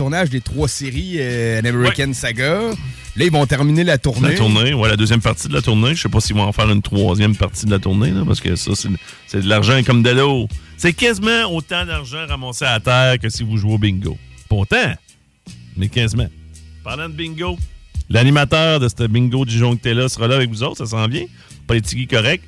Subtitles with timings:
[0.00, 2.70] Tournage des trois séries euh, An American Saga.
[3.16, 4.30] Là, ils vont terminer la tournée.
[4.30, 5.94] La tournée, ouais, la deuxième partie de la tournée.
[5.94, 8.40] Je sais pas s'ils vont en faire une troisième partie de la tournée, là, parce
[8.40, 10.48] que ça, c'est de l'argent comme de l'eau.
[10.78, 14.16] C'est quasiment autant d'argent ramassé à terre que si vous jouez au bingo.
[14.48, 14.94] Pas autant,
[15.76, 16.28] mais quasiment.
[16.82, 17.58] Parlant de bingo,
[18.08, 21.26] l'animateur de ce bingo du là sera là avec vous autres, ça s'en vient.
[21.66, 22.42] Politique correct.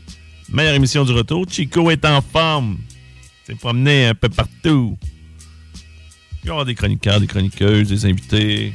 [0.48, 1.44] Meilleure émission du retour.
[1.50, 2.78] Chico est en forme.
[3.46, 4.96] C'est promené un peu partout.
[6.42, 8.72] Il y avoir des chroniqueurs, des chroniqueuses, des invités.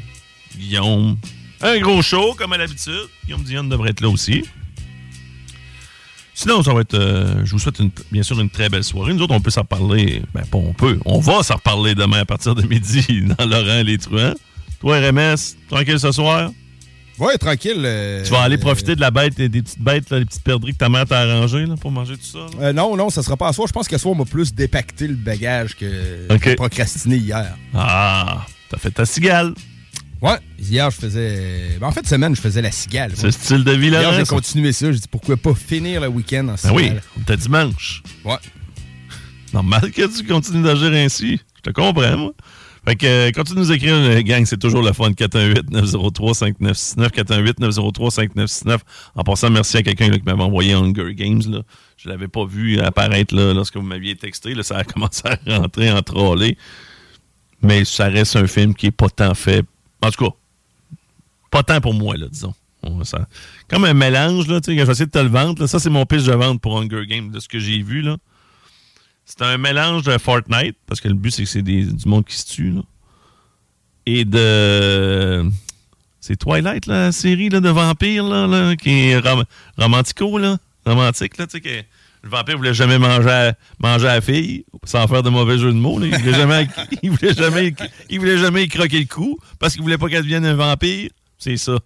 [0.57, 1.17] Guillaume.
[1.61, 3.07] Un gros show, comme à l'habitude.
[3.25, 4.45] Guillaume Dion devrait être là aussi.
[6.33, 6.93] Sinon, ça va être.
[6.93, 9.13] euh, je vous souhaite bien sûr une très belle soirée.
[9.13, 10.21] Nous autres, on peut s'en reparler.
[10.33, 10.99] Ben, pas on peut.
[11.05, 13.05] On va s'en reparler demain à partir de midi
[13.37, 14.35] dans Laurent les Truands.
[14.79, 15.35] Toi, RMS,
[15.67, 16.51] tranquille ce soir?
[17.19, 17.81] Ouais, tranquille.
[17.83, 20.43] euh, Tu vas aller profiter de la bête, des des petites bêtes, là, les petites
[20.43, 22.45] perdrix que ta mère t'a arrangées là, pour manger tout ça.
[22.61, 23.67] euh, non, non, ça sera pas à soir.
[23.67, 26.39] Je pense qu'à soir, on m'a plus dépacté le bagage que Ok.
[26.41, 27.55] que procrastiné hier.
[27.73, 29.53] Ah, t'as fait ta cigale.
[30.21, 31.77] Ouais, hier, je faisais.
[31.79, 33.11] ben, en fait, semaine, je faisais la cigale.
[33.15, 34.01] Ce style de vie là.
[34.01, 34.33] Hier, j'ai ça?
[34.35, 34.91] continué ça.
[34.91, 36.75] J'ai dit pourquoi pas finir le week-end en Ben cigale?
[36.75, 38.01] oui, on était dimanche.
[38.25, 38.37] Ouais.
[39.53, 41.39] Normal que tu continues d'agir ainsi.
[41.57, 42.31] Je te comprends, moi.
[42.87, 45.11] Fait que, euh, continue de nous écrire, euh, gang, c'est toujours le fun.
[45.11, 48.79] 418-903-5969, 418-903-5969.
[49.15, 51.41] En passant, merci à quelqu'un qui m'avait envoyé Hunger Games.
[51.49, 51.61] Là.
[51.97, 54.53] Je l'avais pas vu apparaître là, lorsque vous m'aviez texté.
[54.53, 56.57] Là, ça a commencé à rentrer en trolley.
[57.61, 59.63] Mais ça reste un film qui est pas tant fait.
[60.01, 60.31] En tout cas,
[61.51, 62.53] pas tant pour moi, là, disons.
[62.83, 63.27] On- ça-
[63.67, 65.59] comme un mélange, là, tu sais, j'essaie de te le vendre.
[65.59, 65.67] là.
[65.67, 68.15] Ça, c'est mon pitch de vente pour Hunger Games, de ce que j'ai vu, là.
[69.27, 72.37] C'est un mélange de Fortnite, parce que le but, c'est que c'est du monde qui
[72.37, 72.81] se tue, là.
[74.05, 75.45] Et de...
[76.21, 79.43] C'est Twilight, la série là, de vampires, là, là, qui est rom-
[79.77, 80.57] romantico, là.
[80.85, 81.69] Romantique, là, tu sais, que
[82.23, 85.77] le vampire voulait jamais manger à, manger la fille, sans faire de mauvais jeu de
[85.77, 86.05] mots, là.
[86.07, 86.67] Il voulait jamais,
[87.03, 87.73] il voulait jamais,
[88.09, 91.09] il voulait jamais y croquer le cou, parce qu'il voulait pas qu'elle devienne un vampire.
[91.37, 91.77] C'est ça.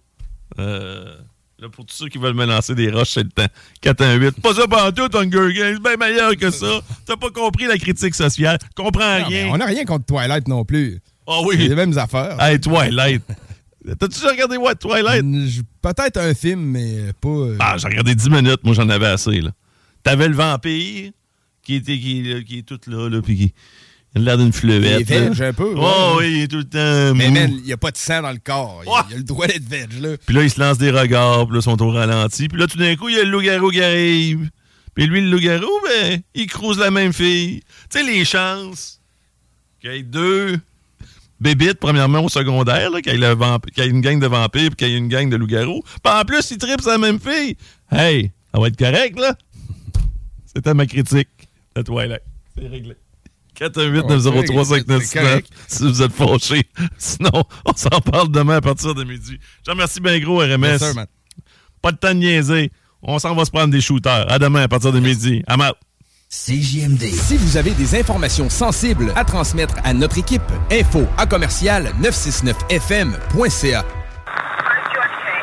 [0.60, 1.12] Euh,
[1.62, 3.46] là, pour tous ceux qui veulent me lancer des roches, c'est le temps.
[3.80, 4.40] 418.
[4.42, 5.78] Pas ça pendant tout, Hunger Games.
[5.82, 6.80] bien meilleur que ça.
[7.06, 8.58] T'as pas compris la critique sociale.
[8.74, 9.48] Comprends Non, rien.
[9.50, 11.00] on n'a rien contre Twilight non plus.
[11.26, 11.56] Ah C'est oui.
[11.68, 12.36] les mêmes affaires.
[12.42, 13.22] Hey, Twilight.
[13.98, 15.24] T'as-tu déjà regardé what, Twilight?
[15.48, 17.28] Je- Peut-être un film, mais pas.
[17.28, 18.60] euh, Ah, j'ai regardé 10 minutes.
[18.64, 19.50] Moi, j'en avais assez, là.
[20.04, 21.10] T'avais le vampire
[21.64, 23.54] qui était qui, qui est tout là, là, puis qui
[24.14, 25.08] il a l'air d'une fleuette.
[25.08, 25.80] Il est veg, un peu, ouais.
[25.82, 27.14] Oh, oui, il est tout le temps.
[27.14, 28.82] mais man, il n'y a pas de sang dans le corps.
[28.84, 30.16] Il, il a le droit d'être veg, là.
[30.26, 32.48] Puis là, ils se lancent des regards, puis là, sont au ralenti.
[32.48, 34.50] Puis là, tout d'un coup, il y a le loup-garou qui arrive.
[34.94, 37.62] Puis lui, le loup-garou, ben, il crouse la même fille.
[37.90, 39.00] Tu sais, les chances
[39.80, 40.58] qu'il y ait deux
[41.40, 44.94] bébites, premièrement, au secondaire, qu'il y, y ait une gang de vampires, puis qu'il y
[44.94, 45.82] ait une gang de loups-garous.
[45.82, 47.56] Puis en plus, ils tripent sur la même fille.
[47.90, 49.34] Hey, ça va être correct, là?
[50.54, 51.28] C'était ma critique
[51.74, 52.20] de Twilight.
[52.56, 52.94] C'est réglé.
[53.58, 55.48] 418-903-5969 C'est correct.
[55.68, 56.62] si vous êtes fâchés.
[56.98, 59.38] Sinon, on s'en parle demain à partir de midi.
[59.64, 60.94] Je remercie bien gros, RMS.
[60.94, 61.06] Man.
[61.80, 62.70] Pas de temps de niaiser.
[63.02, 64.30] On s'en va se prendre des shooters.
[64.30, 65.42] À demain à partir de midi.
[65.48, 65.76] I'm out.
[66.30, 67.02] CJMD.
[67.02, 70.40] Si vous avez des informations sensibles à transmettre à notre équipe,
[70.70, 73.84] info à commercial 969fm.ca.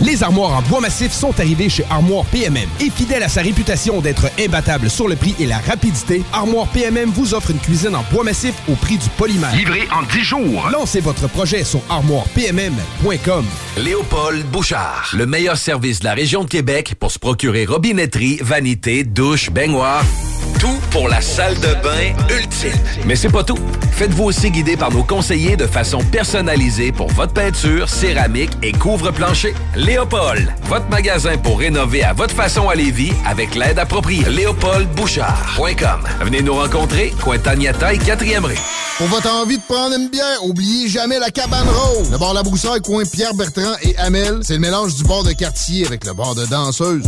[0.00, 2.68] Les armoires en bois massif sont arrivées chez Armoire PMM.
[2.80, 7.10] Et fidèle à sa réputation d'être imbattable sur le prix et la rapidité, Armoire PMM
[7.10, 9.54] vous offre une cuisine en bois massif au prix du polymère.
[9.54, 10.68] Livré en 10 jours.
[10.72, 13.44] Lancez votre projet sur armoirepmm.com.
[13.76, 15.10] Léopold Bouchard.
[15.14, 20.04] Le meilleur service de la région de Québec pour se procurer robinetterie, vanité, douche, baignoire.
[20.60, 22.72] Tout pour la salle de bain ultime.
[23.06, 23.58] Mais c'est pas tout.
[23.92, 29.54] Faites-vous aussi guider par nos conseillers de façon personnalisée pour votre peinture, céramique et couvre-plancher.
[29.94, 34.24] Léopold, votre magasin pour rénover à votre façon à Lévis avec l'aide appropriée.
[34.28, 36.00] LéopoldBouchard.com.
[36.20, 38.58] Venez nous rencontrer, Cointagnata et 4e rue.
[38.98, 42.10] Pour votre envie de prendre une bière, oubliez jamais la cabane rose.
[42.10, 45.30] Le bar La Broussaille, coin Pierre Bertrand et Amel, c'est le mélange du bar de
[45.30, 47.04] quartier avec le bar de danseuse.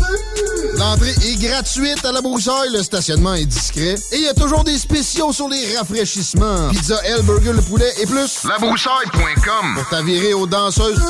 [0.76, 4.62] L'entrée est gratuite à La Broussaille, le stationnement est discret et il y a toujours
[4.62, 6.68] des spéciaux sur les rafraîchissements.
[6.70, 8.44] Pizza L, burger, le poulet et plus.
[8.48, 11.02] Labroussaille.com Pour t'avirer aux danseuses.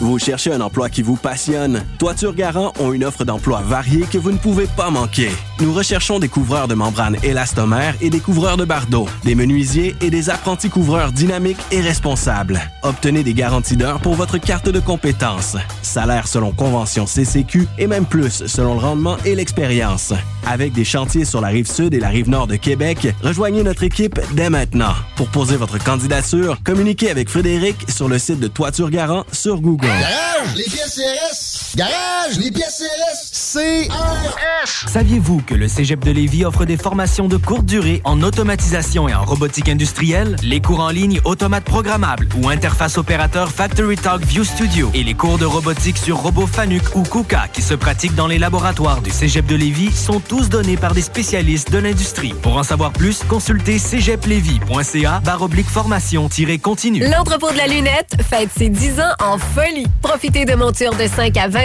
[0.00, 1.84] Vous cherchez un emploi qui vous passionne?
[1.98, 5.28] Toiture Garant ont une offre d'emploi variée que vous ne pouvez pas manquer.
[5.60, 10.08] Nous recherchons des couvreurs de membranes élastomères et des couvreurs de bardeaux, des menuisiers et
[10.08, 12.58] des apprentis couvreurs dynamiques et responsables.
[12.82, 15.58] Obtenez des garanties d'heure pour votre carte de compétences.
[15.82, 20.14] Salaire selon convention CCQ et même plus selon le rendement et l'expérience.
[20.46, 23.82] Avec des chantiers sur la rive sud et la rive nord de Québec, rejoignez notre
[23.82, 24.94] équipe dès maintenant.
[25.16, 29.89] Pour poser votre candidature, communiquez avec Frédéric sur le site de Toiture Garant sur Google.
[29.98, 31.76] Garage, les pièces CRS.
[31.76, 33.30] Garage, les pièces CRS.
[33.52, 34.86] CRS.
[34.86, 39.14] Saviez-vous que le Cégep de Lévis offre des formations de courte durée en automatisation et
[39.14, 44.44] en robotique industrielle, les cours en ligne automates programmables ou interface opérateur Factory Talk View
[44.44, 48.26] Studio et les cours de robotique sur robot Fanuc ou KUKA qui se pratiquent dans
[48.26, 52.34] les laboratoires du Cégep de Lévis sont tous donnés par des spécialistes de l'industrie.
[52.42, 57.08] Pour en savoir plus, consultez cégeplevis.ca baroblique formation-continue.
[57.08, 59.79] L'entrepôt de la lunette fête ses 10 ans en folie.
[60.02, 61.60] Profitez de montures de 5 à 20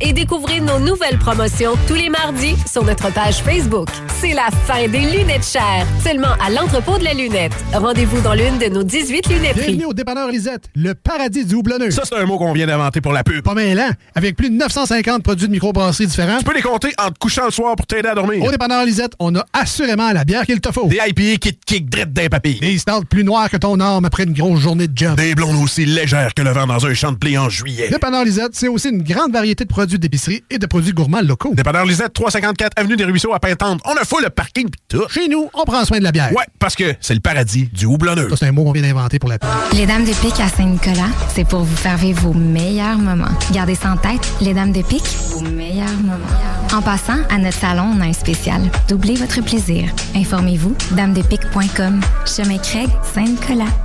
[0.00, 3.88] et découvrez nos nouvelles promotions tous les mardis sur notre page Facebook.
[4.20, 7.52] C'est la fin des lunettes chères, seulement à l'entrepôt de la lunette.
[7.72, 9.66] Rendez-vous dans l'une de nos 18 lunetteries.
[9.66, 11.90] Bienvenue au dépanneur Lisette, le paradis du houblonneux.
[11.90, 13.42] Ça, c'est un mot qu'on vient d'inventer pour la pub.
[13.42, 16.38] Pas mêlant, avec plus de 950 produits de microbrasserie différents.
[16.38, 18.42] Tu peux les compter en te couchant le soir pour t'aider à dormir.
[18.42, 20.86] Au dépanneur Lisette, on a assurément la bière qu'il te faut.
[20.86, 22.58] Des IPA qui te kick drette d'un papier.
[22.60, 25.16] Des stouts plus noirs que ton arme après une grosse journée de job.
[25.16, 27.88] Des blondes aussi légères que le vent dans un champ de blé en juillet.
[27.88, 31.54] Dépanneur Lisette, c'est aussi une grande variété de produits d'épicerie et de produits gourmands locaux.
[31.54, 33.80] Dépanneur Lisette, 354 Avenue des Ruisseaux à Pintante.
[33.84, 35.04] On a fou le parking pis tout.
[35.08, 36.32] Chez nous, on prend soin de la bière.
[36.32, 38.28] Ouais, parce que c'est le paradis du houblonneux.
[38.30, 39.38] Ça, c'est un mot qu'on vient d'inventer pour la.
[39.72, 43.28] Les Dames de Pique à Saint-Nicolas, c'est pour vous faire vivre vos meilleurs moments.
[43.52, 46.24] Gardez ça en tête, les Dames de Pique, vos meilleurs moments.
[46.72, 48.60] En passant, à notre salon, on a un spécial.
[48.88, 49.88] Doublez votre plaisir.
[50.14, 52.00] Informez-vous, damedepique.com.
[52.26, 53.83] Chemin Craig, Saint-Nicolas.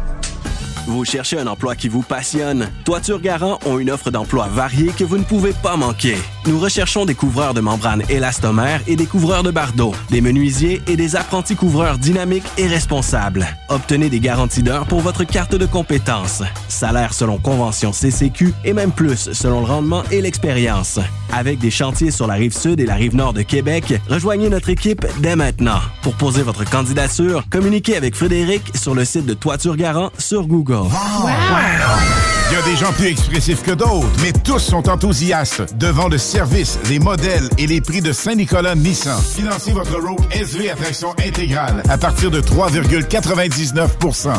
[0.90, 2.68] Vous cherchez un emploi qui vous passionne?
[2.84, 6.18] Toiture Garant ont une offre d'emploi variée que vous ne pouvez pas manquer.
[6.48, 10.96] Nous recherchons des couvreurs de membranes élastomères et des couvreurs de bardeaux, des menuisiers et
[10.96, 13.46] des apprentis couvreurs dynamiques et responsables.
[13.70, 16.42] Obtenez des garanties d'heure pour votre carte de compétences.
[16.70, 21.00] Salaire selon convention CCQ et même plus selon le rendement et l'expérience.
[21.32, 24.70] Avec des chantiers sur la rive sud et la rive nord de Québec, rejoignez notre
[24.70, 25.82] équipe dès maintenant.
[26.02, 30.79] Pour poser votre candidature, communiquez avec Frédéric sur le site de Toiture Garant sur Google.
[32.52, 36.18] Il y a des gens plus expressifs que d'autres, mais tous sont enthousiastes devant le
[36.18, 39.22] service, les modèles et les prix de Saint-Nicolas Nissan.
[39.22, 44.30] Financez votre Rogue SV à traction intégrale à partir de 3,99%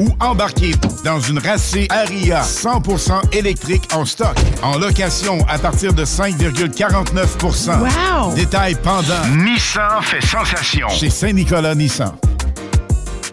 [0.00, 6.04] ou embarquez dans une racée Aria 100% électrique en stock, en location à partir de
[6.04, 8.34] 5,49 Wow!
[8.34, 9.26] Détail pendant.
[9.36, 10.88] Nissan fait sensation.
[10.88, 12.12] Chez Saint-Nicolas Nissan.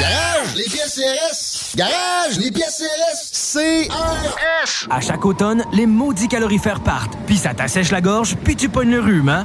[0.00, 1.76] Garage, les pièces CRS.
[1.76, 3.52] Garage, les pièces CRS.
[3.88, 4.86] CRS.
[4.90, 7.16] À chaque automne, les maudits calorifères partent.
[7.26, 9.44] Puis ça t'assèche la gorge, puis tu pognes le rhume, hein?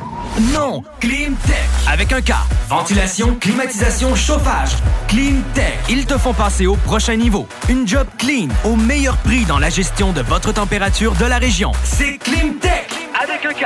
[0.53, 0.83] Non!
[0.99, 1.67] Clean Tech!
[1.87, 2.33] Avec un K.
[2.69, 4.71] Ventilation, climatisation, chauffage.
[5.07, 5.79] Clean Tech.
[5.89, 7.47] Ils te font passer au prochain niveau.
[7.69, 11.71] Une job clean, au meilleur prix dans la gestion de votre température de la région.
[11.83, 12.87] C'est Clean Tech!
[13.19, 13.65] Avec un K.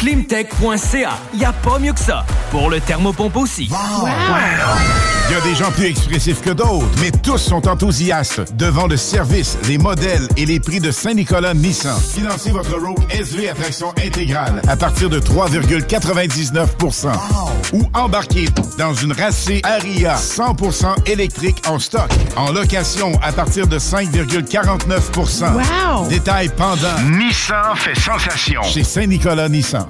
[0.00, 1.18] Climtech.ca.
[1.34, 2.24] Y a pas mieux que ça.
[2.50, 3.70] Pour le thermopompe aussi.
[5.30, 8.96] Il y a des gens plus expressifs que d'autres, mais tous sont enthousiastes devant le
[8.96, 11.96] service, les modèles et les prix de Saint-Nicolas Nissan.
[12.00, 17.12] Financez votre Rogue SV à traction intégrale à partir de 3,99%
[17.74, 18.46] ou embarquez
[18.78, 26.08] dans une racée Aria 100% électrique en stock, en location à partir de 5,49 Wow!
[26.08, 26.98] Détail pendant.
[27.04, 28.62] Nissan fait sensation.
[28.64, 29.89] Chez Saint-Nicolas Nissan.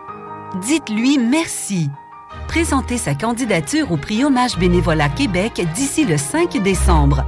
[0.59, 1.89] Dites-lui merci.
[2.49, 7.23] Présentez sa candidature au prix Hommage Bénévolat Québec d'ici le 5 décembre.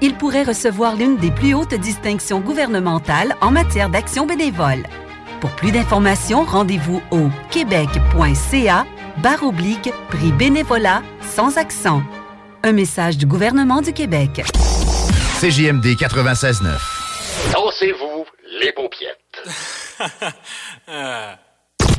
[0.00, 4.82] Il pourrait recevoir l'une des plus hautes distinctions gouvernementales en matière d'action bénévole.
[5.40, 8.84] Pour plus d'informations, rendez-vous au québec.ca
[9.18, 12.02] barre oblique prix bénévolat sans accent.
[12.64, 14.42] Un message du gouvernement du Québec.
[15.40, 17.52] CJMD 96.9.
[17.52, 18.24] Dansez-vous
[18.60, 19.20] les paupiètes.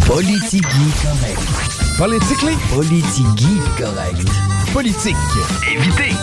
[0.06, 0.62] Politigui
[1.02, 1.98] correct.
[1.98, 2.56] Politically?
[2.74, 4.28] Politigui correct.
[4.72, 5.16] Politique.
[5.68, 6.16] Évitez.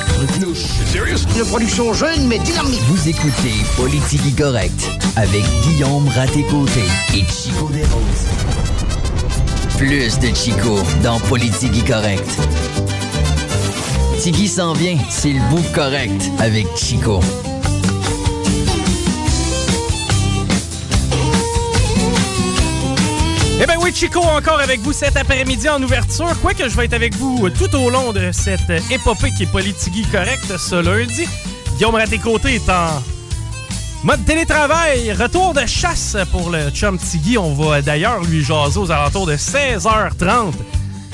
[1.37, 2.81] Une production jeune mais dynamique.
[2.89, 6.85] Vous écoutez Politigui correct avec Guillaume Raté-Côté
[7.15, 8.27] et Chico Desroses.
[9.77, 12.39] Plus de Chico dans Politigui correct.
[14.21, 17.21] Tigui s'en vient, c'est le bout correct avec Chico.
[23.63, 26.35] Eh bien oui, Chico encore avec vous cet après-midi en ouverture.
[26.41, 30.05] Quoique je vais être avec vous tout au long de cette épopée qui est Politigui
[30.11, 31.29] correcte ce lundi.
[31.77, 33.01] Guillaume Raté-Côté est en
[34.03, 35.13] mode télétravail.
[35.13, 37.39] Retour de chasse pour le chum Tigui.
[37.39, 40.19] On va d'ailleurs lui jaser aux alentours de 16h30.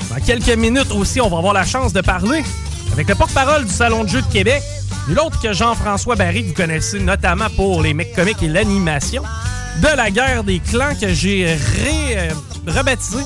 [0.09, 2.43] Dans quelques minutes aussi, on va avoir la chance de parler
[2.91, 4.63] avec le porte-parole du Salon de jeux de Québec.
[5.07, 9.21] Nul autre que Jean-François Barry, que vous connaissez notamment pour les mecs comiques et l'animation
[9.81, 12.29] de la guerre des clans que j'ai ré, euh,
[12.67, 13.23] rebaptisé.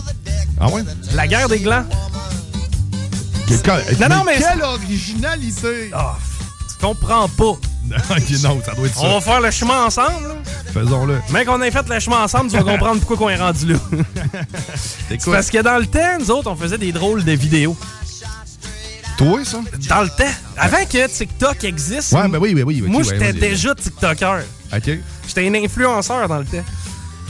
[0.60, 0.84] Ah ouais?
[1.14, 1.86] La guerre des clans.
[4.00, 5.92] Non, non, mais- Quelle originalité!
[5.94, 6.16] Ah,
[6.70, 7.44] tu comprends pas.
[8.44, 9.02] non, ça doit être ça.
[9.04, 10.28] On va faire le chemin ensemble.
[10.28, 10.36] là.
[10.74, 11.20] Faisons-le.
[11.32, 13.80] Mais qu'on ait fait le chemin ensemble, tu vas comprendre pourquoi on est rendu là.
[15.10, 17.78] C'est parce que dans le temps, nous autres, on faisait des drôles de vidéos.
[19.18, 19.60] Toi, ça?
[19.90, 20.34] Dans le temps.
[20.58, 22.82] Avant que TikTok existe, Ouais, ben oui, oui, oui.
[22.82, 24.40] ok, moi, ouais, j'étais déjà TikToker.
[24.76, 24.90] OK.
[25.36, 26.64] J'étais un influenceur dans le temps.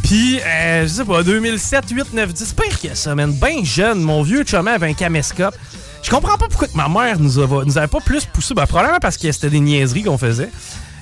[0.03, 3.33] Puis, euh, je sais pas, 2007, 8, 9, 10, pire que ça, man.
[3.33, 5.55] Ben jeune, mon vieux chum avait un caméscope.
[6.01, 8.53] Je comprends pas pourquoi ma mère nous, nous avait pas plus poussé.
[8.53, 10.49] Ben, probablement parce que c'était des niaiseries qu'on faisait.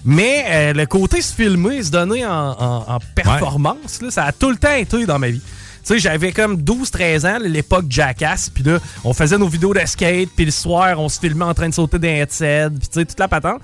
[0.05, 4.57] Mais euh, le côté se filmer, se donner en performance, là, ça a tout le
[4.57, 5.41] temps été dans ma vie.
[5.83, 9.79] Tu sais, j'avais comme 12-13 ans, l'époque Jackass, puis là, on faisait nos vidéos de
[9.83, 12.99] skate, puis le soir, on se filmait en train de sauter d'un headset, puis tu
[12.99, 13.61] sais, toute la patente.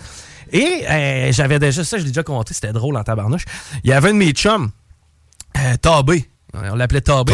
[0.52, 3.46] Et euh, j'avais déjà, ça, je l'ai déjà compté, c'était drôle en tabarnouche.
[3.84, 4.70] Il y avait un de mes chums,
[5.58, 6.30] euh, Tabé.
[6.54, 7.34] On l'appelait Tabé.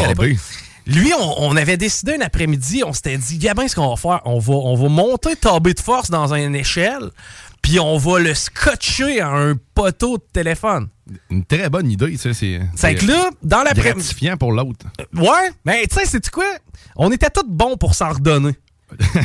[0.86, 4.22] Lui, on, on avait décidé un après-midi, on s'était dit, Gabin, ce qu'on va faire,
[4.26, 7.10] on va, on va monter Tabé de force dans une échelle,
[7.62, 10.90] puis on va le scotcher à un poteau de téléphone.
[11.30, 12.34] Une très bonne idée, ça.
[12.34, 14.00] C'est C'est que là, dans l'après-midi.
[14.00, 14.86] gratifiant pour l'autre.
[15.16, 16.46] Ouais, mais tu sais, c'est quoi?
[16.98, 18.56] On était tous bons pour s'en redonner.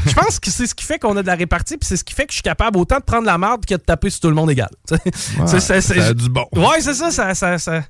[0.07, 2.05] Je pense que c'est ce qui fait qu'on a de la répartie, puis c'est ce
[2.05, 4.21] qui fait que je suis capable autant de prendre la marde que de taper sur
[4.21, 4.71] tout le monde égal.
[5.39, 6.47] Ouais, ça a du bon.
[6.55, 7.35] Ouais, c'est ça, ça.
[7.35, 7.83] ça, ça...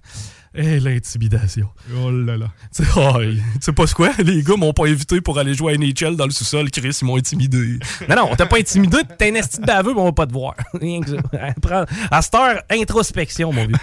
[0.54, 1.68] Eh, l'intimidation.
[2.02, 2.46] Oh là là.
[2.74, 3.12] Tu sais, oh,
[3.60, 4.10] sais pas ce quoi?
[4.18, 6.70] Les gars m'ont pas invité pour aller jouer à NHL dans le sous-sol.
[6.70, 7.78] Chris, ils m'ont intimidé.
[8.08, 8.96] non, non, on t'a pas intimidé.
[9.18, 10.54] T'es un esti de baveux, mais on va pas te voir.
[10.80, 11.16] Rien que ça.
[11.60, 13.76] Prends- À cette heure, introspection, mon vieux.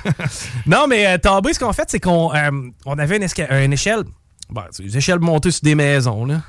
[0.65, 2.49] non, mais euh, Tabé, ce qu'on fait, c'est qu'on euh,
[2.85, 3.27] on avait une,
[3.63, 4.03] une échelle.
[4.49, 6.41] Bon, une échelle montée sur des maisons, là.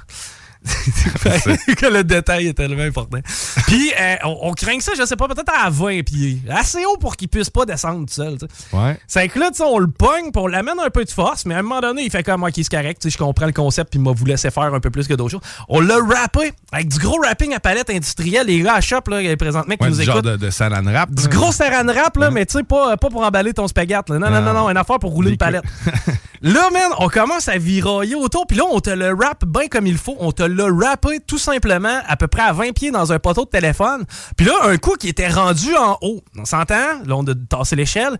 [1.76, 3.18] Que le détail est tellement important.
[3.66, 6.38] Puis, euh, on, on craint ça, je sais pas, peut-être à 20 pieds.
[6.50, 8.38] Assez haut pour qu'il puisse pas descendre tout seul.
[8.38, 8.76] tu sais.
[8.76, 8.98] Ouais.
[9.06, 11.44] C'est que là, tu sais, on le pogne, puis on l'amène un peu de force,
[11.46, 13.90] mais à un moment donné, il fait comme, ok, c'est correct, je comprends le concept,
[13.90, 15.40] puis il m'a vous laisser faire un peu plus que d'autres choses.
[15.68, 18.46] On l'a rappé avec du gros rapping à palette industrielle.
[18.46, 21.10] Les gars à shop, là, présentement, qui Ouais, nous du genre de, de saran wrap.
[21.10, 24.12] Du gros saran wrap, là, mais tu sais, pas, pas pour emballer ton spaghetti.
[24.12, 24.18] là.
[24.18, 25.64] Non, non, non, non, une affaire pour rouler une palette.
[26.42, 29.86] là, man, on commence à virailler autour, puis là, on te le wrap bien comme
[29.86, 30.16] il faut.
[30.18, 33.18] On te le l'a rappé tout simplement à peu près à 20 pieds dans un
[33.18, 34.04] poteau de téléphone.
[34.36, 36.74] Puis là, un coup qui était rendu en haut, on s'entend?
[37.04, 38.18] Là, on a tassé l'échelle.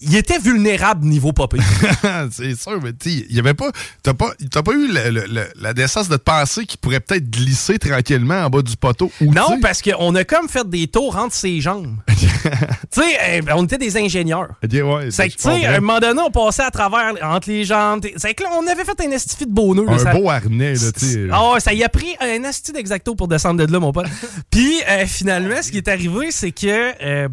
[0.00, 1.58] Il était vulnérable niveau popé.
[2.30, 3.70] c'est sûr, mais tu il y avait pas.
[4.02, 7.00] T'as pas, t'as pas eu le- le- le- la décence de te penser qu'il pourrait
[7.00, 9.10] peut-être glisser tranquillement en bas du poteau.
[9.20, 11.96] ou Non, parce qu'on a comme fait des tours entre ses jambes.
[12.90, 14.50] tu sais, eh, ben, on était des ingénieurs.
[14.62, 17.64] Ouais, C'est que, tu sais, à un moment donné, on passait à travers, entre les
[17.64, 18.04] jambes.
[18.16, 19.84] C'est que là, on avait fait un estifi de beau nœud.
[19.88, 21.26] Un ça- beau harnais, là, tu sais.
[21.32, 24.06] Ah ça y a pris un asti d'exacto pour descendre de là, mon pote.
[24.50, 27.28] Puis, euh, finalement, ce qui est arrivé, c'est que, euh,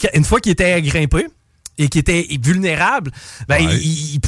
[0.00, 1.26] que- une fois qu'il était grimpé
[1.78, 3.10] et qu'il était vulnérable,
[3.48, 4.20] ben, il- il-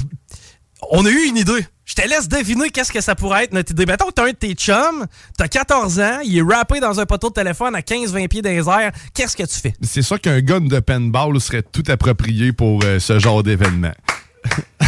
[0.90, 1.66] on a eu une idée.
[1.86, 3.86] Je te laisse deviner qu'est-ce que ça pourrait être notre idée.
[3.86, 5.06] Mettons t'as un de tes chums,
[5.38, 8.50] t'as 14 ans, il est rappé dans un poteau de téléphone à 15-20 pieds dans
[8.50, 8.90] les airs.
[9.14, 9.72] Qu'est-ce que tu fais?
[9.82, 13.92] C'est sûr qu'un gun de paintball serait tout approprié pour euh, ce genre d'événement.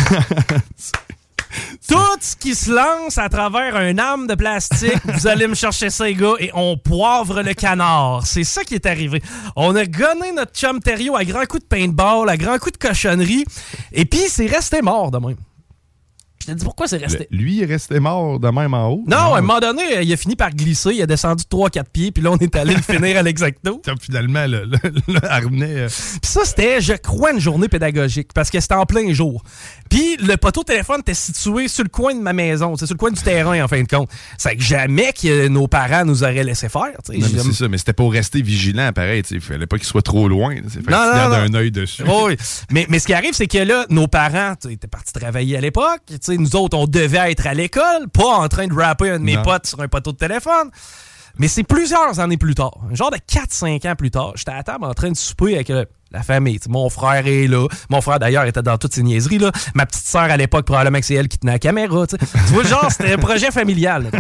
[1.88, 5.88] Tout ce qui se lance à travers un arme de plastique, vous allez me chercher
[5.88, 8.26] ça, les gars, et on poivre le canard.
[8.26, 9.22] C'est ça qui est arrivé.
[9.56, 12.78] On a gonné notre chum Thériault à grands coups de paintball, à grands coups de
[12.78, 13.44] cochonnerie,
[13.92, 15.36] et puis c'est resté mort de même.
[16.40, 17.26] Je te dis pourquoi c'est resté?
[17.30, 19.04] Le- lui, il est resté mort de même en haut.
[19.06, 22.12] Non, à un moment donné, il a fini par glisser, il a descendu 3-4 pieds,
[22.12, 23.82] puis là, on est allé le finir à l'exacto.
[24.00, 24.78] Finalement, le, le,
[25.08, 25.74] le harnais.
[25.74, 29.42] euh, Puis ça, c'était, je crois, une journée pédagogique parce que c'était en plein jour.
[29.90, 32.94] Puis le poteau de téléphone était situé sur le coin de ma maison, c'est sur
[32.94, 34.10] le coin du terrain, en fin de compte.
[34.36, 36.92] C'est que jamais que nos parents nous auraient laissé faire.
[37.08, 39.22] Non, mais c'est ça, mais c'était pour rester vigilant, pareil.
[39.30, 40.54] Il fallait pas qu'il soit trop loin.
[40.54, 42.02] fait Non, un œil dessus.
[42.06, 42.36] Oui.
[42.70, 46.02] Mais, mais ce qui arrive, c'est que là, nos parents étaient partis travailler à l'époque.
[46.28, 49.38] Nous autres, on devait être à l'école, pas en train de rapper un de mes
[49.38, 50.70] potes sur un poteau de téléphone.
[51.38, 54.62] Mais c'est plusieurs années plus tard, un genre de 4-5 ans plus tard, j'étais à
[54.62, 56.58] table en train de souper avec euh, la famille.
[56.68, 57.66] Mon frère est là.
[57.90, 59.38] Mon frère, d'ailleurs, était dans toutes ces niaiseries.
[59.38, 59.52] Là.
[59.74, 62.06] Ma petite sœur, à l'époque, probablement que c'est elle qui tenait la caméra.
[62.06, 62.16] Tu
[62.52, 64.10] vois, genre, c'était un projet familial.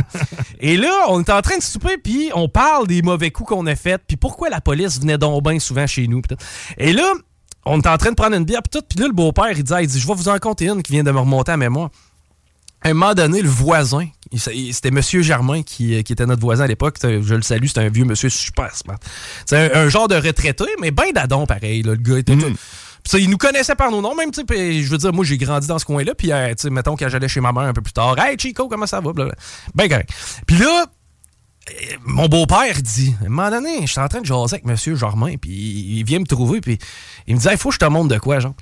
[0.60, 3.66] Et là, on est en train de souper, puis on parle des mauvais coups qu'on
[3.66, 6.20] a faits, puis pourquoi la police venait donc bien souvent chez nous.
[6.76, 7.12] Et là,
[7.64, 8.86] on est en train de prendre une bière, puis tout.
[8.88, 10.92] Puis là, le beau-père, il dit, il dit, je vais vous en compter une qui
[10.92, 11.90] vient de me remonter à mémoire.
[12.82, 14.06] À un moment donné, le voisin,
[14.36, 16.96] c'était Monsieur Germain qui, qui était notre voisin à l'époque.
[17.02, 18.98] Je le salue, c'était un vieux monsieur super smart.
[19.46, 21.82] C'est un, un genre de retraité, mais ben d'adon pareil.
[21.82, 24.40] là, le gars était tout- Puis ça, il nous connaissait par nos noms, même, tu
[24.40, 24.44] sais.
[24.44, 26.14] puis Je veux dire, moi, j'ai grandi dans ce coin-là.
[26.14, 28.36] Puis, euh, tu sais, mettons, quand j'allais chez ma mère un peu plus tard, Hey,
[28.38, 29.12] Chico, comment ça va?
[29.74, 30.10] Ben correct.
[30.46, 30.86] Puis là,
[31.70, 31.72] euh,
[32.04, 34.94] mon beau-père dit, à un moment donné, je suis en train de jaser avec Monsieur
[34.94, 36.78] Germain, puis il vient me trouver, puis
[37.26, 38.54] il me dit, il faut que je te montre de quoi, genre.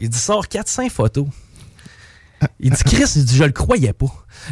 [0.00, 1.26] Il dit, sors 400 photos.
[2.60, 4.06] Il dit, Chris, il dit, je le croyais pas.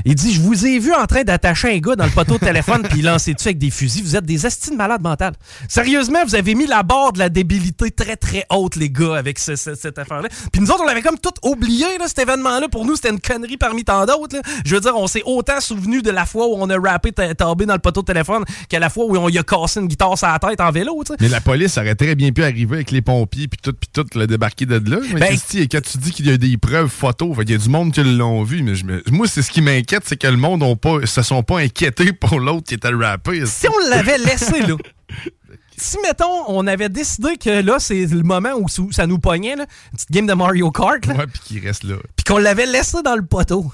[0.04, 2.38] Il dit, je vous ai vu en train d'attacher un gars dans le poteau de
[2.38, 4.02] téléphone puis il lançait dessus avec des fusils.
[4.04, 5.34] Vous êtes des estimes malades mentales.
[5.68, 9.38] Sérieusement, vous avez mis la barre de la débilité très, très haute, les gars, avec
[9.38, 10.28] ce- ce- cette affaire-là.
[10.52, 12.68] Puis nous autres, on l'avait comme tout oublié, là, cet événement-là.
[12.68, 14.36] Pour nous, c'était une connerie parmi tant d'autres.
[14.64, 17.66] Je veux dire, on s'est autant souvenu de la fois où on a rappé tombé
[17.66, 20.16] dans le poteau de téléphone qu'à la fois où on y a cassé une guitare
[20.16, 21.16] sur la tête en vélo, tu sais.
[21.20, 24.06] Mais la police aurait très bien pu arriver avec les pompiers puis tout, puis tout,
[24.14, 24.98] le débarquer de là.
[25.14, 27.58] Mais Ben- et quand tu dis qu'il y a des preuves photos, qu'il y a
[27.58, 30.26] du monde qui l'ont vu, mais je me- moi, c'est ce qui m'inquiète, c'est que
[30.28, 33.34] le monde pas, se sont pas inquiétés pour l'autre qui était le rappeur.
[33.46, 34.76] Si on l'avait laissé là,
[35.76, 39.64] si mettons, on avait décidé que là, c'est le moment où ça nous pognait, là,
[39.92, 41.96] une petite game de Mario Kart, là, Ouais, puis qu'il reste là.
[42.16, 43.72] puis qu'on l'avait laissé dans le poteau.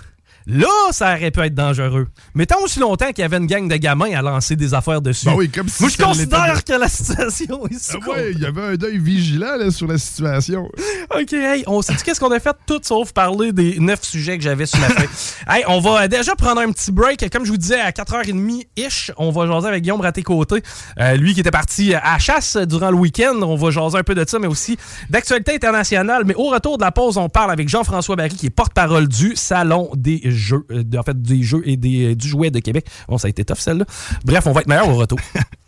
[0.51, 2.07] Là, ça aurait pu être dangereux.
[2.35, 5.03] Mais tant aussi longtemps qu'il y avait une gang de gamins à lancer des affaires
[5.03, 5.27] dessus.
[5.27, 8.39] Ben oui, comme si Moi, je considère que la situation est Ah sous ouais, il
[8.39, 10.67] y avait un œil vigilant là, sur la situation.
[11.15, 12.57] OK, hey, on sait qu'est-ce qu'on a fait?
[12.67, 15.09] Tout sauf parler des neuf sujets que j'avais sur la feuille.
[15.51, 17.29] hey, on va déjà prendre un petit break.
[17.31, 20.63] Comme je vous disais, à 4h30-ish, on va jaser avec Guillaume Raté-Côté.
[20.99, 23.37] Euh, lui qui était parti à la chasse durant le week-end.
[23.43, 24.79] On va jaser un peu de ça, mais aussi
[25.11, 26.23] d'actualité internationale.
[26.25, 29.37] Mais au retour de la pause, on parle avec Jean-François Barry, qui est porte-parole du
[29.37, 30.38] Salon des Jeux,
[30.71, 32.87] euh, en fait, des Jeux et des, euh, du Jouet de Québec.
[33.09, 33.85] Bon, ça a été tough, celle-là.
[34.25, 35.19] Bref, on va être meilleur au retour.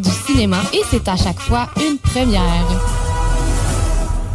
[0.00, 3.09] du cinéma et c'est à chaque fois une première.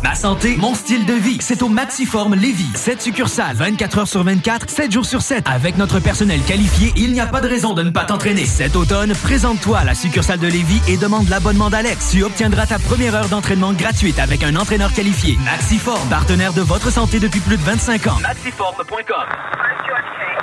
[0.05, 2.69] Ma santé, mon style de vie, c'est au Maxiform Lévis.
[2.75, 5.43] 7 succursales, 24 heures sur 24, 7 jours sur 7.
[5.47, 8.45] Avec notre personnel qualifié, il n'y a pas de raison de ne pas t'entraîner.
[8.45, 12.11] Cet automne, présente-toi à la succursale de Lévis et demande l'abonnement d'Alex.
[12.11, 15.39] Tu obtiendras ta première heure d'entraînement gratuite avec un entraîneur qualifié.
[15.43, 18.19] Maxiform, partenaire de votre santé depuis plus de 25 ans.
[18.21, 19.25] Maxiform.com.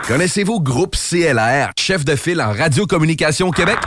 [0.08, 3.78] Connaissez-vous Groupe CLR, chef de file en radiocommunication au Québec?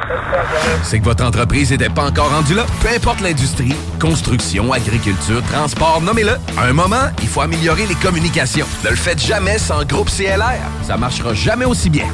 [0.84, 2.66] C'est que votre entreprise n'était pas encore rendue là?
[2.82, 5.65] Peu importe l'industrie, construction, agriculture, transport,
[6.02, 6.34] nommez-le.
[6.58, 8.68] À un moment, il faut améliorer les communications.
[8.84, 10.62] Ne le faites jamais sans Groupe CLR.
[10.84, 12.08] Ça marchera jamais aussi bien.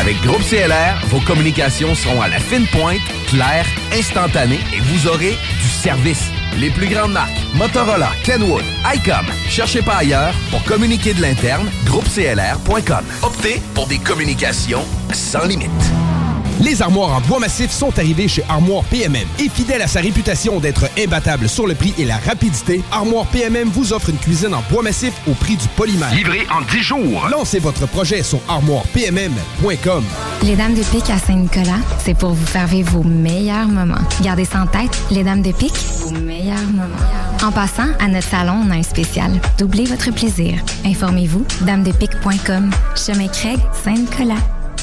[0.00, 5.36] Avec Groupe CLR, vos communications seront à la fine pointe, claires, instantanées et vous aurez
[5.60, 6.30] du service.
[6.58, 9.26] Les plus grandes marques, Motorola, Kenwood, ICOM.
[9.48, 13.04] Cherchez pas ailleurs pour communiquer de l'interne, groupeclr.com.
[13.22, 15.70] Optez pour des communications sans limite.
[16.60, 19.26] Les armoires en bois massif sont arrivées chez Armoire PMM.
[19.38, 23.68] Et fidèle à sa réputation d'être imbattable sur le prix et la rapidité, Armoire PMM
[23.68, 26.14] vous offre une cuisine en bois massif au prix du polymère.
[26.14, 27.28] Livré en 10 jours.
[27.30, 30.04] Lancez votre projet sur armoirepmm.com.
[30.42, 33.94] Les Dames de Pique à Saint-Nicolas, c'est pour vous faire vivre vos meilleurs moments.
[34.22, 37.42] Gardez ça en tête, les Dames de Pique, vos meilleurs moments.
[37.42, 39.32] En passant, à notre salon, on a un spécial.
[39.58, 40.54] Doublez votre plaisir.
[40.84, 42.70] Informez-vous, damedepique.com.
[42.96, 44.34] Chemin Craig, Saint-Nicolas.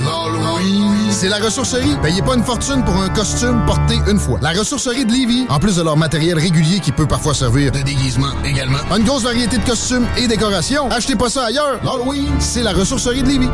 [0.00, 1.96] L'Halloween, c'est la ressourcerie.
[2.02, 4.38] Payez pas une fortune pour un costume porté une fois.
[4.42, 7.82] La ressourcerie de Lévis, en plus de leur matériel régulier qui peut parfois servir de
[7.82, 10.90] déguisement également, a une grosse variété de costumes et décorations.
[10.90, 11.80] Achetez pas ça ailleurs.
[11.84, 13.50] L'Halloween, c'est la ressourcerie de Lévis.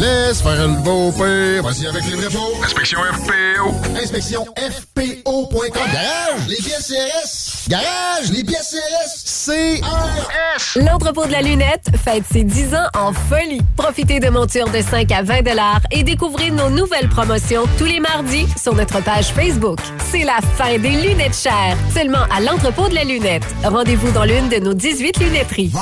[0.00, 1.62] Laisse faire le beau père.
[1.62, 2.36] Voici avec les vrais.
[2.64, 3.74] Inspection FPO.
[3.96, 5.70] Inspection FPO.com.
[5.74, 7.68] Garage, les pièces CRS.
[7.68, 9.54] Garage, les pièces CRS.
[9.80, 10.78] CRS.
[10.84, 13.60] L'entrepôt de la lunette fête ses 10 ans en folie.
[13.76, 15.42] Profitez de montures de 5 à 20
[15.90, 19.78] et découvrez nos nouvelles promotions tous les mardis sur notre page Facebook.
[20.10, 21.76] C'est la fin des lunettes chères.
[21.92, 23.44] Seulement à l'entrepôt de la lunette.
[23.62, 25.72] Rendez-vous dans l'une de nos 18 lunetteries.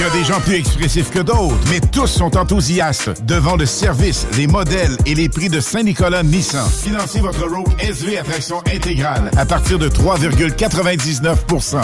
[0.00, 3.66] Il y a des gens plus expressifs que d'autres, mais tous sont enthousiastes devant le
[3.66, 6.66] service, les modèles et les prix de Saint-Nicolas Nissan.
[6.82, 11.82] Financez votre Rogue SV à traction intégrale à partir de 3,99%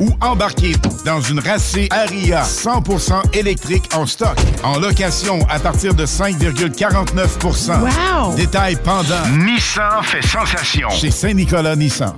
[0.00, 6.06] ou embarquez dans une racée Aria 100% électrique en stock, en location à partir de
[6.06, 8.34] 5,49 Wow!
[8.34, 9.26] Détail pendant.
[9.44, 10.88] Nissan fait sensation.
[10.90, 12.14] Chez Saint-Nicolas Nissan.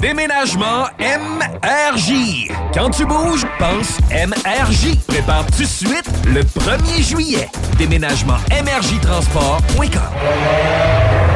[0.00, 2.50] Déménagement MRJ.
[2.74, 4.96] Quand tu bouges, pense MRJ.
[5.06, 7.48] Prépare tout de suite le 1er juillet.
[7.78, 11.35] Déménagement MRJtransport.com.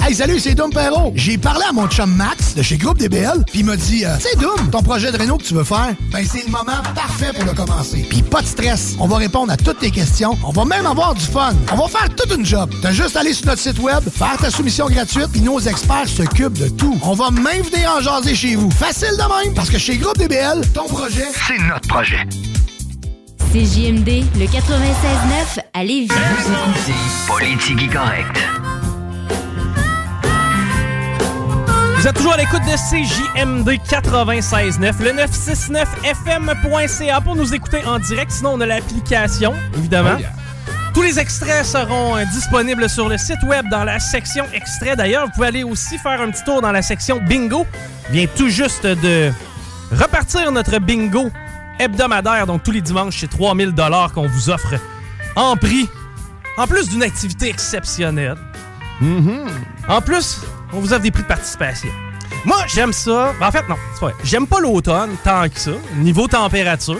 [0.00, 1.12] Hey, salut, c'est Dom Perrault.
[1.16, 4.14] J'ai parlé à mon chum Max de chez Groupe DBL, puis il m'a dit euh,
[4.20, 7.32] C'est Dom, ton projet de réno que tu veux faire, ben c'est le moment parfait
[7.34, 8.06] pour le commencer.
[8.08, 11.14] Puis pas de stress, on va répondre à toutes tes questions, on va même avoir
[11.14, 11.52] du fun.
[11.72, 12.70] On va faire toute une job.
[12.82, 16.08] T'as juste à aller sur notre site web, faire ta soumission gratuite, puis nos experts
[16.08, 16.96] s'occupent de tout.
[17.02, 18.70] On va même venir en jaser chez vous.
[18.70, 22.24] Facile de même, parce que chez Groupe DBL, ton projet, c'est notre projet.
[23.52, 26.08] CJMD, le 96.9 à Lévis.
[27.26, 28.38] Politique correcte.
[32.06, 38.30] Vous êtes toujours à l'écoute de CJMD 96.9, le 969fm.ca pour nous écouter en direct.
[38.30, 40.12] Sinon, on a l'application, évidemment.
[40.14, 40.30] Oh yeah.
[40.94, 44.96] Tous les extraits seront euh, disponibles sur le site web dans la section extraits.
[44.96, 47.66] D'ailleurs, vous pouvez aller aussi faire un petit tour dans la section bingo.
[48.10, 49.32] Il vient tout juste de
[49.90, 51.32] repartir notre bingo
[51.80, 52.46] hebdomadaire.
[52.46, 54.76] Donc, tous les dimanches, c'est 3000 dollars qu'on vous offre
[55.34, 55.88] en prix.
[56.56, 58.36] En plus d'une activité exceptionnelle.
[59.88, 60.40] En plus,
[60.72, 61.90] on vous offre des prix de participation.
[62.44, 63.34] Moi, j'aime ça.
[63.40, 64.14] En fait, non, c'est pas vrai.
[64.24, 65.72] J'aime pas l'automne tant que ça.
[65.96, 66.98] Niveau température,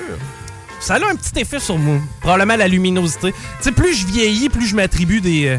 [0.80, 1.98] ça a un petit effet sur moi.
[2.20, 3.32] Probablement la luminosité.
[3.32, 5.58] Tu sais, plus je vieillis, plus je m'attribue des, euh,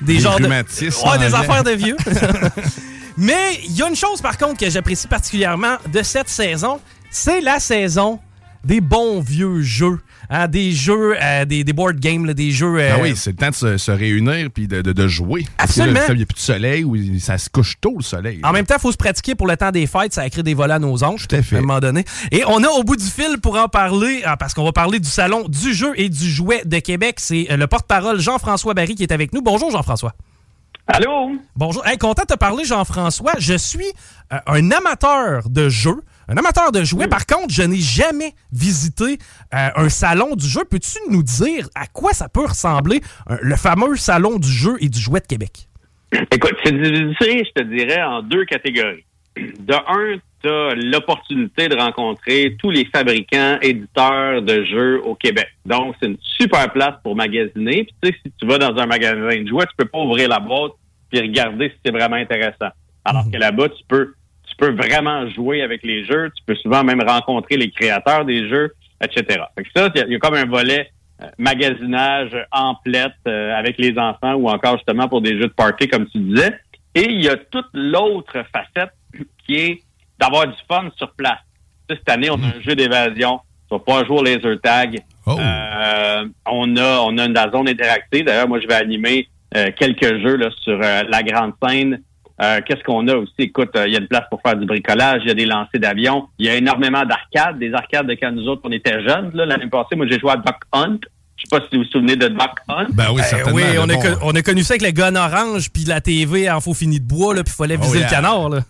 [0.00, 0.46] des, Des genres de.
[0.46, 1.96] Ouais, des affaires de vieux.
[3.16, 6.80] Mais il y a une chose, par contre, que j'apprécie particulièrement de cette saison.
[7.10, 8.18] C'est la saison
[8.64, 10.00] des bons vieux jeux.
[10.30, 12.76] Hein, des jeux, euh, des, des board games, là, des jeux.
[12.78, 15.44] euh, Ah oui, c'est le temps de se, se réunir puis de, de- de jouer.
[15.58, 16.00] Absolument.
[16.08, 18.40] Il n'y a plus de soleil ou ça se couche tôt, le soleil.
[18.42, 20.12] En même temps, il faut se pratiquer pour le temps des fêtes.
[20.14, 21.26] Ça a créé des volets à nos onges.
[21.28, 21.56] Tout à fait.
[21.58, 22.04] un moment donné.
[22.30, 25.00] Et on a au bout du fil pour en parler, ah, parce qu'on va parler
[25.00, 27.16] du Salon du jeu et du jouet de Québec.
[27.18, 29.42] C'est euh, le porte-parole Jean-François Barry qui est avec nous.
[29.42, 30.14] Bonjour, Jean-François.
[30.86, 31.32] Allô?
[31.56, 31.86] Bonjour.
[31.86, 33.32] Hey, content de te parler, Jean-François.
[33.38, 33.86] Je suis
[34.32, 37.08] euh, un amateur de jeux, un amateur de jouets.
[37.08, 39.18] Par contre, je n'ai jamais visité
[39.54, 40.64] euh, un salon du jeu.
[40.64, 44.88] Peux-tu nous dire à quoi ça peut ressembler, euh, le fameux salon du jeu et
[44.88, 45.68] du jouet de Québec?
[46.30, 49.04] Écoute, c'est divisé, je te dirais, en deux catégories.
[49.36, 55.48] De un, tu as l'opportunité de rencontrer tous les fabricants, éditeurs de jeux au Québec.
[55.66, 57.84] Donc, c'est une super place pour magasiner.
[57.84, 60.28] Puis, tu sais, si tu vas dans un magasin de jouets, tu peux pas ouvrir
[60.28, 60.72] la boîte
[61.10, 62.70] puis regarder si c'est vraiment intéressant.
[63.04, 64.14] Alors que là-bas, tu peux,
[64.56, 66.30] tu peux vraiment jouer avec les jeux.
[66.36, 69.42] Tu peux souvent même rencontrer les créateurs des jeux, etc.
[69.56, 70.90] Fait que ça, il y a- il y, a comme un volet
[71.22, 75.52] euh, magasinage en plette euh, avec les enfants ou encore justement pour des jeux de
[75.52, 76.52] party, comme tu disais.
[76.94, 78.90] Et il y a toute l'autre facette
[79.46, 79.82] qui est
[80.18, 81.38] d'avoir du fun sur place.
[81.88, 83.40] Tu sais, cette année, on a un jeu d'évasion.
[83.68, 85.00] Tu vas pouvoir jouer au laser tag.
[85.40, 88.24] Euh, on a on a une la zone interactive.
[88.24, 92.00] D'ailleurs, moi, je vais animer euh, quelques jeux là, sur la grande scène.
[92.42, 93.32] Euh, Qu'est-ce qu'on a aussi?
[93.38, 95.46] Écoute, euh, il y a une place pour faire du bricolage, il y a des
[95.46, 99.02] lancers d'avions, il y a énormément d'arcades, des arcades de quand nous autres, on était
[99.02, 99.30] jeunes.
[99.34, 100.98] là, L'année passée, moi, j'ai joué à Duck Hunt.
[101.36, 102.86] Je sais pas si vous vous souvenez de Duck Hunt.
[102.92, 105.70] Ben oui, Euh, oui, on a, co- on a connu ça avec le gun orange
[105.72, 108.06] puis la TV en faux fini de bois, là, puis il fallait viser Oh, yeah.
[108.08, 108.48] le canard.
[108.48, 108.60] Là.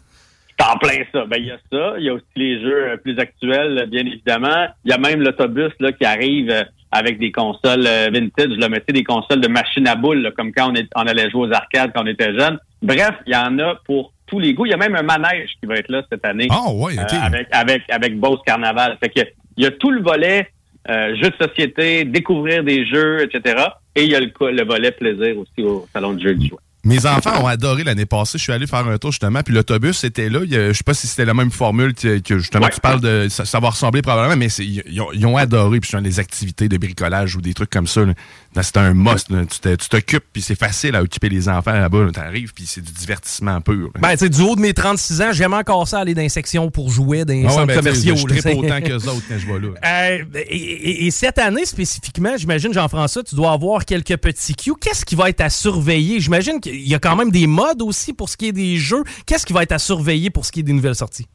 [0.59, 1.25] C'est en plein ça.
[1.27, 1.95] Ben, il y a ça.
[1.99, 4.67] Il y a aussi les jeux euh, plus actuels, bien évidemment.
[4.85, 8.57] Il y a même l'autobus là qui arrive euh, avec des consoles vintage.
[8.59, 11.29] Là, mais des consoles de machine à boules, là, comme quand on, est, on allait
[11.31, 12.59] jouer aux arcades quand on était jeune.
[12.85, 14.67] Bref, il y en a pour tous les goûts.
[14.67, 16.49] Il y a même un manège qui va être là cette année.
[16.51, 16.99] Ah, ouais.
[16.99, 18.97] Euh, avec, avec, avec Beauce Carnaval.
[19.01, 19.21] Fait que,
[19.57, 20.49] il y a tout le volet
[20.89, 23.65] euh, jeux de société, découvrir des jeux, etc.
[23.97, 26.59] Et il y a le, le volet plaisir aussi au Salon du jeu du jouet.
[26.87, 28.37] Mes enfants ont adoré l'année passée.
[28.37, 30.41] Je suis allé faire un tour justement, puis l'autobus était là.
[30.47, 33.27] Je sais pas si c'était la même formule que, que justement tu parles de.
[33.31, 35.81] Ça, ça va ressembler probablement, mais c'est- ils, ont, ils ont adoré.
[35.81, 38.05] Puis je des activités de bricolage ou des trucs comme ça.
[38.05, 38.13] là.
[38.55, 39.31] Là, C'était un must.
[39.31, 39.43] là.
[39.47, 42.07] Tu t'occupes, puis c'est facile à occuper les enfants là-bas.
[42.15, 43.91] Tu arrives, puis c'est du divertissement pur.
[43.95, 44.01] là.
[44.01, 46.29] Ben, tu sais, du haut de mes 36 ans, j'aime encore ça aller dans les
[46.29, 48.15] sections pour jouer, dans les Ah ouais, centres ben, commerciaux.
[48.17, 49.69] je là, tripe c'est- autant qu'eux autres quand je vais là.
[49.85, 54.73] Euh, et, et- et cette année spécifiquement, j'imagine, Jean-François, tu dois avoir quelques petits cues.
[54.81, 56.21] Qu'est-ce qui va être à surveiller?
[56.21, 59.03] J'imagine qu'il y a quand même des modes aussi pour ce qui est des jeux.
[59.27, 61.27] Qu'est-ce qui va être à surveiller pour ce qui est des nouvelles sorties?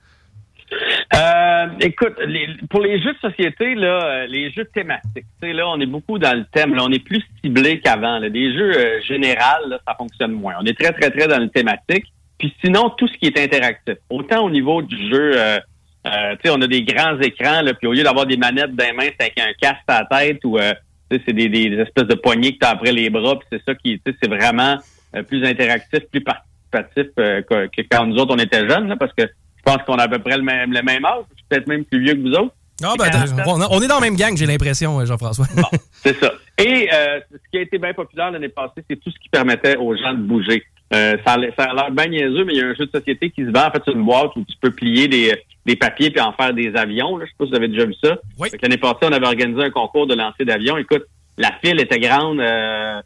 [1.16, 1.18] Euh,
[1.80, 5.86] écoute, les- pour les jeux de société, là, euh, les jeux thématiques, là, on est
[5.86, 8.20] beaucoup dans le thème, là, on est plus ciblé qu'avant.
[8.22, 10.56] Des jeux euh, généraux, ça fonctionne moins.
[10.62, 12.06] On est très, très, très dans le thématique.
[12.38, 13.96] Puis sinon, tout ce qui est interactif.
[14.10, 15.60] Autant au niveau du jeu, euh,
[16.08, 19.10] euh, on a des grands écrans, puis au lieu d'avoir des manettes dans les mains,
[19.20, 20.74] c'est avec un casque à la tête ou euh,
[21.12, 21.46] c'est des,
[21.80, 24.78] espèces de poignées que tu as après les bras, puis c'est ça qui, c'est vraiment
[25.16, 28.96] euh, plus interactif, plus participatif euh, que, que quand nous autres on était jeunes, là,
[28.96, 29.24] parce que
[29.66, 31.68] je pense qu'on a à peu près le même, le même âge, je suis peut-être
[31.68, 32.54] même plus vieux que vous autres.
[32.82, 33.12] Ah, ben,
[33.46, 35.46] on, on est dans la même gang, j'ai l'impression, euh, Jean-François.
[36.02, 36.32] C'est ça.
[36.58, 39.76] Et euh, ce qui a été bien populaire l'année passée, c'est tout ce qui permettait
[39.78, 40.64] aux gens de bouger.
[40.94, 42.86] Euh, ça, a l'air- ça a l'air bien niaiseux, mais il y a un jeu
[42.86, 45.36] de société qui se vend en fait sur une boîte où tu peux plier des,
[45.66, 47.18] des papiers puis en faire des avions.
[47.18, 47.26] Là.
[47.26, 48.18] Je sais pas si vous avez déjà vu ça.
[48.50, 50.78] Que L'année passée, on avait organisé un concours de lancer d'avions.
[50.78, 51.04] Écoute,
[51.38, 53.02] la file était grande, euh,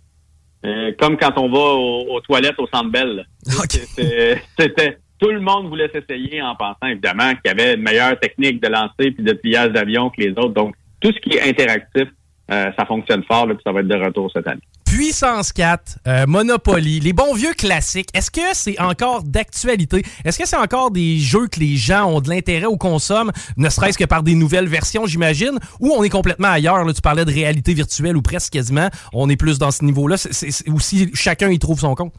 [0.66, 3.26] euh, comme quand on va aux, aux toilettes au Centre Bell.
[3.96, 8.20] C'était- C'était tout le monde voulait s'essayer en pensant évidemment qu'il y avait une meilleure
[8.20, 10.54] technique de lancer puis de pliage d'avion que les autres.
[10.54, 12.10] Donc tout ce qui est interactif,
[12.52, 14.62] euh, ça fonctionne fort là, puis ça va être de retour cette année.
[14.84, 20.04] Puissance 4, euh, Monopoly, les bons vieux classiques, est-ce que c'est encore d'actualité?
[20.26, 23.70] Est-ce que c'est encore des jeux que les gens ont de l'intérêt ou consomment, ne
[23.70, 26.84] serait-ce que par des nouvelles versions, j'imagine, ou on est complètement ailleurs?
[26.84, 28.90] Là, tu parlais de réalité virtuelle ou presque quasiment.
[29.14, 30.18] On est plus dans ce niveau-là.
[30.18, 32.14] C'est aussi chacun y trouve son compte?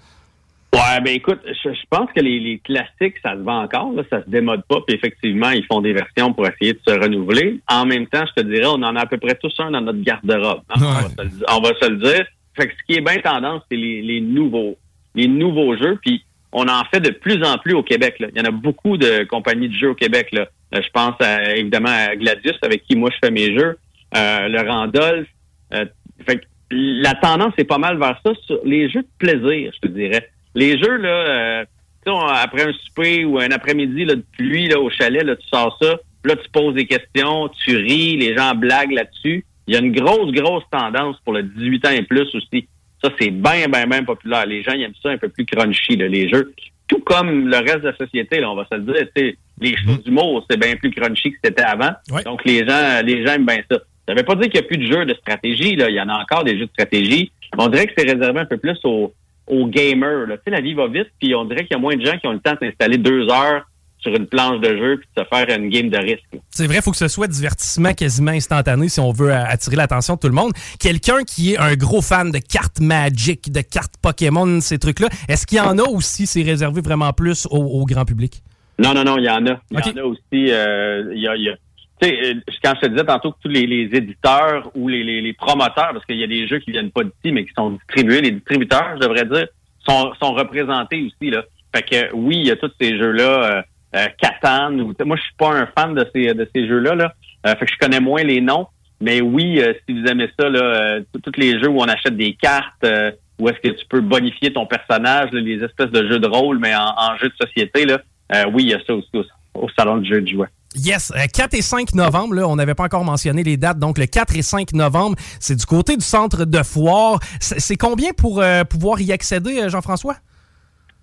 [0.75, 4.03] Ouais, ben écoute, je, je pense que les, les classiques, ça se vend encore, là,
[4.11, 7.61] ça se démode pas, puis effectivement, ils font des versions pour essayer de se renouveler.
[7.71, 9.81] En même temps, je te dirais, on en a à peu près tous un dans
[9.81, 10.63] notre garde-robe.
[10.71, 12.27] hein, on, va se le, on va se le dire.
[12.57, 14.77] Fait que ce qui est bien tendance, c'est les, les nouveaux,
[15.15, 18.17] les nouveaux jeux, puis on en fait de plus en plus au Québec.
[18.21, 18.29] Là.
[18.35, 20.29] Il y en a beaucoup de compagnies de jeux au Québec.
[20.33, 20.49] Là.
[20.75, 23.77] Euh, je pense à, évidemment à Gladius, avec qui moi je fais mes jeux,
[24.17, 25.29] euh, le Randolph.
[25.75, 25.85] Euh,
[26.27, 29.89] fait que la tendance est pas mal vers ça sur les jeux de plaisir, je
[29.89, 30.31] te dirais.
[30.55, 31.65] Les jeux, là, euh,
[32.05, 35.25] tu sais, on- après un souper ou un après-midi là, de pluie là, au chalet,
[35.25, 39.45] là, tu sors ça, là, tu poses des questions, tu ris, les gens blaguent là-dessus.
[39.67, 42.69] Il y a une grosse, grosse tendance pour le 18 ans et plus aussi.
[43.03, 44.47] Ça, c'est bien, bien, bien populaire.
[44.47, 46.53] Les gens ils aiment ça un peu plus crunchy, là, les jeux.
[46.87, 49.37] Tout comme le reste de la société, là, on va se le dire, tu sais,
[49.61, 51.93] les choses d'humour, c'est bien plus crunchy que c'était avant.
[52.25, 53.79] Donc, les gens, les gens aiment bien ça.
[54.07, 55.77] Ça veut pas dire qu'il n'y a plus de jeux de stratégie.
[55.77, 55.89] Là.
[55.89, 57.31] Il y en a encore des jeux de stratégie.
[57.57, 59.15] On dirait que c'est réservé un peu plus aux,
[59.47, 60.27] aux gamers.
[60.27, 60.37] là.
[60.37, 62.17] Tu sais, la vie va vite, puis on dirait qu'il y a moins de gens
[62.19, 63.65] qui ont le temps de s'installer deux heures
[63.99, 66.25] sur une planche de jeu puis de se faire une game de risque.
[66.51, 69.77] C'est vrai, il faut que ce soit divertissement quasiment instantané si on veut euh, attirer
[69.77, 70.53] l'attention de tout le monde.
[70.79, 75.47] Quelqu'un qui est un gros fan de cartes Magic, de cartes Pokémon, ces trucs-là, est-ce
[75.47, 78.43] qu'il y en a aussi, c'est réservé vraiment plus au, au grand public?
[78.79, 79.61] Non, non, non, il y en a.
[79.71, 80.21] Il y en a aussi.
[80.51, 81.57] euh, il y a, il y a-
[82.01, 85.93] tu sais, euh, quand je te disais tantôt que tous les, éditeurs ou les, promoteurs,
[85.93, 88.33] parce qu'il y a des jeux qui viennent pas d'ici, mais qui sont distribués, les
[88.33, 89.47] distributeurs, je devrais dire,
[89.87, 91.31] sont, représentés aussi.
[91.31, 91.45] Là.
[91.75, 93.63] Fait que oui, il y a tous ces jeux-là, euh,
[93.97, 96.95] euh, Catan, moi je suis pas un fan de ces de ces jeux-là.
[96.95, 97.13] Là.
[97.47, 98.67] Euh, fait que je connais moins les noms.
[99.01, 102.17] Mais oui, euh, si vous aimez ça, là, euh, tous les jeux où on achète
[102.17, 106.21] des cartes, euh, où est-ce que tu peux bonifier ton personnage, les espèces de jeux
[106.21, 107.99] de rôle, mais en, jeu de société, là,
[108.35, 109.11] euh, oui, il y a ça aussi
[109.55, 110.49] au, salon de jeux de jouets.
[110.75, 113.97] Yes, euh, 4 et 5 novembre, là, on n'avait pas encore mentionné les dates, donc
[113.99, 117.21] le 4 et 5 novembre, c'est du côté du centre de foire.
[117.41, 120.17] C'est combien pour euh, pouvoir y accéder, euh, Jean-François?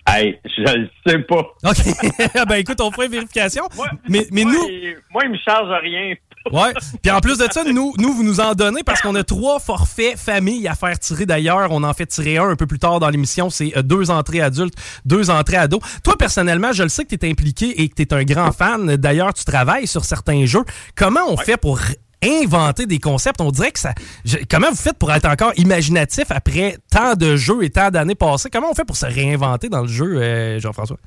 [0.08, 1.44] Hey, je le sais pas.
[1.64, 2.46] OK.
[2.50, 3.64] ben écoute, on fera une vérification.
[4.10, 4.68] mais mais moi, nous...
[4.68, 6.16] il- moi, il me charge rien.
[6.52, 6.74] Ouais.
[7.02, 9.60] Puis en plus de ça, nous, nous vous nous en donnez parce qu'on a trois
[9.60, 11.68] forfaits famille à faire tirer d'ailleurs.
[11.72, 13.50] On en fait tirer un un peu plus tard dans l'émission.
[13.50, 14.74] C'est euh, deux entrées adultes,
[15.06, 15.82] deux entrées ados.
[16.04, 18.52] Toi, personnellement, je le sais que tu es impliqué et que tu es un grand
[18.52, 18.96] fan.
[18.98, 20.64] D'ailleurs, tu travailles sur certains jeux.
[20.96, 21.80] Comment on fait pour
[22.24, 23.42] inventer des concepts?
[23.42, 23.94] On dirait que ça...
[24.26, 28.16] je- comment vous faites pour être encore imaginatif après tant de jeux et tant d'années
[28.16, 28.50] passées?
[28.52, 30.98] Comment on fait pour se réinventer dans le jeu, euh, Jean-François?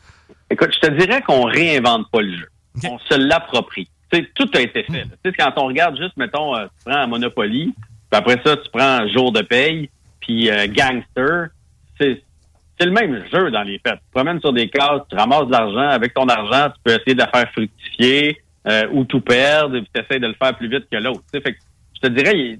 [0.50, 2.48] Écoute, je te dirais qu'on réinvente pas le jeu.
[2.84, 3.88] On se l'approprie.
[4.10, 4.92] Tu sais, tout a été fait.
[4.92, 5.16] là.
[5.22, 7.74] Tu sais, quand on regarde juste, mettons, euh, tu prends Monopoly,
[8.10, 9.90] puis après ça, tu prends Jour de paye,
[10.20, 11.48] puis euh, Gangster,
[11.98, 12.22] c'est
[12.80, 13.94] le même jeu dans les faits.
[13.94, 15.88] Tu promènes sur des cases, tu ramasses de l'argent.
[15.88, 19.88] Avec ton argent, tu peux essayer de la faire fructifier euh, ou tout perdre, puis
[19.94, 21.22] tu essaies de le faire plus vite que l'autre.
[21.32, 21.58] Fait que
[21.94, 22.58] je te dirais,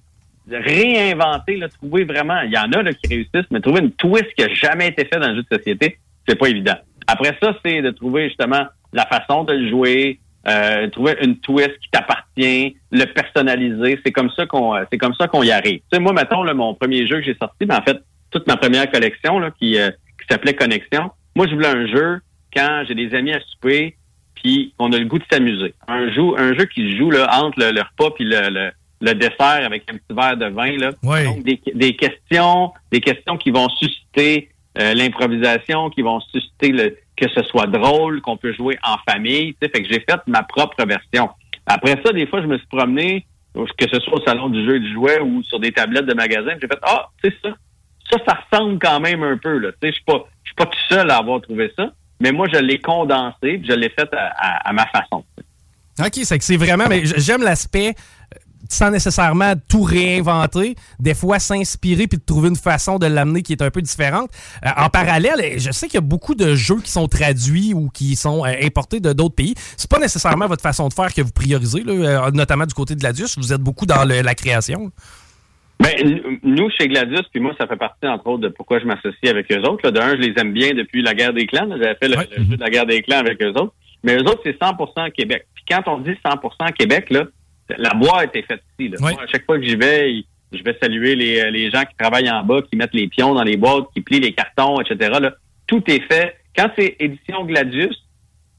[0.51, 4.33] réinventer, là, trouver vraiment, il y en a là, qui réussissent, mais trouver une twist
[4.37, 6.77] qui a jamais été fait dans un jeu de société, c'est pas évident.
[7.07, 11.79] Après ça, c'est de trouver justement la façon de le jouer, euh, trouver une twist
[11.81, 13.99] qui t'appartient, le personnaliser.
[14.05, 15.79] C'est comme ça qu'on, euh, c'est comme ça qu'on y arrive.
[15.79, 17.99] Tu sais, moi, mettons, là, mon premier jeu que j'ai sorti, ben, en fait,
[18.31, 21.11] toute ma première collection là, qui, euh, qui s'appelait Connexion.
[21.35, 22.21] Moi, je voulais un jeu
[22.55, 23.97] quand j'ai des amis à souper,
[24.35, 25.75] puis on a le goût de s'amuser.
[25.89, 28.71] Un jeu, un jeu qui se joue là, entre le, le repas puis le, le,
[29.01, 30.77] le dessert avec un petit verre de vin.
[30.77, 30.93] Là.
[31.25, 36.97] Donc, des, des questions, des questions qui vont susciter euh, l'improvisation, qui vont susciter le,
[37.16, 39.55] que ce soit drôle, qu'on peut jouer en famille.
[39.55, 41.31] Tu sais, fait que j'ai fait ma propre version.
[41.66, 44.77] Après ça, des fois, je me suis promené, que ce soit au salon du jeu
[44.77, 47.50] et du jouet ou sur des tablettes de magasin, j'ai fait Ah, c'est ça.
[48.11, 49.61] Ça, ça ressemble quand même un peu.
[49.61, 52.59] Tu sais, Je je suis pas tout seul à avoir trouvé ça, mais moi, je
[52.59, 55.24] l'ai condensé, puis je l'ai fait à, ma façon.
[55.98, 56.87] OK, c'est que c'est vraiment.
[56.88, 57.94] Mais j'aime l'aspect
[58.68, 63.53] sans nécessairement tout réinventer, des fois s'inspirer puis de trouver une façon de l'amener qui
[63.53, 64.31] est un peu différente.
[64.64, 67.72] Euh, en parallèle, euh, je sais qu'il y a beaucoup de jeux qui sont traduits
[67.74, 69.55] ou qui sont euh, importés de d'autres pays.
[69.77, 71.92] C'est pas nécessairement votre façon de faire que vous priorisez, là,
[72.27, 73.37] euh, notamment du côté de Gladius.
[73.38, 74.90] Vous êtes beaucoup dans le- la création.
[75.81, 75.90] Ben,
[76.44, 79.50] nous, chez Gladius, puis moi, ça fait partie, entre autres, de pourquoi je m'associe avec
[79.53, 79.81] eux autres.
[79.85, 79.90] là.
[79.90, 81.66] De un, je les aime bien depuis la guerre des clans.
[81.68, 83.74] J'avais fait le, le jeu de la guerre des clans avec eux autres.
[84.05, 85.46] Mais eux autres, c'est 100% Québec.
[85.55, 87.24] Puis quand on dit 100% Québec, là,
[87.77, 88.90] la boîte est faite ici.
[88.90, 88.98] Là.
[89.00, 92.31] Moi, à chaque fois que j'y vais, je vais saluer les, les gens qui travaillent
[92.31, 95.18] en bas, qui mettent les pions dans les boîtes, qui plient les cartons, etc.
[95.20, 95.35] Là.
[95.66, 96.37] Tout est fait.
[96.57, 97.96] Quand c'est édition Gladius,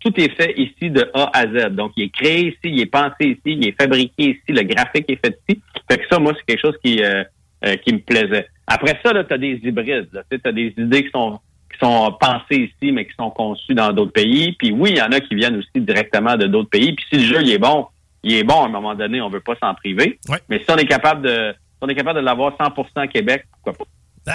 [0.05, 1.73] tout est fait ici de A à Z.
[1.73, 5.05] Donc, il est créé ici, il est pensé ici, il est fabriqué ici, le graphique
[5.09, 5.61] est fait ici.
[5.89, 7.23] Fait que ça, moi, c'est quelque chose qui, euh,
[7.65, 8.47] euh, qui me plaisait.
[8.67, 10.09] Après ça, tu as des hybrides.
[10.29, 11.39] Tu as des idées qui sont
[11.71, 14.53] qui sont pensées ici, mais qui sont conçues dans d'autres pays.
[14.53, 16.93] Puis oui, il y en a qui viennent aussi directement de d'autres pays.
[16.93, 17.87] Puis si le jeu il est bon,
[18.25, 20.19] il est bon à un moment donné, on veut pas s'en priver.
[20.49, 23.73] Mais si on est capable de si on est capable de l'avoir 100% Québec, pourquoi
[23.73, 23.91] pas?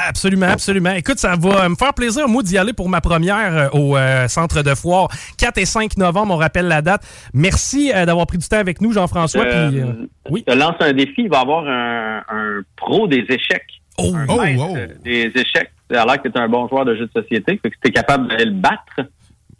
[0.08, 0.92] Absolument, absolument.
[0.92, 4.28] Écoute, ça va me faire plaisir, moi, d'y aller pour ma première euh, au euh,
[4.28, 5.08] centre de foire.
[5.36, 7.02] 4 et 5 novembre, on rappelle la date.
[7.34, 9.44] Merci euh, d'avoir pris du temps avec nous, Jean-François.
[9.44, 11.22] Euh, euh, Je te lance un défi.
[11.22, 13.80] Il va y avoir un, un pro des échecs.
[13.98, 14.76] Oh, un oh, oh.
[15.02, 15.72] des échecs.
[15.90, 17.58] Ça a l'air que tu es un bon joueur de jeux de société.
[17.60, 19.10] Fait que tu es capable d'aller le battre,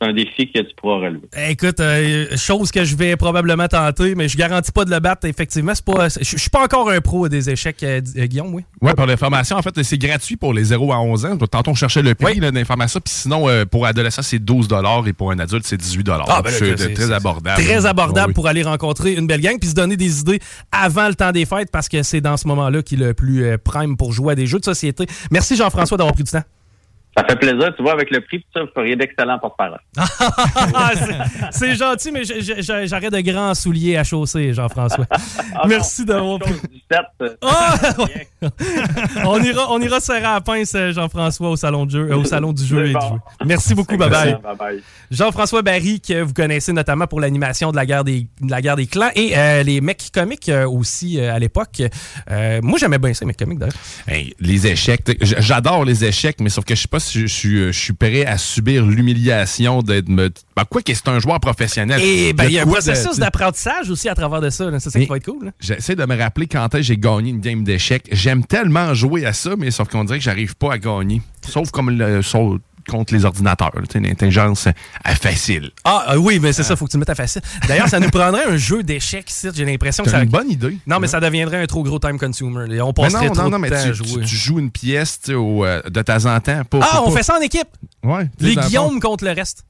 [0.00, 1.28] c'est un défi que tu pourras relever.
[1.48, 5.26] Écoute, euh, chose que je vais probablement tenter, mais je garantis pas de le battre,
[5.26, 5.74] effectivement.
[5.74, 8.64] C'est pas, je je suis pas encore un pro des échecs, euh, euh, Guillaume, oui.
[8.80, 11.36] Ouais, pour l'information, en fait, c'est gratuit pour les 0 à 11 ans.
[11.36, 13.00] Tantôt, on cherchait le prix d'information.
[13.04, 14.68] Puis sinon, euh, pour adolescents, c'est 12
[15.06, 17.62] et pour un adulte, c'est 18 Ah, ben C'est très abordable.
[17.62, 18.34] Très abordable oui.
[18.34, 20.40] pour aller rencontrer une belle gang puis se donner des idées
[20.72, 23.58] avant le temps des fêtes parce que c'est dans ce moment-là qu'il est le plus
[23.58, 25.06] prime pour jouer à des jeux de société.
[25.30, 26.42] Merci Jean-François d'avoir pris du temps.
[27.16, 27.72] Ça fait plaisir.
[27.76, 29.80] Tu vois, avec le prix, tout ça, vous feriez d'excellents porte-parole.
[30.72, 35.06] Ah, c'est- c'est gentil, mais j'aurais de grands souliers à chausser, Jean-François.
[35.68, 36.52] Merci d'avoir pris.
[37.42, 38.28] Ah, ouais.
[39.24, 42.16] on, ira, on ira serrer à la pince, euh, Jean-François, au salon, de jeu, euh,
[42.16, 43.16] au salon du jeu et du jeu.
[43.44, 44.40] Merci beaucoup, bye-bye.
[44.40, 44.80] Bye-bye.
[45.10, 48.76] Jean-François Barry, que vous connaissez notamment pour l'animation de la guerre des, de la guerre
[48.76, 51.82] des clans et euh, les mecs comiques euh, aussi euh, à l'époque.
[52.30, 53.74] Euh, moi, j'aimais bien ça, les mecs comiques d'ailleurs.
[54.06, 57.34] Hey, les échecs, j'adore les échecs, mais sauf que je sais pas si je, je
[57.34, 60.30] suis- je suis prêt à subir l'humiliation d'être me.
[60.56, 62.00] Ben, quoi que c'est un joueur professionnel.
[62.00, 64.70] Et ben, il y a un processus d'apprentissage aussi à travers de ça.
[64.70, 64.78] là.
[64.78, 65.52] Ça qui va être cool.
[65.60, 68.08] J'essaie de me rappeler quand j'ai gagné une game d'échecs.
[68.12, 71.22] J'aime tellement jouer à ça, mais sauf qu'on dirait que j'arrive pas à gagner.
[71.48, 72.58] Sauf comme le, sauf
[72.88, 73.72] contre les ordinateurs.
[73.94, 74.72] L'intelligence euh,
[75.14, 75.70] facile.
[75.84, 77.42] Ah euh, oui, mais c'est ça, faut que tu le mettes à facile.
[77.68, 79.48] D'ailleurs, ça nous prendrait un jeu d'échecs ici.
[79.54, 80.22] J'ai l'impression que C'est ça.
[80.22, 80.76] une bonne idée.
[80.86, 82.66] Non, mais ça deviendrait un trop gros time consumer.
[82.68, 82.84] là.
[82.84, 84.22] On Mais passerait non, trop non, non, de mais temps à tu, jouer.
[84.22, 86.64] tu- tu joues une pièce au, euh, de temps en temps.
[86.64, 87.68] pas- Ah, on fait ça en équipe?
[88.04, 88.28] Ouais.
[88.38, 89.64] Les Guillaume contre le reste.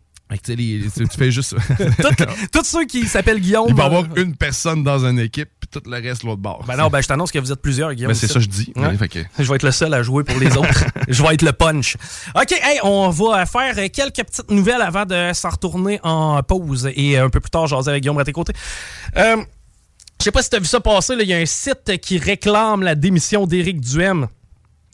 [0.49, 1.57] les- tu fais juste.
[2.53, 3.67] Tous ceux qui s'appellent Guillaume.
[3.69, 6.65] Il va y avoir euh, une personne dans une équipe, tout le reste l'autre bord.
[6.67, 8.11] Ben non, ben je t'annonce que vous êtes plusieurs, Guillaume.
[8.13, 8.73] Ben, c'est ça que je dis.
[8.77, 10.85] Ouais, que- Je vais être le seul à jouer pour les autres.
[11.09, 11.97] je vais être le punch.
[12.35, 17.19] OK, hey, on va faire quelques petites nouvelles avant de s'en retourner en pause et
[17.19, 18.53] un peu plus tard, jaser avec Guillaume à tes côtés.
[19.17, 19.37] Euh,
[20.19, 21.99] je sais pas si tu as vu ça passer, là, il y a un site
[22.01, 24.27] qui réclame la démission d'Éric Duhem.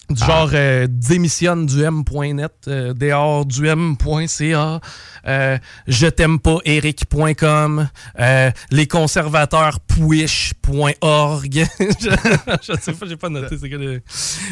[0.08, 4.80] Du genre euh, démissionneduhem.net, euh, dehors-duhem.ca,
[5.26, 7.88] euh, je t'aime pas eric.com,
[8.20, 11.52] euh, les conservateurs pouiche.org.
[11.80, 12.10] je,
[12.62, 14.00] je sais pas, j'ai pas noté c'est quoi le-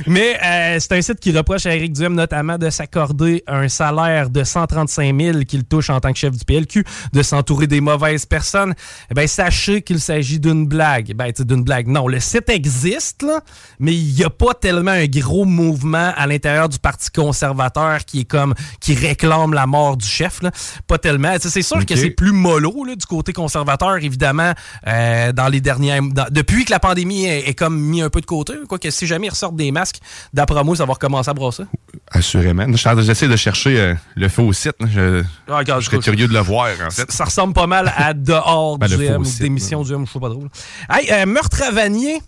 [0.08, 4.30] Mais euh, c'est un site qui reproche à Éric Duhem notamment de s'accorder un salaire
[4.30, 8.26] de 135 000 qu'il touche en tant que chef du PLQ, de s'entourer des mauvaises
[8.26, 8.74] personnes.
[9.10, 11.14] Eh ben sachez qu'il s'agit d'une blague.
[11.14, 11.86] Ben, d'une blague.
[11.86, 13.40] Non, le site existe, là,
[13.78, 18.20] mais il n'y a pas tellement un gros mouvement à l'intérieur du Parti conservateur qui
[18.20, 20.42] est comme qui réclame la mort du chef.
[20.42, 20.50] Là.
[20.86, 21.34] Pas tellement.
[21.40, 24.52] C'est sûr que c'est plus mollo là, du côté conservateur, évidemment,
[24.86, 26.02] euh, dans les dernières.
[26.02, 28.54] dans- depuis que la pandémie est, est comme mis un peu de côté.
[28.68, 29.98] Quoique si jamais ils ressortent des masques,
[30.32, 31.64] d'après moi, ça va recommencer à brasser.
[32.10, 32.66] Assurément.
[32.98, 34.74] J'essaie de chercher euh, le faux site.
[34.92, 37.10] Je, Ah, regarde, je serais curieux de le voir, en fait.
[37.10, 40.12] Ça ressemble pas mal à dehors Ben, du M ou site, démission du M, je
[40.12, 40.48] sais pas drôle.
[40.90, 42.20] Hey, euh, meurtre à Vanier.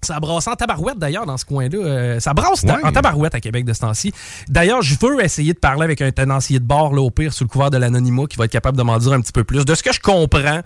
[0.00, 1.76] Ça brasse en tabarouette d'ailleurs dans ce coin-là.
[1.78, 2.72] Euh, ça brasse Ouais.
[2.84, 4.12] en tabarouette à Québec de ce temps-ci.
[4.48, 7.42] D'ailleurs, je veux essayer de parler avec un tenancier de bar, là, au pire, sous
[7.44, 9.64] le couvert de l'anonymat, qui va être capable de m'en dire un petit peu plus.
[9.64, 10.60] De ce que je comprends,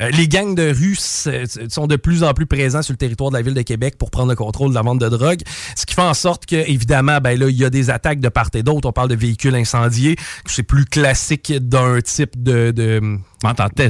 [0.00, 3.36] euh, les gangs de rue sont de plus en plus présents sur le territoire de
[3.36, 5.40] la ville de Québec pour prendre le contrôle de la vente de drogue.
[5.74, 8.28] Ce qui fait en sorte que, évidemment, ben là, il y a des attaques de
[8.28, 8.88] part et d'autre.
[8.88, 10.16] On parle de véhicules incendiés.
[10.46, 12.70] C'est plus classique d'un type de.
[12.70, 13.18] de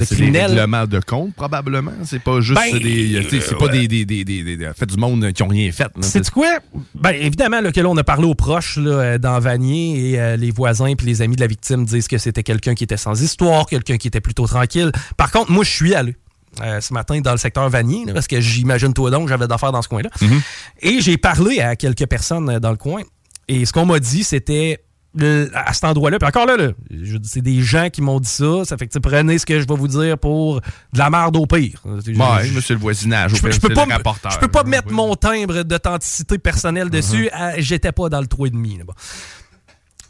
[0.01, 1.93] De c'est des règlements de compte, probablement.
[2.05, 3.23] C'est pas juste Ben, des.
[3.31, 5.71] sais, C'est pas des, des, des, des, des- des- fait du monde qui ont rien
[5.73, 5.87] fait.
[6.01, 6.59] C'est quoi?
[6.95, 10.21] Ben, évidemment, là, que là, on a parlé aux proches là, euh, dans Vanier et
[10.21, 12.97] euh, les voisins puis les amis de la victime disent que c'était quelqu'un qui était
[12.97, 14.91] sans histoire, quelqu'un qui était plutôt tranquille.
[15.17, 16.17] Par contre, moi, je suis allé.
[16.63, 19.73] euh, ce matin dans le secteur Vanier, là, parce que j'imagine toi donc j'avais d'affaires
[19.73, 20.11] dans ce coin-là.
[20.81, 23.03] Et j'ai parlé à quelques personnes euh, dans le coin.
[23.49, 24.81] Et ce qu'on m'a dit, c'était
[25.55, 26.19] à cet endroit-là.
[26.19, 26.57] Puis encore là,
[27.23, 28.65] c'est des gens qui m'ont dit ça.
[28.65, 31.47] Ça fait que prenez ce que je vais vous dire pour de la merde au
[31.47, 31.83] pire.
[32.45, 33.31] Je- monsieur le voisinage.
[33.31, 34.03] je, pire, je peux pas, le
[34.35, 37.29] je peux pas mettre mon timbre d'authenticité personnelle dessus.
[37.39, 38.79] Euh, J'étais pas dans le 3,5.
[38.79, 38.95] là-bas.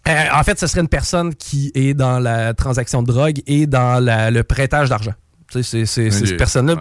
[0.09, 3.67] Euh, en fait, ce serait une personne qui est dans la transaction de drogue et
[3.67, 5.15] dans la- le prêtage d'argent.
[5.51, 6.75] C'est cette personne-là.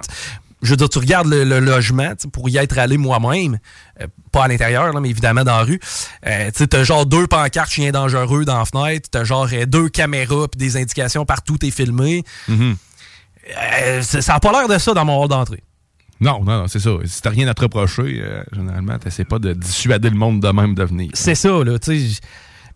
[0.61, 3.59] Je veux dire, tu regardes le, le logement tu pour y être allé moi-même,
[4.01, 5.79] euh, pas à l'intérieur, mais évidemment dans la rue.
[6.25, 9.89] Euh, tu t'as genre deux pancartes chien dangereux dans la fenêtre, t'as genre euh, deux
[9.89, 12.23] caméras puis des indications partout, t'es filmé.
[12.47, 12.75] Mhm.
[13.57, 15.61] Euh, ça ça a pas l'air de ça dans mon hall d'entrée.
[16.21, 16.91] Non, non, non, c'est ça.
[17.03, 20.73] Si t'as rien à te reprocher, généralement, t'essaies pas de dissuader le monde de même
[20.73, 21.11] de venir.
[21.13, 22.19] C'est ça, là, tu sais.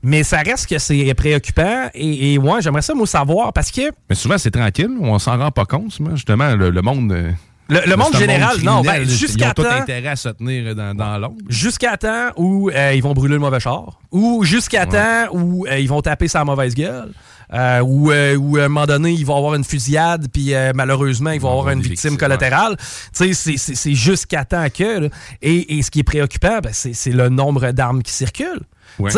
[0.03, 1.89] Mais ça reste que c'est préoccupant.
[1.93, 4.91] Et, et ouais, j'aimerais ça, moi, savoir, parce que Mais souvent, c'est tranquille.
[4.99, 5.97] On s'en rend pas compte.
[6.13, 7.33] Justement, le, le monde.
[7.71, 10.95] Euh, Le- le monde général, non, ben, ils jusqu'à temps- intérêt à se tenir dans,
[10.95, 11.35] dans l'ombre.
[11.47, 15.79] jusqu'à temps où euh, ils vont brûler le mauvais char, ou jusqu'à temps où euh,
[15.79, 17.11] ils vont taper sa mauvaise gueule,
[17.53, 20.71] euh, ou, euh, ou à un moment donné, ils vont avoir une fusillade, puis euh,
[20.75, 22.75] malheureusement, ils vont avoir une victime collatérale.
[23.15, 24.99] Tu sais, c'est- jusqu'à temps que.
[25.01, 25.09] là.
[25.41, 28.61] Et, et ce qui est préoccupant, ben, c'est le nombre d'armes qui circulent.
[28.99, 29.09] Ouais.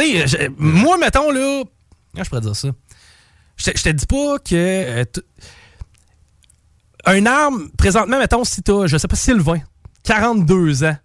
[0.57, 1.63] Moi, mettons, là.
[2.13, 2.69] Comment je pourrais dire ça?
[3.57, 5.03] Je te dis pas que.
[7.05, 9.59] Un arme, présentement, mettons, si t'as, je sais pas, Sylvain,
[10.03, 10.97] 42 ans,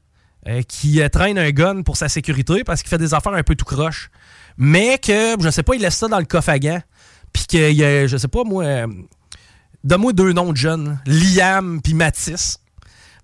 [0.49, 3.43] euh, qui euh, traîne un gun pour sa sécurité parce qu'il fait des affaires un
[3.43, 4.11] peu tout croche,
[4.57, 6.83] mais que, je sais pas, il laisse ça dans le coffre à gants,
[7.33, 8.87] puis a, je sais pas, moi, euh,
[9.85, 12.61] donne-moi deux noms de jeunes, Liam puis Matisse.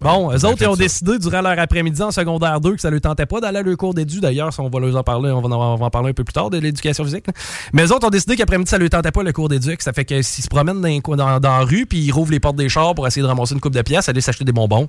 [0.02, 2.92] Bon, eux autres, ils ont décidé durant leur après-midi en secondaire 2 que ça ne
[2.94, 4.20] leur tentait pas d'aller à leur cours d'édu.
[4.20, 6.12] D'ailleurs, ça, on va leur en parler, on va en, on va en parler un
[6.12, 7.26] peu plus tard de l'éducation physique.
[7.28, 7.32] là.
[7.72, 9.80] Mais eux autres ont décidé qu'après-midi, ça ne leur tentait pas le cours d'éduc.
[9.80, 12.68] Ça fait que s'ils se promènent dans, la rue puis ils rouvrent les portes des
[12.68, 14.88] chars pour essayer de ramasser une coupe de pièces, aller s'acheter des bonbons.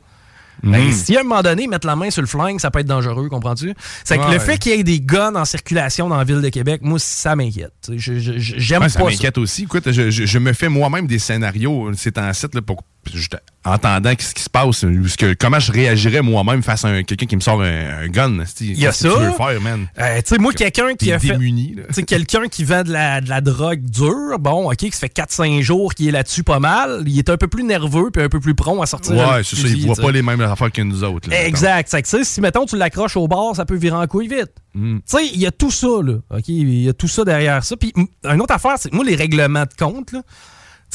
[0.61, 2.85] Ben, si à un moment donné, mettre la main sur le flingue, ça peut être
[2.87, 3.73] dangereux, comprends-tu?
[4.03, 4.33] C'est que Ouais.
[4.33, 6.99] le fait qu'il y ait des guns en circulation dans la ville de Québec, moi,
[6.99, 7.73] ça m'inquiète.
[7.97, 9.05] J'aime Ouais, pas ça ça.
[9.05, 9.63] m'inquiète aussi.
[9.63, 12.83] Écoute, je, je- je me fais moi-même des scénarios, c'est en site, là, pour,
[13.65, 14.81] entendant ce qui se passe,
[15.17, 18.43] que- comment je réagirais moi-même face à un- quelqu'un qui me sort un, un gun.
[18.59, 19.15] Il y a Qu'est-ce que ça.
[19.17, 19.87] Tu veux faire, man?
[19.99, 21.29] Euh, tu sais, moi, quelqu'un qui a fait.
[21.29, 24.91] démuni, Tu sais, quelqu'un qui vend de la, de la drogue dure, bon, OK, qui
[24.91, 28.09] se fait 4-5 jours, qui est là-dessus pas mal, il est un peu plus nerveux
[28.11, 29.15] puis un peu plus prompt à sortir.
[29.15, 29.67] Ouais, c'est ça.
[29.67, 30.01] tu sais.
[30.01, 31.29] pas les mêmes affaires que nous autres.
[31.29, 31.87] là, Exact.
[31.89, 34.51] C'est que, si, mettons, tu l'accroches au bord, ça peut virer en couille vite.
[34.75, 34.97] Mm.
[34.97, 36.15] Tu sais, il y a tout ça, là.
[36.31, 36.47] OK?
[36.47, 37.77] Il y a tout ça derrière ça.
[37.77, 40.21] Puis, une autre affaire, c'est que moi, les règlements de compte, là,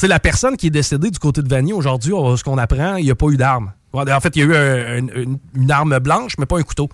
[0.01, 3.05] sais, la personne qui est décédée du côté de Vanier aujourd'hui, ce qu'on apprend, il
[3.05, 3.73] n'y a pas eu d'arme.
[3.93, 6.63] En fait, il y a eu un- un- une, une arme blanche, mais pas un
[6.63, 6.89] couteau.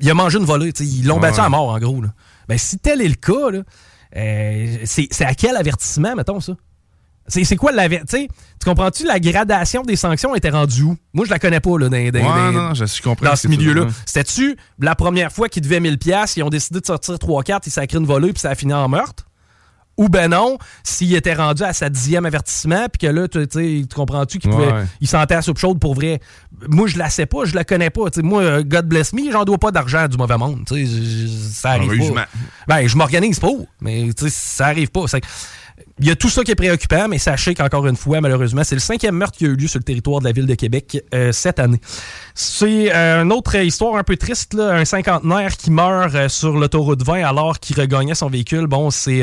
[0.00, 0.70] Il a mangé une volée.
[0.80, 1.20] Ils l'ont Ouais.
[1.22, 2.00] battu à mort, en gros.
[2.00, 2.08] Là.
[2.48, 3.60] Ben, si tel est le cas, là,
[4.16, 6.52] euh, c'est à quel avertissement, mettons, ça?
[7.26, 8.26] C'est quoi l'avertissement?
[8.60, 10.96] Tu comprends-tu la gradation des sanctions était rendue où?
[11.14, 13.48] Moi, je la connais pas, là, dans, dans- Ouais, dans- non, je comprends dans ce
[13.48, 13.86] milieu-là.
[14.04, 17.70] C'était-tu la première fois qu'ils devaient 1000$, piastres, ils ont décidé de sortir 3-4, ils
[17.70, 19.24] sacré une volée, puis ça a fini en meurtre?
[19.96, 23.58] Ou ben non, s'il était rendu à sa dixième avertissement, puis que là, tu tu
[23.80, 24.84] sais, tu comprends-tu qu'il pouvait- Ouais.
[25.00, 26.20] il sentait la soupe chaude pour vrai.
[26.68, 28.02] Moi, je la sais pas, je la connais pas.
[28.22, 30.64] Moi, euh, God bless me, j'en dois pas d'argent du mauvais monde.
[30.68, 32.26] Ça arrive pas.
[32.66, 35.04] Ben, je m'organise pour, mais ça arrive pas.
[36.00, 38.74] Il y a tout ça qui est préoccupant, mais sachez qu'encore une fois, malheureusement, c'est
[38.76, 41.02] le cinquième meurtre qui a eu lieu sur le territoire de la ville de Québec
[41.14, 41.80] euh, cette année.
[42.34, 46.56] C'est euh, une autre histoire un peu triste, là, un cinquantenaire qui meurt euh, sur
[46.56, 48.66] l'autoroute 20 alors qu'il regagnait son véhicule.
[48.66, 49.22] Bon, c'est...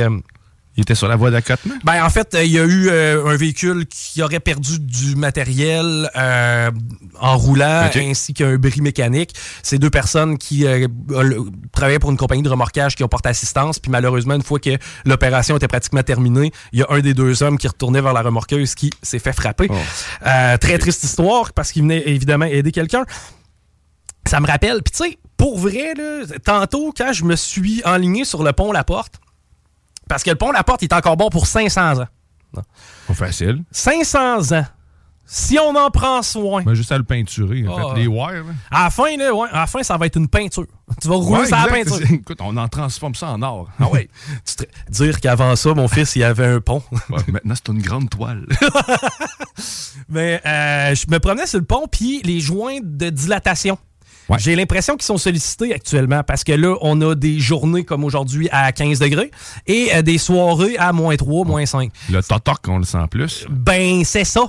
[0.78, 1.76] Il était sur la voie d'accotement?
[1.84, 5.16] ben, en fait, euh, il y a eu euh, un véhicule qui aurait perdu du
[5.16, 6.72] matériel euh,
[7.20, 9.34] en roulant, ainsi qu'un bris mécanique.
[9.64, 10.88] C'est deux personnes qui euh,
[11.74, 13.80] travaillaient pour une compagnie de remorquage qui ont porté assistance.
[13.80, 17.44] Puis malheureusement, une fois que l'opération était pratiquement terminée, il y a un des deux
[17.44, 19.70] hommes qui retournait vers la remorqueuse qui s'est fait frapper.
[20.26, 23.04] Euh, très triste histoire parce qu'il venait évidemment aider quelqu'un.
[24.28, 28.24] Ça me rappelle, puis tu sais, pour vrai, là, tantôt, quand je me suis enligné
[28.24, 29.21] sur le pont La Porte,
[30.12, 32.08] parce que le pont La Porte est encore bon pour 500 ans.
[33.08, 33.64] Pas facile.
[33.72, 34.66] 500 ans.
[35.26, 36.64] Si on en prend soin.
[36.64, 37.66] Ben, juste à le peinturer.
[37.66, 37.94] En Ah.
[37.96, 38.44] fait, les wires.
[38.44, 38.54] là.
[38.70, 40.66] À la fin, là, ouais, à la fin, ça va être une peinture.
[41.02, 42.02] Tu vas rouler Ouais, sur la peinture.
[42.12, 43.70] Écoute, on en transforme ça en or.
[43.80, 44.10] Ah ouais.
[44.90, 46.84] Dire qu'avant ça, mon fils, il y avait un pont.
[47.30, 48.46] maintenant, c'est une grande toile.
[50.10, 53.78] Mais euh, je me promenais sur le pont, puis les joints de dilatation.
[54.40, 58.48] J'ai l'impression qu'ils sont sollicités actuellement parce que là, on a des journées comme aujourd'hui
[58.52, 59.32] à 15 degrés
[59.68, 61.92] et euh, des soirées à moins 3, moins 5.
[62.10, 63.46] Le totoc, on le sent plus.
[63.50, 64.42] Ben, c'est ça.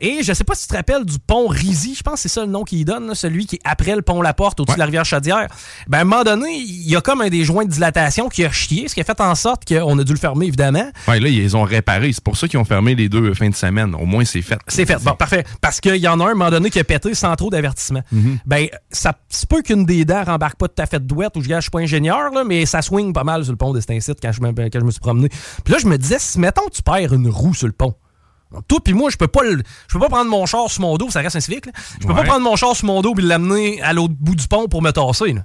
[0.00, 2.28] Et je sais pas si tu te rappelles du pont Rizy, je pense que c'est
[2.28, 4.76] ça le nom qu'il donne, là, celui qui est après le pont La Porte, au-dessus
[4.76, 5.48] de la rivière Chaudière.
[5.88, 8.44] Ben, à un moment donné, il y a comme un des joints de dilatation qui
[8.44, 10.88] a chié, ce qui a fait en sorte qu'on a dû le fermer, évidemment.
[11.08, 12.12] Ouais, là, ils les ont réparés.
[12.12, 13.94] C'est pour ça qu'ils ont fermé les deux fins de semaine.
[13.94, 14.58] Au moins, c'est fait.
[14.68, 15.02] C'est fait.
[15.02, 15.44] Bon, parfait.
[15.60, 17.50] Parce qu'il y en a un, à un moment donné, qui a pété sans trop
[17.50, 18.02] d'avertissement.
[18.12, 18.38] Mhm.
[18.46, 21.42] Ben, ça se peut qu'une des dents rembarque pas tout à fait de douette, ou
[21.42, 23.80] je je suis pas ingénieur, là, mais ça swing pas mal sur le pont de
[23.80, 25.28] Stincite quand je, me, quand je me suis promené.
[25.64, 27.94] Puis là, je me disais, si mettons tu perds une roue sur le pont,
[28.68, 30.96] toi puis moi, je peux pas le- je peux pas prendre mon char sur mon
[30.96, 31.72] dos, ça reste un civique, là.
[32.00, 32.20] Je peux Ouais.
[32.20, 34.82] pas prendre mon char sur mon dos puis l'amener à l'autre bout du pont pour
[34.82, 35.44] me tasser, là.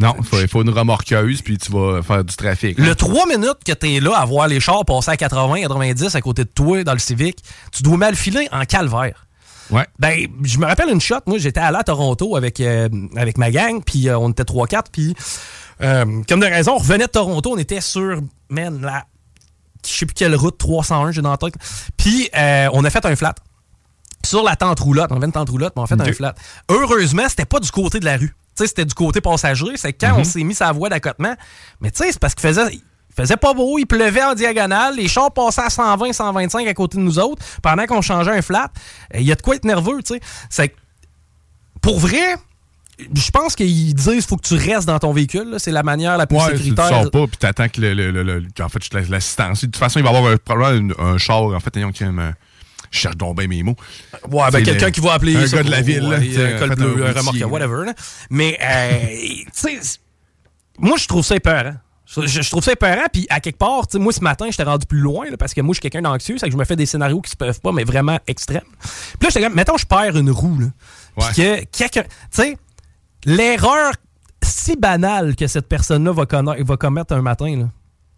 [0.00, 2.78] Non, il faut, une remorqueuse, puis tu vas faire du trafic.
[2.78, 6.20] Le 3 minutes que t'es là à voir les chars passer à 80, 90 à
[6.20, 7.42] côté de toi dans le Civic,
[7.72, 9.26] tu dois mal filer en calvaire.
[9.70, 9.84] Ouais.
[9.98, 11.16] Ben, je me rappelle une shot.
[11.26, 14.84] Moi, j'étais allé à Toronto avec, euh, avec ma gang, puis euh, on était 3-4,
[14.92, 15.16] puis
[15.82, 18.20] euh, comme de raison, on revenait de Toronto, on était sur,
[18.50, 19.04] man, la,
[19.92, 21.54] je sais plus quelle route, 301, j'ai dans la tête.
[21.96, 23.34] Puis euh, on a fait un flat.
[24.26, 26.34] Sur la tente roulotte, on avait une tente roulotte, mais on a fait un flat.
[26.68, 28.28] Heureusement, c'était pas du côté de la rue.
[28.56, 29.76] Tu sais, c'était du côté passager.
[29.76, 30.18] C'est quand Mhm.
[30.20, 31.34] on s'est mis sa voie d'accotement.
[31.80, 32.82] Mais tu sais, c'est parce qu'il faisait, il
[33.16, 36.98] faisait pas beau, il pleuvait en diagonale, les chars passaient à 120, 125 à côté
[36.98, 38.70] de nous autres, pendant qu'on changeait un flat.
[39.14, 40.20] Euh, Il y a de quoi être nerveux, tu sais.
[40.50, 40.74] C'est
[41.80, 42.34] pour vrai,
[43.14, 45.54] je pense qu'ils disent faut que tu restes dans ton véhicule.
[45.58, 46.88] C'est la manière la plus Ouais, tu sécuritaire.
[46.88, 49.60] sors pas, puis t'attends que le, le, le- le- en fait, je te laisse l'assistance.
[49.60, 51.42] De toute façon, il va y avoir un, probablement un, un char.
[51.42, 52.32] En fait, ayons qui me-
[52.90, 53.76] je cherche donc bien mes mots.
[54.30, 56.08] Ouais, ben quelqu'un qui va appeler Un gars de la ville.
[56.08, 57.46] là, tu sais, un col bleu, un là.
[57.46, 57.84] whatever.
[57.86, 57.94] là.
[58.30, 59.06] Mais, euh,
[59.54, 59.98] tu sais,
[60.78, 61.74] moi, je trouve ça épeurant.
[62.06, 65.00] Je, trouve ça épeurant, puis à quelque part, tu moi, ce matin, j'étais rendu plus
[65.00, 66.86] loin, là, parce que moi, je suis quelqu'un d'anxieux, c'est que je me fais des
[66.86, 68.62] scénarios qui se peuvent pas, mais vraiment extrêmes.
[68.80, 70.66] Puis là, j'étais comme, mettons, je perds une roue, là.
[71.18, 72.56] Puis que quelqu'un, tu sais,
[73.28, 73.92] l'erreur
[74.42, 76.26] si banale que cette personne-là va,
[76.76, 77.68] commettre un matin,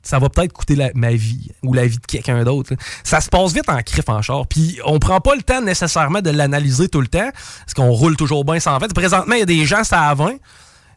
[0.02, 2.74] ça va peut-être coûter ma vie ou la vie de quelqu'un d'autre.
[3.02, 4.46] Ça se passe vite en crif en char.
[4.46, 7.30] Puis on prend pas le temps nécessairement de l'analyser tout le temps,
[7.60, 8.94] parce qu'on roule toujours bien sans 20.
[8.94, 10.34] Présentement, il y a des gens, ça à 20.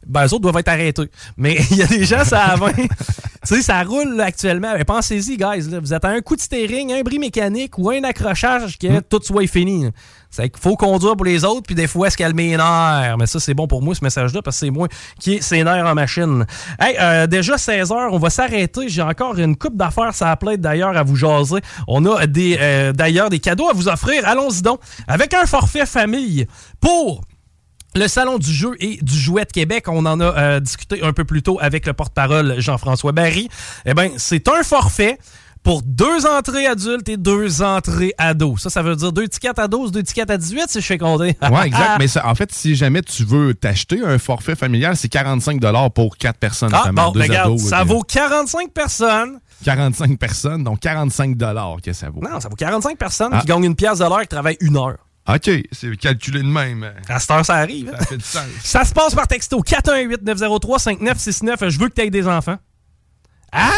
[0.08, 1.10] Ben, eux autres doivent être arrêtés.
[1.38, 2.74] Mais il y a des gens, ça 20.
[2.74, 2.88] tu
[3.44, 4.74] sais, ça roule là, actuellement.
[4.78, 5.70] Mais pensez-y, guys.
[5.70, 5.80] là.
[5.80, 9.22] Vous êtes à un coup de steering, un bris mécanique ou un accrochage que tout
[9.24, 9.90] soit fini.
[10.30, 13.18] C'est qu'il faut conduire pour les autres, puis des fois se calmer les nerfs.
[13.20, 14.88] Mais ça, c'est bon pour moi, ce message-là, parce que c'est moi
[15.20, 16.46] qui ai ses nerfs en machine.
[16.80, 18.90] Hey, euh, déjà 16h, on va s'arrêter.
[18.90, 21.60] J'ai encore une coupe d'affaires, ça plaît d'ailleurs à vous jaser.
[21.88, 24.28] On a des euh, d'ailleurs des cadeaux à vous offrir.
[24.28, 24.80] Allons-y donc.
[25.08, 26.48] Avec un forfait famille
[26.82, 27.22] pour
[27.96, 31.14] le Salon du jeu et du jouet de Québec, on en a euh, discuté un
[31.14, 33.50] peu plus tôt avec le porte-parole Jean-François Barry.
[33.86, 35.18] Eh bien, c'est un forfait
[35.64, 38.62] pour deux entrées adultes et deux entrées ados.
[38.62, 40.98] Ça, ça veut dire deux tickets à 12, deux tickets à 18, si je fais
[40.98, 41.38] compter.
[41.42, 42.00] Ouais, exact.
[42.00, 45.62] Mais ça, en fait, si jamais tu veux t'acheter un forfait familial, c'est 45
[45.96, 46.72] pour quatre personnes.
[46.74, 49.40] Ah, bon, deux regarde, ados, ça vaut 45 personnes.
[49.64, 51.38] 45 personnes, donc 45
[51.82, 52.20] que ça vaut.
[52.22, 53.40] Non, ça vaut 45 personnes Ah.
[53.40, 54.98] qui gagnent une pièce de l'heure qui travaillent une heure.
[55.28, 56.92] OK, c'est calculé de même.
[57.08, 57.90] À cette heure, ça arrive.
[57.94, 57.98] hein?
[58.00, 58.44] Ça fait du sens.
[58.64, 61.70] Ça se passe par texto 418-903-5969.
[61.70, 62.58] Je veux que tu aies des enfants.
[63.54, 63.72] Hein?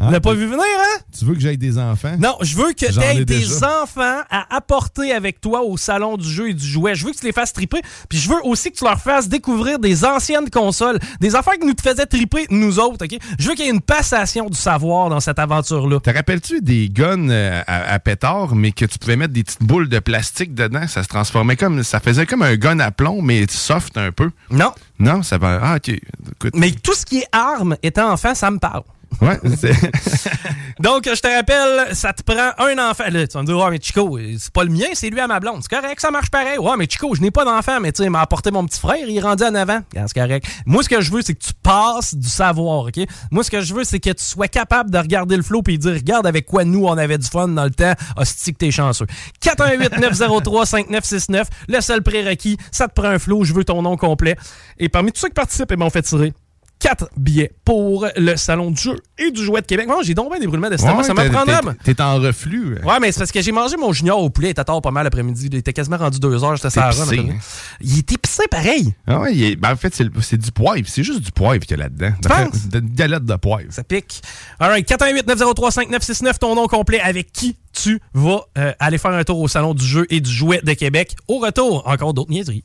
[0.00, 1.00] Ah, L'a pas vu venir, hein?
[1.16, 2.16] Tu veux que j'aille des enfants?
[2.18, 6.28] Non, je veux que tu aies des enfants à apporter avec toi au salon du
[6.28, 6.94] jeu et du jouet.
[6.94, 7.80] Je veux que tu les fasses triper.
[8.08, 11.66] Puis je veux aussi que tu leur fasses découvrir des anciennes consoles, des affaires qui
[11.66, 13.18] nous te faisaient triper, nous autres, OK?
[13.38, 16.00] Je veux qu'il y ait une passation du savoir dans cette aventure-là.
[16.00, 19.62] Te rappelles-tu des guns euh, à, à pétard, mais que tu pouvais mettre des petites
[19.64, 20.86] boules de plastique dedans?
[20.86, 21.82] Ça se transformait comme.
[21.82, 24.30] Ça faisait comme un gun à plomb, mais soft un peu.
[24.50, 24.72] Non.
[25.00, 25.60] Non, ça va.
[25.62, 25.88] Ah, OK.
[25.88, 26.54] Écoute.
[26.54, 28.82] Mais tout ce qui est armes étant enfant, ça me parle.
[29.20, 29.38] Ouais,
[30.80, 33.04] Donc, je te rappelle, ça te prend un enfant.
[33.10, 35.26] Là, tu vas me dire, ouais, mais Chico, c'est pas le mien, c'est lui à
[35.26, 35.62] ma blonde.
[35.62, 36.58] C'est correct, ça marche pareil.
[36.58, 38.78] Ouais, mais Chico, je n'ai pas d'enfant, mais tu sais, il m'a apporté mon petit
[38.78, 39.80] frère, il est rendu en avant.
[39.92, 40.46] C'est correct.
[40.66, 43.00] Moi, ce que je veux, c'est que tu passes du savoir, OK?
[43.30, 45.78] Moi, ce que je veux, c'est que tu sois capable de regarder le flow et
[45.78, 47.94] dire, regarde avec quoi nous, on avait du fun dans le temps.
[48.16, 49.06] Hostie que t'es chanceux.
[49.42, 54.36] 418-903-5969, le seul prérequis, ça te prend un flow, je veux ton nom complet.
[54.78, 56.32] Et parmi tous ceux qui participent, eh ben, on fait tirer
[56.80, 59.86] 4 billets pour le Salon du jeu et du jouet de Québec.
[59.88, 60.98] Moi, j'ai donc bien des brûlements d'estomac.
[60.98, 61.74] Ouais, ça t'es- m'apprendra.
[61.84, 62.76] t'es- en reflux.
[62.78, 62.86] euh.
[62.86, 64.48] Ouais, mais c'est parce que j'ai mangé mon junior au poulet.
[64.48, 65.48] Il était tard pas mal l'après-midi.
[65.50, 66.54] Il était quasiment rendu deux heures.
[66.56, 67.02] J'étais épicé,
[67.32, 67.38] hein.
[67.80, 68.94] Il est épicé pareil.
[69.06, 70.82] Ah ouais, est- ben, en fait, c'est du poivre.
[70.86, 72.12] C'est juste du poivre qu'il y a là-dedans.
[72.70, 73.66] De- Une galette de poivre.
[73.70, 74.22] Ça pique.
[74.60, 79.40] All right, 418-903-5969, ton nom complet avec qui tu vas euh, aller faire un tour
[79.40, 81.16] au Salon du jeu et du jouet de Québec?
[81.28, 82.64] Au retour, encore d'autres niaiseries.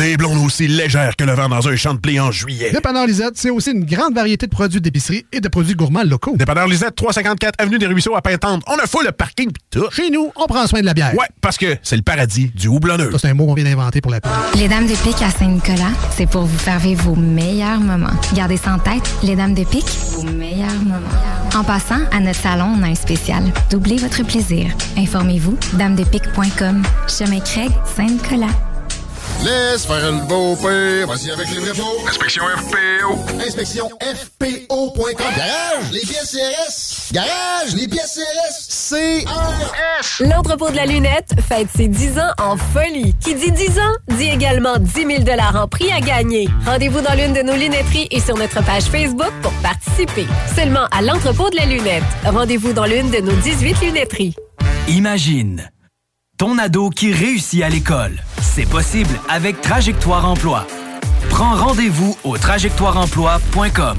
[0.00, 2.70] Des blondes aussi légères que le vent dans un champ de blé en juillet.
[2.70, 6.34] Dépanneur Lisette, c'est aussi une grande variété de produits d'épicerie et de produits gourmands locaux.
[6.38, 8.62] Dépanneur Lisette, 354 Avenue des Ruisseaux à Pintante.
[8.66, 9.90] On a fou le parking pis tout.
[9.90, 11.12] Chez nous, on prend soin de la bière.
[11.14, 13.12] Ouais, parce que c'est le paradis du houblonneux.
[13.12, 14.32] Ça, c'est un mot qu'on vient d'inventer pour la pub.
[14.54, 18.08] Les Dames de Pique à Saint-Nicolas, c'est pour vous faire vivre vos meilleurs moments.
[18.32, 21.54] Gardez ça en tête, les Dames de Pique, vos meilleurs moments.
[21.54, 23.42] En passant, à notre salon, on a un spécial.
[23.70, 24.74] Doublez votre plaisir.
[24.96, 26.84] Informez-vous, damedepique.com.
[27.06, 28.69] Chemin Craig, Saint-Nicolas.
[29.44, 31.06] Laisse faire le beau père.
[31.06, 32.06] Vas-y avec les vrais pots.
[32.06, 33.40] Inspection FPO.
[33.40, 35.14] Inspection FPO.com.
[35.18, 37.12] Garage, les pièces CRS.
[37.12, 38.90] Garage, les pièces CRS.
[38.90, 40.28] CRS.
[40.28, 43.14] L'entrepôt de la lunette fête ses 10 ans en folie.
[43.20, 46.48] Qui dit 10 ans, dit également 10 000 en prix à gagner.
[46.66, 50.26] Rendez-vous dans l'une de nos lunetteries et sur notre page Facebook pour participer.
[50.54, 52.04] Seulement à l'entrepôt de la lunette.
[52.24, 54.34] Rendez-vous dans l'une de nos 18 lunetteries.
[54.88, 55.70] Imagine
[56.40, 58.16] ton ado qui réussit à l'école.
[58.40, 60.66] C'est possible avec Trajectoire Emploi.
[61.28, 63.98] Prends rendez-vous au trajectoireemploi.com.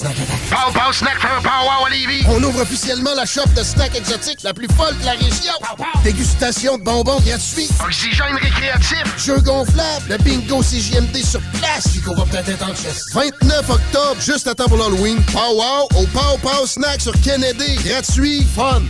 [0.00, 2.24] Pow Pow Snack for a à Lévis.
[2.26, 5.52] On ouvre officiellement la shop de snacks exotiques la plus folle de la région.
[6.02, 7.68] Dégustation de bonbons gratuits.
[7.84, 9.04] Oxygène récréatif.
[9.18, 11.88] Jeux gonflables, le bingo CJMD sur place.
[11.88, 13.04] Puis qu'on va peut-être être en chess.
[13.12, 15.22] 29 octobre, juste à temps pour l'Halloween.
[15.32, 17.76] Pow Wow au Pow Pow Snack sur Kennedy.
[17.84, 18.80] Gratuit, fun.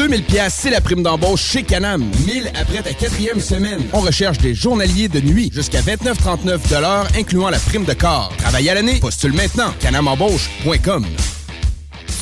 [0.00, 2.02] 2000 pièces, c'est la prime d'embauche chez Canam.
[2.26, 3.82] 1000 après ta quatrième semaine.
[3.92, 8.32] On recherche des journaliers de nuit jusqu'à 29,39 de l'heure, incluant la prime de corps.
[8.38, 9.74] Travail à l'année, postule maintenant.
[9.78, 11.04] canamembauche.com.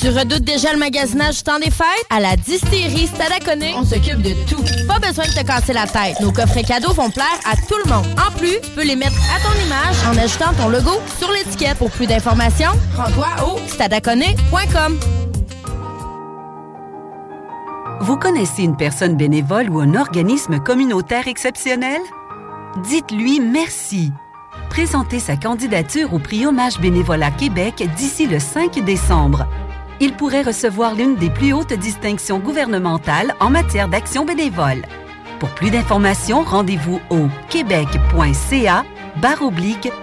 [0.01, 1.87] Tu redoutes déjà le magasinage du temps des fêtes?
[2.11, 4.65] À la distillerie Stadaconé, on s'occupe de tout.
[4.89, 6.19] Pas besoin de te casser la tête.
[6.21, 8.07] Nos coffrets cadeaux vont plaire à tout le monde.
[8.19, 11.79] En plus, tu peux les mettre à ton image en ajoutant ton logo sur l'étiquette.
[11.79, 14.99] Pour plus d'informations, rends-toi au stadaconé.com.
[18.01, 22.01] Vous connaissez une personne bénévole ou un organisme communautaire exceptionnel?
[22.85, 24.13] Dites-lui merci.
[24.71, 29.47] Présentez sa candidature au prix Hommage Bénévolat Québec d'ici le 5 décembre.
[30.01, 34.83] Il pourrait recevoir l'une des plus hautes distinctions gouvernementales en matière d'action bénévole.
[35.41, 38.85] Pour plus d'informations, rendez-vous au québec.ca
[39.21, 39.51] barre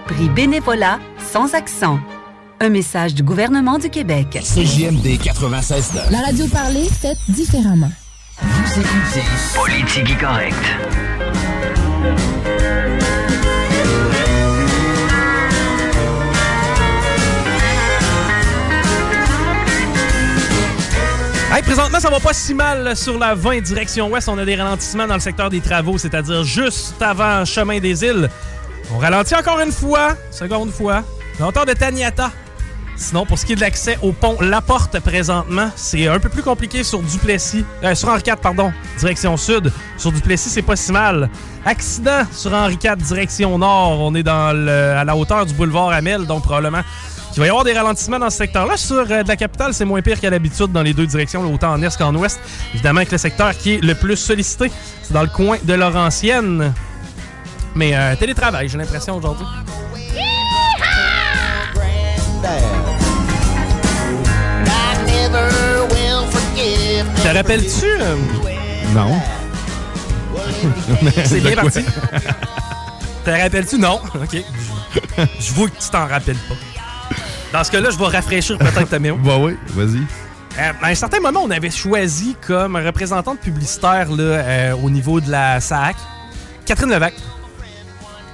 [0.06, 1.98] prix bénévolat sans accent.
[2.58, 4.38] Un message du gouvernement du Québec.
[4.42, 7.90] CJMD 96 La radio parlée, faite différemment.
[8.40, 9.22] Vous écoutez
[9.54, 10.56] Politique correcte.
[21.52, 24.30] Hey, présentement, ça va pas si mal sur la 20 direction ouest.
[24.30, 28.30] On a des ralentissements dans le secteur des travaux, c'est-à-dire juste avant chemin des îles.
[28.94, 31.02] On ralentit encore une fois, seconde fois,
[31.38, 32.32] hauteur de Taniata.
[32.96, 36.28] Sinon, pour ce qui est de l'accès au pont La Porte présentement, c'est un peu
[36.30, 37.64] plus compliqué sur Duplessis.
[37.84, 39.70] euh, sur Henri IV, pardon, direction sud.
[39.98, 41.28] Sur Duplessis, c'est pas si mal.
[41.64, 44.00] Accident sur Henri IV, direction nord.
[44.00, 46.82] On est dans à la hauteur du boulevard Amel, donc probablement
[47.32, 48.78] qu'il va y avoir des ralentissements dans ce secteur-là.
[48.78, 51.72] Sur euh, de la capitale, c'est moins pire qu'à l'habitude dans les deux directions, autant
[51.72, 52.40] en est qu'en ouest.
[52.72, 54.70] Évidemment, que le secteur qui est le plus sollicité,
[55.02, 56.72] c'est dans le coin de Laurentienne.
[57.74, 59.44] Mais euh, télétravail, j'ai l'impression aujourd'hui.
[67.22, 67.86] Te rappelles-tu?
[67.86, 68.16] euh,
[68.94, 69.20] Non.
[71.24, 71.80] C'est bien parti.
[73.24, 73.78] Te rappelles-tu?
[73.78, 74.00] Non.
[74.14, 74.36] OK.
[75.40, 76.54] Je- vois que tu t'en rappelles pas.
[77.52, 79.22] Dans ce cas-là, je vais rafraîchir peut-être ta mémoire.
[79.22, 79.98] Bah oui, vas-y.
[80.58, 85.20] Euh, à un certain moment, on avait choisi comme représentante publicitaire là, euh, au niveau
[85.20, 85.96] de la SAC
[86.64, 87.14] Catherine Levac.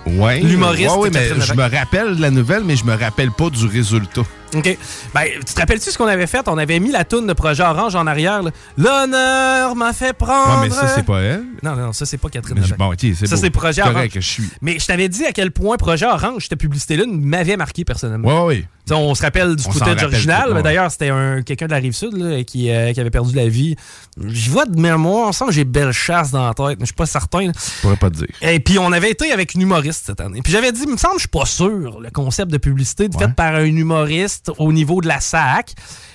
[0.07, 0.41] Ouais.
[0.41, 3.51] L'humoriste Ouais, ouais, mais je me rappelle de la nouvelle, mais je me rappelle pas
[3.51, 4.23] du résultat.
[4.55, 4.79] OK.
[5.15, 6.47] Ben, tu te rappelles-tu ce qu'on avait fait?
[6.49, 8.43] On avait mis la toune de Projet Orange en arrière.
[8.43, 8.51] là.
[8.77, 10.61] L'honneur m'a fait prendre.
[10.63, 11.45] Ouais, mais ça, c'est pas elle.
[11.63, 12.79] Non, non, ça, c'est pas Catherine Mais je- Levac.
[12.79, 13.41] bon, ok, c'est Ça, beau.
[13.41, 14.11] c'est Projet Correct, Orange.
[14.15, 14.51] je suis.
[14.61, 18.43] Mais je t'avais dit à quel point Projet Orange, cette publicité-là, m'avait marqué personnellement.
[18.43, 18.65] Ouais, ouais.
[18.85, 20.43] Tu sais, on se rappelle du On s'en footage rappelle original.
[20.43, 20.63] tout, mais ouais.
[20.65, 23.77] D'ailleurs, c'était un, quelqu'un de la rive sud qui, euh, qui avait perdu la vie.
[24.21, 26.87] Je vois de mémoire, on sent que j'ai belle chasse dans la tête, mais je
[26.87, 27.47] suis pas certain.
[27.47, 27.53] là.
[27.55, 28.27] Je pourrais pas te dire.
[28.43, 30.41] Et puis, on avait été avec une humoriste cette année.
[30.43, 33.33] Puis, j'avais dit, il me semble, je suis pas sûr, le concept de publicité fait
[33.35, 35.75] par un humoriste au niveau de la SAC.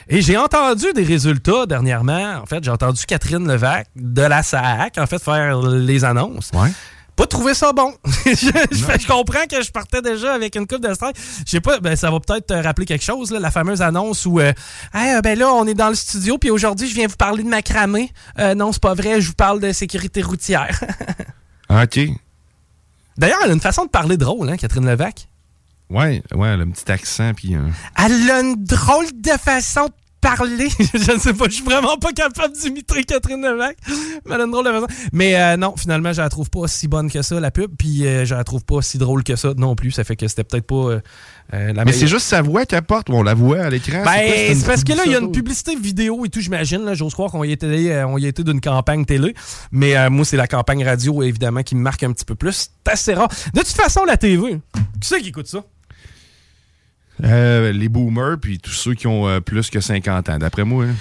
[0.09, 2.39] Et j'ai entendu des résultats dernièrement.
[2.41, 6.51] En fait, j'ai entendu Catherine Levac de la SAC, en fait, faire les annonces.
[7.17, 7.95] Pas trouvé ça bon.
[8.05, 11.17] je, comprends que je partais déjà avec une coupe de strike.
[11.45, 14.27] Je sais pas, ben, ça va peut-être te rappeler quelque chose, là, la fameuse annonce
[14.27, 14.53] où, euh,
[14.93, 17.41] Hey, euh, ben là, on est dans le studio, puis aujourd'hui, je viens vous parler
[17.41, 18.11] de macramé.
[18.37, 20.79] Euh, non, c'est pas vrai, je vous parle de sécurité routière.
[21.69, 21.99] Ah, OK.
[23.17, 25.27] D'ailleurs, elle a une façon de parler drôle, hein, Catherine Levac.
[25.89, 27.55] Ouais, ouais, elle a un petit accent, puis...
[27.55, 27.61] euh,
[28.05, 30.67] Elle a une drôle de façon de parler.
[30.79, 33.77] je ne sais pas, je suis vraiment pas capable d'imiter Catherine Levac.
[34.25, 34.87] Mais elle a une drôle de façon.
[35.13, 37.71] Mais euh, non, finalement, je la trouve pas si bonne que ça, la pub.
[37.77, 39.91] Puis euh, je la trouve pas si drôle que ça non plus.
[39.91, 40.99] Ça fait que c'était peut-être pas euh,
[41.53, 44.03] euh, Mais c'est juste sa voix qu'elle porte, on la voit à l'écran.
[44.03, 46.83] Ben, c'est parce que là, il y a une publicité vidéo et tout, j'imagine.
[46.83, 46.95] là.
[46.95, 49.35] J'ose croire qu'on y était, euh, on y était d'une campagne télé.
[49.71, 52.69] Mais euh, moi, c'est la campagne radio, évidemment, qui me marque un petit peu plus.
[52.83, 53.29] C'est assez rare.
[53.53, 54.59] De toute façon, la TV,
[54.99, 55.63] qui c'est qui écoute ça?
[57.23, 60.85] Euh, les boomers, puis tous ceux qui ont euh, plus que 50 ans, d'après moi.
[60.85, 60.95] hein.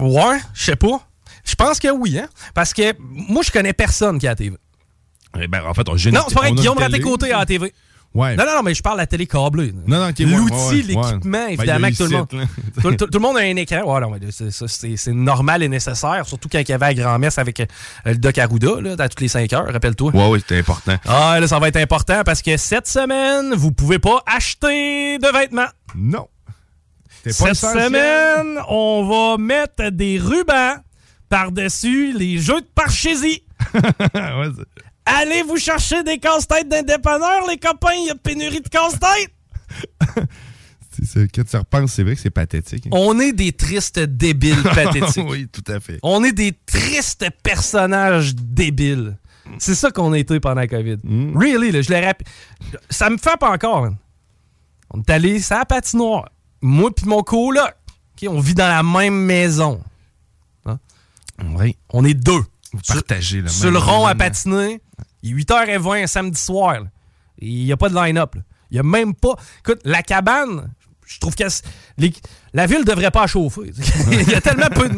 [0.00, 1.06] Euh, ouais, je sais pas.
[1.44, 2.28] Je pense que oui, hein.
[2.54, 4.56] Parce que moi, je connais personne qui a la TV.
[5.40, 6.52] Eh ben, en fait, on une- Non, c'est pas vrai.
[6.52, 6.78] Guillaume.
[6.78, 7.72] Raté-Côté à la TV.
[8.16, 8.34] Ouais.
[8.34, 9.74] Non, non, non, mais je parle de la télé câblée.
[9.86, 11.52] Non, L'outil, ouais, ouais, l'équipement, ouais.
[11.52, 12.26] évidemment, Ben, que tout le monde.
[12.28, 14.00] tout, tout- tout le monde a un écran.
[14.30, 16.24] C'est, normal et nécessaire.
[16.26, 17.66] Surtout quand il y avait la grand-messe avec euh,
[18.06, 20.12] le Doc Arruda, là, à toutes les 5 heures, rappelle-toi.
[20.16, 20.96] Ouais, ouais, c'était important.
[21.06, 25.38] Ah, là, ça va être important parce que cette semaine, vous pouvez pas acheter de
[25.38, 25.68] vêtements.
[25.94, 26.28] Non.
[27.24, 27.84] pas Cette essentiel.
[27.84, 29.06] semaine, on
[29.36, 30.76] va mettre des rubans
[31.28, 33.42] par-dessus les jeux de parchésie.
[35.06, 39.32] Allez vous chercher des casse-têtes d'indépanneurs, les copains, il y a pénurie de casse-têtes.
[41.34, 42.86] Quand tu repenses, c'est vrai que c'est pathétique.
[42.86, 42.90] hein.
[42.92, 45.26] On est des tristes débiles pathétiques.
[45.28, 45.98] oui, tout à fait.
[46.02, 49.16] On est des tristes personnages débiles.
[49.58, 50.96] C'est ça qu'on a été pendant la COVID.
[51.04, 51.36] Mm.
[51.38, 52.26] Really, là, je le rappelle.
[52.90, 53.82] Ça me frappe encore.
[53.82, 53.96] man.
[54.90, 56.30] On est allé sur la patinoire.
[56.62, 57.60] Moi puis mon coloc.
[58.22, 59.80] OK, on vit dans la même maison.
[60.64, 60.78] Hein?
[61.56, 61.76] Oui.
[61.92, 62.42] On est deux.
[62.72, 64.80] Vous partagez le Sur même le rond à patiner.
[65.22, 66.76] Il est 8h20 un samedi soir.
[67.38, 68.36] Il n'y a pas de line-up.
[68.70, 69.34] Il n'y a même pas.
[69.60, 70.70] Écoute, la cabane,
[71.06, 71.44] je trouve que
[72.52, 73.72] la ville devrait pas chauffer.
[74.10, 74.96] Il y a tellement peu de.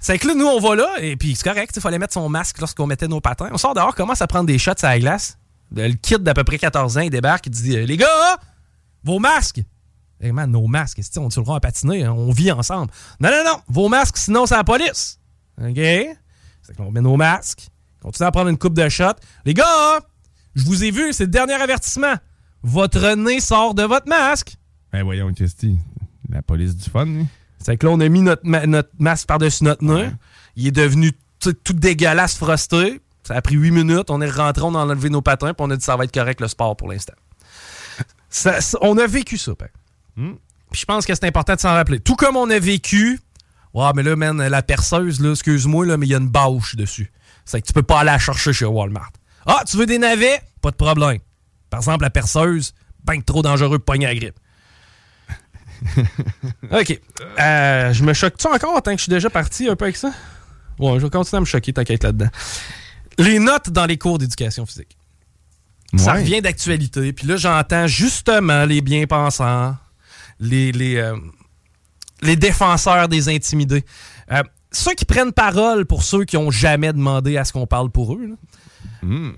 [0.00, 1.72] C'est que là, nous, on va là, et puis c'est correct.
[1.74, 3.48] Il fallait mettre son masque lorsqu'on mettait nos patins.
[3.52, 5.38] On sort dehors, commence à prendre des shots à la glace.
[5.74, 8.38] Le kid d'à peu près 14 ans, il débarque, il dit Les gars,
[9.02, 9.62] vos masques
[10.20, 12.92] Eh man, nos masques, on sur le à patiner, hein, on vit ensemble.
[13.18, 15.18] Non, non, non, vos masques, sinon c'est la police.
[15.60, 15.76] OK?
[16.62, 17.68] C'est qu'on met nos masques,
[18.06, 19.18] continue à prendre une coupe de shots.
[19.44, 20.00] Les gars,
[20.54, 22.14] je vous ai vu, c'est le dernier avertissement.
[22.62, 24.56] Votre nez sort de votre masque.
[24.92, 25.78] Ben voyons, Christy.
[26.28, 27.26] La police du fun, lui.
[27.58, 30.10] C'est que là, on a mis notre, ma- notre masque par-dessus notre nez.
[30.54, 33.00] Il est devenu tout, dégueulasse, frosté.
[33.24, 34.08] Ça a pris huit minutes.
[34.10, 36.14] On est rentré, on a enlevé nos patins, puis on a dit ça va être
[36.14, 37.14] correct le sport pour l'instant.
[38.80, 39.68] On a vécu ça, père.
[40.16, 40.34] Hmm.
[40.70, 42.00] Puis je pense que c'est important de s'en rappeler.
[42.00, 43.18] Tout comme on a vécu.
[43.74, 46.76] Ouais, mais là, man, la perceuse, là, excuse-moi, là, mais il y a une bâche
[46.76, 47.12] dessus.
[47.46, 49.12] C'est que tu peux pas aller la chercher chez Walmart.
[49.46, 50.42] Ah, tu veux des navets?
[50.60, 51.18] Pas de problème.
[51.70, 52.74] Par exemple, la perceuse,
[53.04, 54.38] ben trop dangereux pour pogner la grippe.
[56.72, 57.00] OK.
[57.38, 60.12] Euh, je me choque-tu encore tant que je suis déjà parti un peu avec ça?
[60.78, 62.28] Ouais, je vais continuer à me choquer, t'inquiète là-dedans.
[63.18, 64.96] Les notes dans les cours d'éducation physique.
[65.96, 67.12] Ça revient d'actualité.
[67.12, 69.76] Puis là, j'entends justement les bien-pensants,
[70.40, 71.16] les, les, euh,
[72.22, 73.84] les défenseurs des intimidés.
[74.32, 74.42] Euh,
[74.76, 78.14] ceux qui prennent parole pour ceux qui ont jamais demandé à ce qu'on parle pour
[78.14, 78.26] eux.
[78.26, 78.34] là.
[79.02, 79.32] Hmm.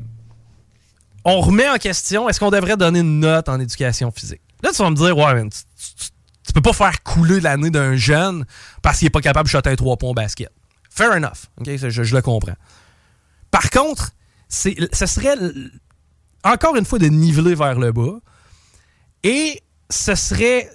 [1.25, 4.41] On remet en question, est-ce qu'on devrait donner une note en éducation physique?
[4.63, 5.59] Là, tu vas me dire, ouais, man, tu,
[5.97, 6.09] tu-
[6.47, 8.47] tu peux pas faire couler l'année d'un jeune
[8.83, 10.51] parce qu'il est pas capable de shotter un trois points au basket.
[10.89, 11.47] Fair enough.
[11.61, 11.69] OK?
[11.77, 12.57] Je, je le comprends.
[13.51, 14.13] Par contre,
[14.49, 14.71] ce
[15.07, 15.35] serait
[16.45, 18.19] encore une fois de niveler vers le bas.
[19.23, 20.71] Et ce serait.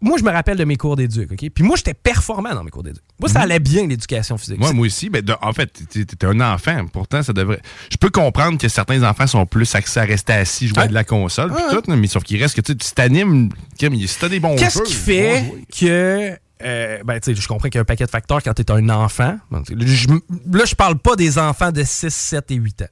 [0.00, 1.50] Moi, je me rappelle de mes cours d'éduc, OK?
[1.54, 3.02] Puis moi, j'étais performant dans mes cours d'éduc.
[3.18, 3.44] Moi, ça Mhm.
[3.44, 4.58] allait bien, l'éducation physique.
[4.58, 5.08] Moi, moi aussi.
[5.08, 6.84] Ben, de- en fait, t'es t'es un enfant.
[6.92, 7.60] Pourtant, ça devrait.
[7.90, 10.92] Je peux comprendre que certains enfants sont plus axés à rester assis, jouer à de
[10.94, 11.82] la console, puis Ouais.
[11.82, 13.48] tout, mais sauf qu'il reste que tu tu t'animes.
[13.78, 15.44] Si t'as des bons Qu'est-ce qui fait
[15.78, 16.36] que.
[16.62, 18.62] euh, ben, tu sais, je comprends qu'il y a un paquet de facteurs quand tu
[18.62, 19.38] es un enfant.
[19.66, 22.88] Tu je- là, je parle pas des enfants de 6, 7 et 8 ans.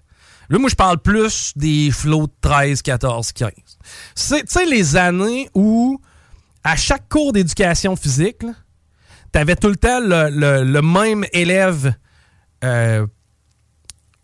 [0.49, 3.51] Là, moi, je parle plus des flots de 13, 14, 15.
[4.14, 5.99] C'est, tu sais, les années où,
[6.65, 8.41] à chaque cours d'éducation physique,
[9.33, 11.95] tu avais tout le temps le, le- le même élève.
[12.65, 13.07] euh,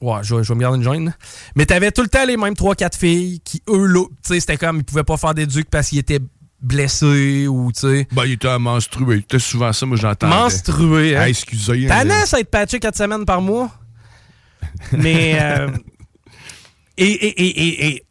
[0.00, 1.12] Ouais, je, vais- je vais me garder une là.
[1.56, 4.56] Mais t'avais tout le temps les mêmes 3-4 filles qui, eux, là, tu sais, c'était
[4.56, 6.20] comme, ils pouvaient pas faire d'éduc parce qu'ils étaient
[6.60, 8.06] blessés ou, tu sais.
[8.12, 9.16] Ben, il était menstrué.
[9.16, 10.28] Il était souvent ça, moi, j'entends.
[10.28, 11.20] Menstrué, hein?
[11.24, 11.86] Ah, excusez.
[11.88, 13.72] T'as hein, ça être patché 4 semaines par mois.
[14.92, 15.36] Mais.
[15.40, 15.68] euh,
[16.96, 18.06] et, et, et, et,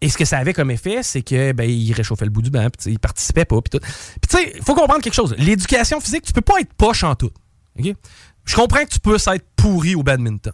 [0.00, 2.50] et, ce que ça avait comme effet, c'est que ben, il réchauffait le bout du
[2.50, 3.84] banc, puis tu il participait pas, puis tout.
[3.84, 5.34] Puis tu sais, il faut comprendre quelque chose.
[5.38, 7.30] L'éducation physique, tu peux pas être poche en tout.
[7.78, 7.94] OK?
[8.44, 10.52] Je comprends que tu peux être pourri au badminton.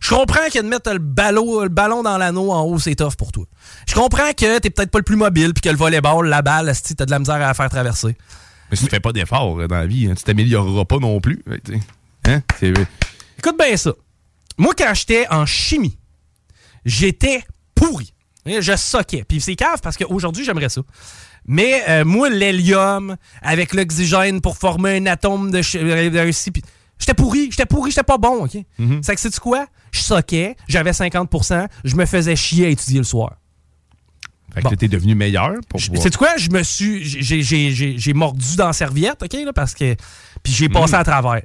[0.00, 3.14] Je comprends que de mettre le ballon, le ballon dans l'anneau en haut, c'est tough
[3.16, 3.44] pour toi.
[3.86, 6.74] Je comprends que t'es peut-être pas le plus mobile, puis que le volleyball, la balle,
[6.74, 8.16] si t'as de la misère à la faire traverser.
[8.70, 11.20] Mais si tu fais pas d'efforts euh, dans la vie, hein, tu t'amélioreras pas non
[11.20, 11.42] plus.
[11.64, 11.78] Tu
[12.24, 12.40] Hein?
[12.58, 12.72] C'est-
[13.38, 13.92] Écoute bien ça.
[14.56, 15.98] Moi, quand j'étais en chimie,
[16.84, 17.42] j'étais
[17.74, 18.14] pourri.
[18.46, 19.24] Je soquais.
[19.26, 20.80] Puis c'est cave parce qu'aujourd'hui, j'aimerais ça.
[21.46, 26.62] Mais euh, moi, l'hélium, avec l'oxygène pour former un atome de euh, puis
[26.98, 28.56] J'étais pourri, j'étais pourri, j'étais pas bon, OK?
[29.02, 29.66] C'est que c'est quoi?
[29.90, 33.32] Je soquais, j'avais 50% je me faisais chier à étudier le soir.
[34.54, 36.02] Fait que là, t'es devenu meilleur pour pouvoir...
[36.02, 36.36] C'est quoi?
[36.36, 37.02] Je me suis.
[37.04, 39.32] j'ai- mordu dans la serviette, OK?
[39.32, 39.96] Là, parce que.
[40.42, 40.96] Puis j'ai passé Mm.
[41.00, 41.42] à travers.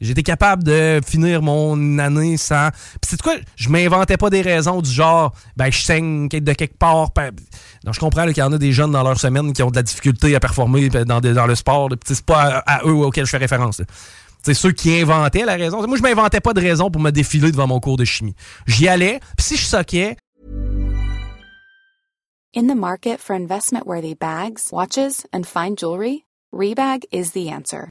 [0.00, 2.70] J'étais capable de finir mon année sans.
[2.70, 3.34] Puis c'est quoi?
[3.56, 7.10] Je m'inventais pas des raisons du genre, ben, je saigne de quelque part.
[7.14, 7.32] ben,
[7.84, 9.76] Non, je comprends qu'il y en a des jeunes dans leur semaine qui ont de
[9.76, 11.88] la difficulté à performer ben, dans, le sport.
[12.06, 13.82] C'est pas à, à eux auxquels je fais référence.
[14.42, 15.84] C'est ceux qui inventaient la raison.
[15.86, 18.34] Moi, je m'inventais pas de raison pour me défiler devant mon cours de chimie.
[18.66, 20.16] J'y allais, puis si je soquais,
[22.56, 27.90] In the market for investment worthy bags, watches, and fine jewelry, Rebag is the answer.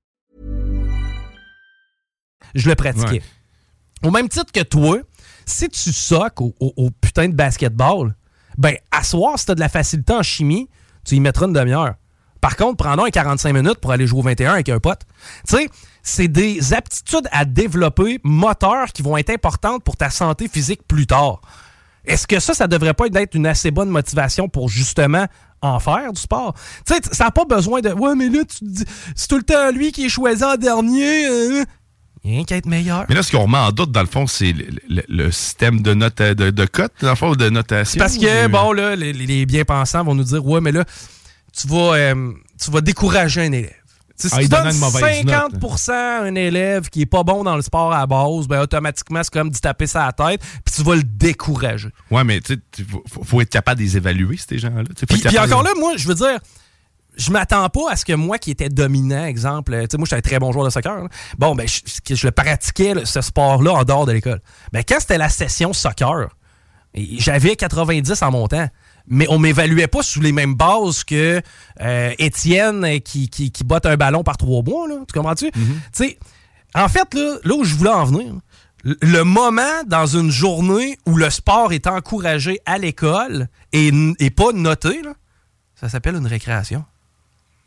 [2.55, 3.21] Je le pratiquais.
[4.03, 4.97] Au même titre que toi,
[5.45, 8.15] si tu soques au, au- au putain de basketball,
[8.57, 10.69] ben, à soir, si t'as de la facilité en chimie,
[11.05, 11.95] tu y mettras une demi-heure.
[12.41, 15.01] Par contre, prends-donc un 45 minutes pour aller jouer au 21 avec un pote.
[15.47, 15.69] Tu sais,
[16.01, 21.05] c'est des aptitudes à développer moteurs qui vont être importantes pour ta santé physique plus
[21.05, 21.41] tard.
[22.03, 25.27] Est-ce que ça, ça devrait pas être une assez bonne motivation pour justement
[25.61, 26.55] en faire du sport?
[26.87, 27.89] Tu sais, ça n'a pas besoin de.
[27.91, 28.85] Ouais, mais là, tu dis,
[29.15, 31.27] c'est tout le temps lui qui est choisi en dernier.
[31.27, 31.63] euh,
[32.23, 33.05] Rien qu'à être meilleur.
[33.09, 35.81] Mais là, ce qu'on remet en doute, dans le fond, c'est le, le- le système
[35.81, 37.93] de, note, de, de cote, dans le fond, ou de notation.
[37.93, 40.85] C'est parce que, ou- bon, là, les, les bien-pensants vont nous dire, ouais, mais là,
[41.59, 42.31] tu vas, euh,
[42.63, 43.73] tu vas décourager un élève.
[44.19, 45.51] Tu sais, si Ah, tu donnes donne une mauvaise note.
[45.61, 48.61] 50 à un élève qui est pas bon dans le sport à la base, ben
[48.61, 51.89] automatiquement, c'est comme d'y taper ça à la tête, puis tu vas le décourager.
[52.11, 54.83] Ouais, mais tu sais, il faut, faut- être capable de les évaluer, ces gens-là.
[55.07, 56.37] Puis, puis encore là, moi, je veux dire,
[57.17, 60.15] je m'attends pas à ce que moi qui étais dominant, exemple, tu sais, moi, j'étais
[60.17, 60.95] un très bon joueur de soccer.
[61.03, 61.09] là.
[61.37, 64.41] Bon, ben, je, le pratiquais, là, ce sport-là, en dehors de l'école.
[64.71, 66.29] Ben, quand c'était la session soccer,
[66.95, 68.67] j'avais 90 en montant.
[69.07, 71.41] Mais on m'évaluait pas sous les mêmes bases que
[71.81, 74.87] euh, Étienne euh, qui, qui, qui botte un ballon par trois mois.
[74.87, 74.95] Là.
[75.07, 75.51] Tu comprends-tu?
[75.51, 75.59] Tu
[75.91, 76.19] sais,
[76.75, 78.35] en fait, là, là où je voulais en venir,
[78.83, 84.51] le- moment dans une journée où le sport est encouragé à l'école et, et pas
[84.53, 85.13] noté, là,
[85.75, 86.85] ça s'appelle une récréation.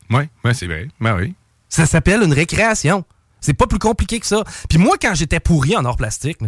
[0.09, 0.87] Oui, ouais, c'est vrai.
[0.99, 1.33] Ben oui.
[1.69, 3.03] Ça s'appelle une récréation.
[3.41, 4.43] C'est pas plus compliqué que ça.
[4.69, 6.47] Puis moi, quand j'étais pourri en or plastique, là,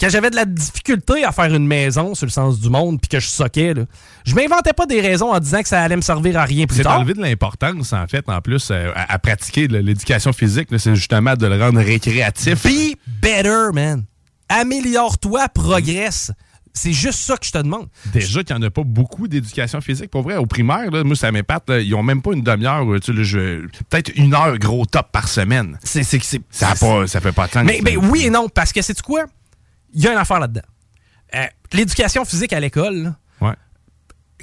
[0.00, 3.08] quand j'avais de la difficulté à faire une maison sur le sens du monde, puis
[3.08, 3.82] que je soquais, là,
[4.24, 6.76] je m'inventais pas des raisons en disant que ça allait me servir à rien plus
[6.78, 6.98] C'est tard.
[6.98, 10.68] d'enlever de l'importance, en fait, en plus, euh, à, à pratiquer l'éducation physique.
[10.78, 12.64] C'est justement de le rendre récréatif.
[12.64, 14.04] Be better, man.
[14.48, 16.32] Améliore-toi, progresse.
[16.78, 17.88] C'est juste ça que je te demande.
[18.12, 20.10] Déjà qu'il n'y en a pas beaucoup d'éducation physique.
[20.10, 21.64] Pour vrai, au primaire, là, moi, ça m'épate.
[21.68, 22.86] Ils ont même pas une demi-heure.
[22.86, 25.78] Peut-être une heure gros top par semaine.
[25.82, 26.02] C'est,
[26.50, 27.64] ça, ça fait pas de sens.
[27.64, 29.24] Mais, mais oui et non, parce que c'est quoi?
[29.92, 30.62] Il y a une affaire là-dedans.
[31.34, 33.54] Euh, l'éducation physique à l'école, Ouais.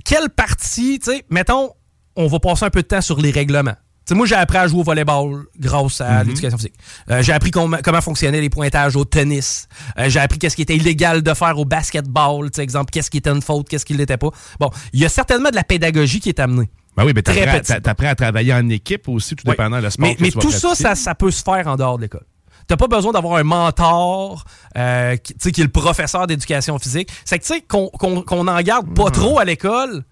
[0.03, 1.71] quelle partie, tu sais, mettons,
[2.15, 3.75] on va passer un peu de temps sur les règlements.
[4.05, 6.27] Tu sais, moi, j'ai appris à jouer au volleyball grâce à Mhm.
[6.29, 6.75] l'éducation physique.
[7.09, 9.67] Euh, j'ai appris com- comment fonctionnaient les pointages au tennis.
[9.97, 13.31] Euh, j'ai appris qu'est-ce qui était illégal de faire au basketball, exemple, qu'est-ce qui était
[13.31, 14.29] une faute, qu'est-ce qui l'était pas.
[14.59, 16.69] Bon, il y a certainement de la pédagogie qui est amenée.
[16.95, 19.51] Ben oui, mais Très t'apprends t'apprends à travailler en équipe aussi, tout Oui.
[19.53, 21.65] dépendant de sport Mais, que mais tu vas tout ça, ça, ça peut se faire
[21.67, 22.25] en dehors de l'école.
[22.67, 24.45] T'as pas besoin d'avoir un mentor
[24.77, 27.09] euh, qui, est le professeur d'éducation physique.
[27.25, 30.03] C'est que, tu sais, qu'on qu'on- qu'on en garde pas trop à l'école,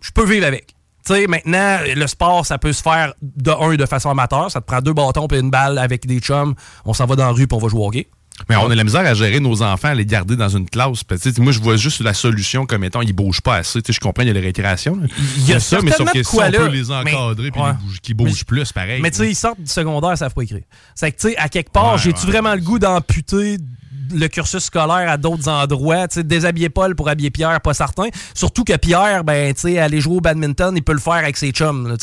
[0.00, 0.74] je peux vivre avec.
[1.08, 4.50] Tu sais, maintenant, le sport, ça peut se faire de un, de façon amateur.
[4.50, 6.54] Ça te prend deux bâtons et une balle avec des chums.
[6.84, 8.08] On s'en va dans la rue puis on va jouer au hockey.
[8.48, 11.02] Mais on a la misère à gérer nos enfants, à les garder dans une classe.
[11.38, 13.80] Moi, je vois juste la solution comme étant ils bougent pas assez.
[13.88, 14.94] Je comprends, il y a les récréations.
[14.96, 15.06] là.
[15.38, 17.62] Il y a ça, mais sauf que si on peut les encadrer puis
[18.02, 19.00] qu'ils bougent plus, pareil.
[19.02, 20.62] Mais tu sais, ils sortent du secondaire, ils savent pas écrire.
[20.94, 22.32] C'est que, tu sais, à quelque part, Ouais, j'ai-tu ouais.
[22.32, 23.56] vraiment le goût d'amputer
[24.12, 26.06] le cursus scolaire à d'autres endroits?
[26.10, 28.08] Sais, déshabiller Paul pour habiller Pierre, pas certain.
[28.34, 31.36] Surtout que Pierre, ben, tu sais, aller jouer au badminton, il peut le faire avec
[31.36, 31.96] ses chums.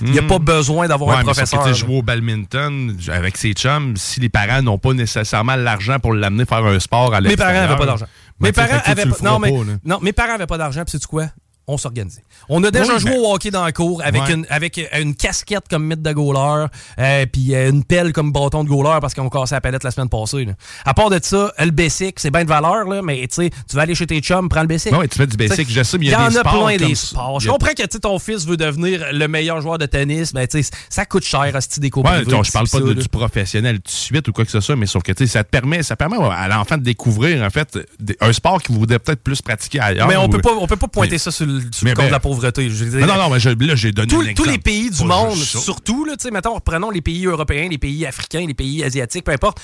[0.00, 0.28] Il n'y a Mhm.
[0.28, 1.64] pas besoin d'avoir Ouais, un professeur.
[1.66, 1.72] là.
[1.72, 6.44] jouer au badminton avec ses chums, si les parents n'ont pas nécessairement l'argent pour l'amener
[6.44, 7.54] faire un sport à Mes l'extérieur.
[7.54, 8.06] parents n'avaient pas d'argent.
[8.40, 9.16] ben, Mes parents fait que tu avaient le pas.
[9.16, 9.72] feras Non, mais, pas, là.
[9.84, 11.26] non, mes parents avaient pas d'argent, puis sais-tu quoi?
[11.70, 12.22] On s'organisait.
[12.48, 14.32] On a déjà Oui, joué ben- au hockey dans la cour avec, Ouais.
[14.32, 16.66] une, avec euh, une casquette comme mythe de goaler,
[16.98, 19.90] euh, puis euh, une pelle comme bâton de goaler parce qu'on cassait la palette la
[19.90, 20.46] semaine passée.
[20.46, 20.52] là.
[20.86, 23.76] À part de ça, le basic, c'est bien de valeur, là, mais tu sais, tu
[23.76, 24.92] vas aller chez tes chums, prends le basic.
[24.96, 26.42] Ouais, tu fais du basic, je sais, mais il y y a en des a
[26.42, 27.38] plein des sports.
[27.40, 30.32] Je y comprends que tu sais, ton fils veut devenir le meilleur joueur de tennis,
[30.32, 32.80] mais tu sais, ça coûte cher, à des cours Ouais, privés, je parle pas ça,
[32.80, 32.94] de- là.
[33.02, 35.50] du professionnel tout de suite ou quoi que ce soit, mais sauf que ça te
[35.50, 37.78] permet, ça permet à l'enfant de découvrir en fait
[38.20, 40.08] un sport qu'il voudrait peut-être plus pratiquer ailleurs.
[40.08, 41.90] Mais on ou- peut pas, on peut pas pointer Mais- ça sur le, sur mais
[41.90, 42.70] le compte ben- de la pauvreté.
[42.70, 44.50] Je dire, non, non, mais je- là, j'ai donné tous, un tous exemple.
[44.50, 48.54] les pays du monde, surtout, là, mettons, prenons les pays européens, les pays africains, les
[48.54, 49.60] pays asiatiques, peu importe,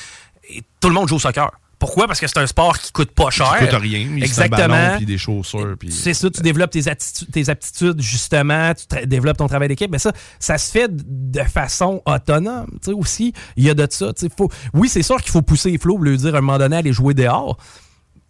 [0.49, 1.51] et tout le monde joue au soccer.
[1.79, 2.07] Pourquoi?
[2.07, 3.47] Parce que c'est un sport qui coûte pas cher.
[3.47, 4.17] Ça coûte rien.
[4.17, 4.97] Exactement.
[4.97, 5.77] puis des chaussures.
[5.79, 5.93] Puis...
[5.93, 9.91] C'est ça, tu développes tes, aptitudes, justement, tu développes ton travail d'équipe.
[9.91, 12.69] Mais ça, ça se fait de façon autonome.
[12.83, 14.13] Tu sais, aussi, il y a de ça.
[14.37, 16.77] Faut, oui, c'est sûr qu'il faut pousser les flots, lui dire à un moment donné,
[16.77, 17.59] aller jouer dehors.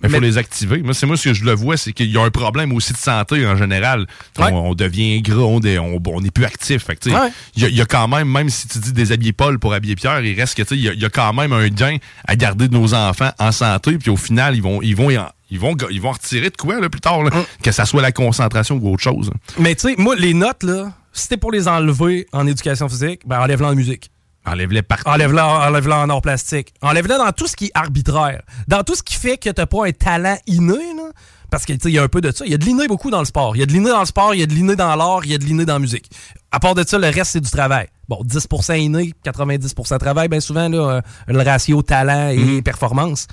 [0.05, 0.83] Mais il faut Mais- les activer.
[0.83, 2.93] Moi, c'est moi ce que je le vois, c'est qu'il y a un problème aussi
[2.93, 4.07] de santé en général.
[4.39, 6.85] On, on devient gras, on est, on, on est plus actif.
[6.85, 7.29] Fait que, tu sais, Ouais.
[7.57, 10.21] il y, y a quand même, même si tu dis déshabiller Paul pour habiller Pierre,
[10.21, 11.97] il reste que tu sais, il y, a- il y a quand même un gain
[12.29, 13.97] à garder de nos enfants en santé.
[13.99, 16.81] Puis au final, ils vont, ils vont, en- ils vont, ils vont retirer de quoi
[16.81, 17.31] là, plus tard, là,
[17.63, 19.31] que ça soit la concentration ou autre chose.
[19.59, 23.21] Mais tu sais, moi, les notes, là, si c'était pour les enlever en éducation physique,
[23.27, 24.11] ben enlève-les en musique.
[24.47, 25.09] Enlève-les partout.
[25.09, 26.75] Enlève-le enlève en or plastique.
[26.83, 28.43] Enlève-le dans tout ce qui est arbitraire.
[28.69, 31.11] Dans tout ce qui fait que t'as pas un talent inné, là.
[31.51, 32.45] Parce qu'il y a un peu de ça.
[32.45, 33.55] Il y a de l'inné beaucoup dans le sport.
[33.57, 35.21] Il y a de l'inné dans le sport, il y a de l'inné dans l'art,
[35.25, 36.11] il y a de l'inné dans la musique.
[36.51, 37.87] À part de ça, le reste, c'est du travail.
[38.09, 42.63] Bon, 10% inné, 90% travail, bien souvent, là, euh, le ratio talent et Mhm.
[42.63, 43.29] performance.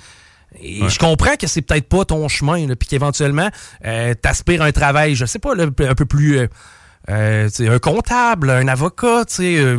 [0.60, 3.48] Et je comprends que c'est peut-être pas ton chemin, puis qu'éventuellement,
[3.86, 6.38] euh, t'aspires à un travail, je sais pas, là, un peu plus...
[6.38, 6.46] euh,
[7.10, 9.78] euh, un comptable, un avocat, tu sais, euh,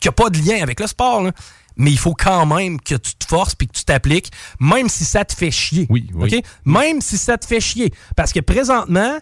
[0.00, 1.32] qui n'a pas de lien avec le sport, là.
[1.76, 5.04] mais il faut quand même que tu te forces puis que tu t'appliques, même si
[5.04, 5.86] ça te fait chier.
[5.90, 6.42] Oui, oui.
[6.64, 7.92] Même si ça te fait chier.
[8.16, 9.18] Parce que présentement,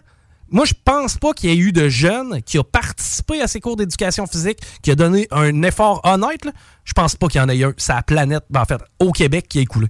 [0.49, 3.59] moi, je pense pas qu'il y ait eu de jeunes qui ont participé à ces
[3.59, 6.45] cours d'éducation physique, qui a donné un effort honnête.
[6.45, 6.51] Là.
[6.85, 7.73] Je pense pas qu'il y en ait un.
[7.77, 9.87] C'est la planète, en fait, au Québec, qui a écoulé.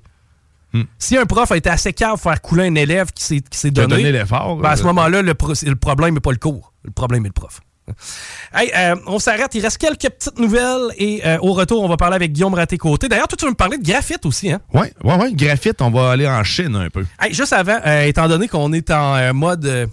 [0.73, 0.83] Hmm.
[0.97, 3.87] Si un prof a été assez calme pour faire couler un élève qui s'est, donné,
[3.87, 6.73] donné l'effort, ben, à ce euh, moment-là, le, pro- le problème n'est pas le cours.
[6.83, 7.61] Le problème est le prof.
[8.53, 9.53] Hey, euh, on s'arrête.
[9.55, 13.07] Il reste quelques petites nouvelles et euh, au retour, on va parler avec Guillaume Raté-Côté.
[13.09, 14.59] D'ailleurs, toi, tu veux me parler de graphite aussi, hein?
[14.73, 15.33] Ouais, ouais, ouais.
[15.33, 17.05] Graphite, on va aller en Chine un peu.
[17.19, 19.89] Hey, juste avant, euh, étant donné qu'on est en mode.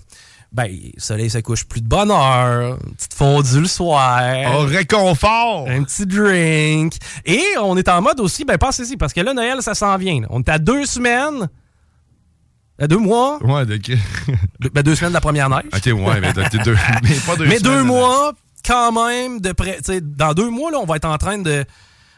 [0.52, 4.20] ben, le soleil se couche plus de bonne heure, une petite fondue le soir.
[4.66, 5.66] Réconfort!
[5.68, 6.94] Un petit drink.
[7.26, 10.20] Et on est en mode aussi, ben, pensez-y, parce que là, Noël, ça s'en vient.
[10.30, 11.48] On est à deux semaines.
[12.78, 13.38] À deux mois?
[13.44, 13.76] Ouais, de...
[14.60, 15.62] Deux- ben, deux semaines de la première neige.
[15.72, 16.42] OK, ouais, mais deux,
[17.02, 18.32] mais pas deux Mais deux mois,
[18.66, 19.78] quand même, de près.
[20.02, 21.64] Dans deux mois, là, on va être en train de.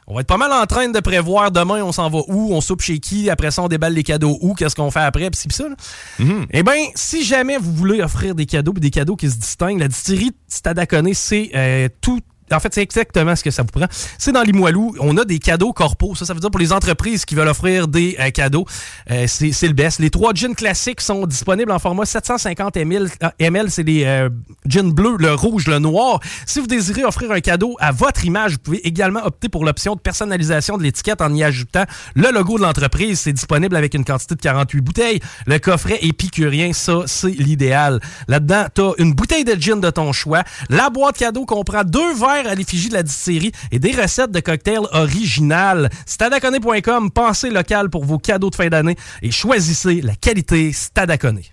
[0.09, 2.61] On va être pas mal en train de prévoir demain, on s'en va où, on
[2.61, 5.39] soupe chez qui, après ça, on déballe les cadeaux où, qu'est-ce qu'on fait après, pis
[5.51, 5.69] ça.
[5.69, 5.75] là.
[6.21, 6.47] Mhm.
[6.53, 9.81] Eh bien, si jamais vous voulez offrir des cadeaux, pis des cadeaux qui se distinguent,
[9.81, 12.21] la distillerie Stadaconé, c'est euh, tout.
[12.53, 13.87] En fait, c'est exactement ce que ça vous prend.
[14.19, 14.95] C'est dans Limoilou.
[15.01, 16.15] On a des cadeaux corpo.
[16.15, 18.67] Ça, ça veut dire pour les entreprises qui veulent offrir des euh, cadeaux.
[19.11, 19.99] euh, c'est le best.
[19.99, 23.09] Les trois gins classiques sont disponibles en format 750 ml.
[23.23, 24.29] euh, ml c'est les euh,
[24.67, 26.21] gins bleus, le rouge, le noir.
[26.47, 29.95] Si vous désirez offrir un cadeau à votre image, vous pouvez également opter pour l'option
[29.95, 31.85] de personnalisation de l'étiquette en y ajoutant
[32.15, 33.21] le logo de l'entreprise.
[33.21, 35.21] C'est disponible avec une quantité de 48 bouteilles.
[35.47, 38.01] Le coffret épicurien, ça, c'est l'idéal.
[38.29, 40.43] Là-dedans, t'as une bouteille de gin de ton choix.
[40.69, 44.41] La boîte cadeau comprend deux verres à l'effigie de la distillerie et des recettes de
[44.41, 45.91] cocktails originales.
[46.05, 51.53] Stadaconé.com, pensez local pour vos cadeaux de fin d'année et choisissez la qualité Stadaconé.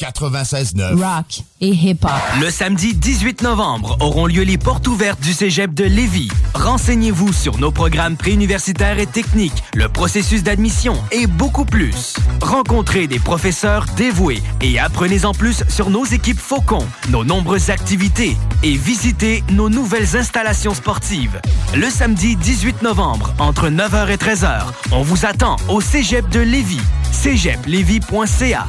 [0.00, 0.94] 96.9.
[0.94, 2.10] Rock et hip-hop.
[2.40, 6.30] Le samedi 18 novembre auront lieu les portes ouvertes du Cégep de Lévis.
[6.54, 12.14] Renseignez-vous sur nos programmes préuniversitaires et techniques, le processus d'admission et beaucoup plus.
[12.40, 18.76] Rencontrez des professeurs dévoués et apprenez-en plus sur nos équipes Faucon, nos nombreuses activités et
[18.76, 21.40] visitez nos nouvelles installations sportives.
[21.74, 26.80] Le samedi 18 novembre, entre 9h et 13h, on vous attend au Cégep de Lévis.
[27.10, 28.66] cégeplevy.ca.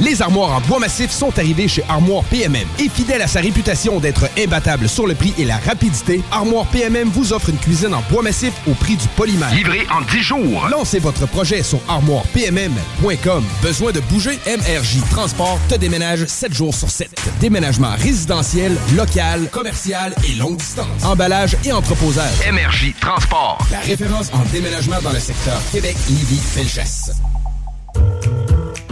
[0.00, 2.66] Les armoires en bois massif sont arrivées chez Armoire PMM.
[2.78, 7.08] Et fidèle à sa réputation d'être imbattable sur le prix et la rapidité, Armoire PMM
[7.08, 9.54] vous offre une cuisine en bois massif au prix du polymère.
[9.54, 10.68] Livré en 10 jours.
[10.70, 13.44] Lancez votre projet sur armoirepmm.com.
[13.62, 14.38] Besoin de bouger?
[14.46, 17.10] MRJ Transport te déménage 7 jours sur 7.
[17.40, 21.04] Déménagement résidentiel, local, commercial et longue distance.
[21.04, 22.34] Emballage et entreposage.
[22.50, 23.58] MRJ Transport.
[23.70, 27.12] La référence en déménagement dans le secteur Québec-Lévis-Felchasse.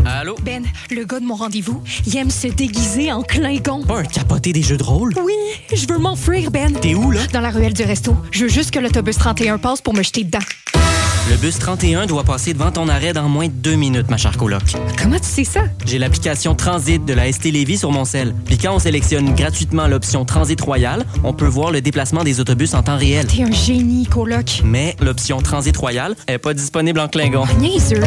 [0.09, 0.37] Allô?
[0.43, 3.83] Ben, le gars de mon rendez-vous, il aime se déguiser en Klingon.
[3.83, 5.13] Pas un capoté des jeux de rôle?
[5.23, 5.35] Oui,
[5.75, 6.73] je veux m'enfuir, Ben.
[6.73, 7.21] T'es où, là?
[7.31, 8.17] Dans la ruelle du resto.
[8.31, 10.39] Je veux juste que l'autobus 31 passe pour me jeter dedans.
[11.31, 14.39] Le bus 31 doit passer devant ton arrêt dans moins de deux minutes, ma chère
[14.39, 14.63] coloc.
[14.99, 15.65] Comment tu sais ça?
[15.85, 18.35] J'ai l'application Transit de la ST Lévis sur mon sel.
[18.47, 22.73] Puis quand on sélectionne gratuitement l'option Transit Royal, on peut voir le déplacement des autobus
[22.73, 23.27] en temps réel.
[23.27, 24.63] T'es un génie, coloc.
[24.65, 27.45] Mais l'option Transit Royal est pas disponible en Klingon.
[27.61, 28.01] Niaiseux.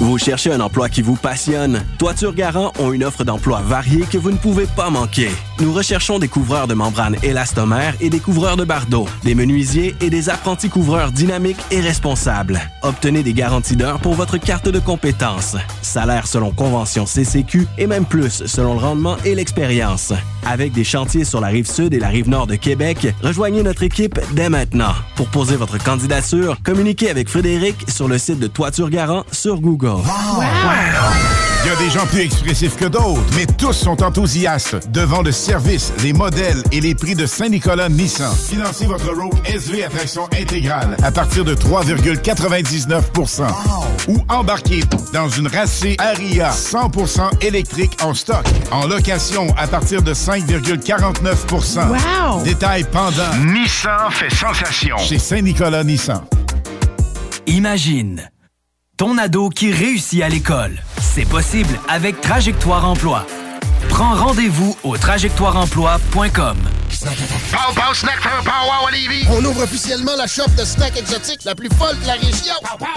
[0.00, 1.84] Vous cherchez un emploi qui vous passionne?
[1.98, 5.28] Toiture Garant ont une offre d'emploi variée que vous ne pouvez pas manquer.
[5.60, 10.08] Nous recherchons des couvreurs de membrane élastomère et des couvreurs de bardeaux, des menuisiers et
[10.08, 12.58] des apprentis couvreurs dynamiques et responsables.
[12.82, 15.58] Obtenez des garanties d'heures pour votre carte de compétences.
[15.82, 20.14] Salaire selon convention CCQ et même plus selon le rendement et l'expérience.
[20.46, 23.82] Avec des chantiers sur la rive sud et la rive nord de Québec, rejoignez notre
[23.82, 24.94] équipe dès maintenant.
[25.16, 30.02] Pour poser votre candidature, communiquez avec Frédéric sur le site de Toiture Garant sur Google.
[31.62, 35.30] Il y a des gens plus expressifs que d'autres, mais tous sont enthousiastes devant le
[35.30, 38.32] service, les modèles et les prix de Saint-Nicolas Nissan.
[38.34, 43.42] Financez votre Rogue SV à traction intégrale à partir de 3,99%
[44.08, 44.80] ou embarquez
[45.12, 52.44] dans une racée Aria 100% électrique en stock, en location à partir de 5,49 Wow!
[52.44, 53.34] Détail pendant.
[53.52, 54.96] Nissan fait sensation.
[54.96, 56.22] Chez Saint-Nicolas Nissan.
[57.48, 58.30] Imagine
[58.96, 60.78] ton ado qui réussit à l'école.
[61.00, 63.26] C'est possible avec Trajectoire Emploi.
[63.88, 66.56] Prends rendez-vous au trajectoireemploi.com.
[67.00, 69.24] Pow Pow Snack for Pow à Lévis.
[69.30, 72.54] On ouvre officiellement la shop de snacks exotiques la plus folle de la région.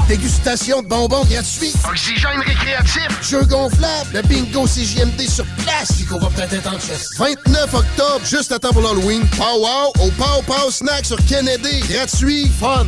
[0.07, 1.73] Dégustation de bonbons gratuits.
[1.89, 3.07] Oxygène récréatif.
[3.21, 4.09] Jeux gonflables.
[4.13, 5.95] Le bingo CJMD sur place.
[5.97, 7.11] Chico va peut-être être en chess.
[7.17, 9.25] 29 octobre, juste à temps pour l'Halloween.
[9.37, 11.79] Pow Wow au Pow Pow Snack sur Kennedy.
[11.87, 12.87] Gratuit, fun.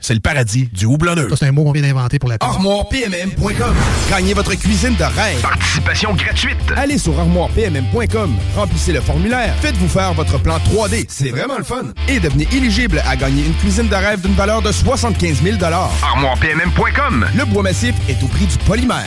[0.00, 1.28] c'est le paradis du houblonneux.
[1.36, 2.36] C'est un mot qu'on vient d'inventer pour la.
[2.40, 3.74] ArmoirePMM.com.
[4.10, 5.40] Gagnez votre cuisine de rêve.
[5.42, 6.58] Participation gratuite.
[6.76, 11.92] Allez sur armoirepmm.com, remplissez le formulaire, faites-vous faire votre plan 3D, c'est vraiment le fun,
[12.08, 17.26] et devenez éligible à gagner une cuisine de rêve d'une valeur de 75 000 ArmoirePMM.com.
[17.36, 19.06] Le bois massif est au prix du polymère.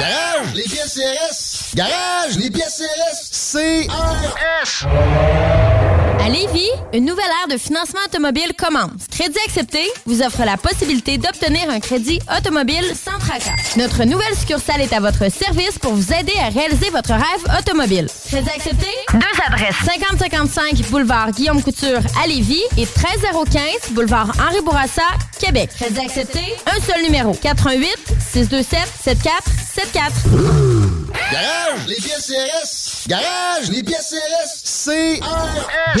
[0.01, 1.75] Garage, les pièces CRS.
[1.75, 3.85] Garage, les pièces CRS.
[3.85, 4.87] CRS.
[6.19, 9.07] À Lévis, une nouvelle ère de financement automobile commence.
[9.09, 13.55] Crédit accepté vous offre la possibilité d'obtenir un crédit automobile sans tracas.
[13.77, 18.07] Notre nouvelle succursale est à votre service pour vous aider à réaliser votre rêve automobile.
[18.27, 18.87] Crédit accepté?
[19.13, 19.75] Deux adresses.
[19.85, 25.03] 5055 boulevard Guillaume Couture à Lévis et 13015 boulevard Henri Bourassa,
[25.39, 25.69] Québec.
[25.79, 26.41] Crédit accepté?
[26.65, 27.33] Un seul numéro.
[27.33, 27.87] 88
[28.31, 30.13] 627 7474.
[31.31, 33.07] Garage, les pièces CRS.
[33.07, 35.21] Garage, les pièces CRS.
[35.21, 36.00] CRS.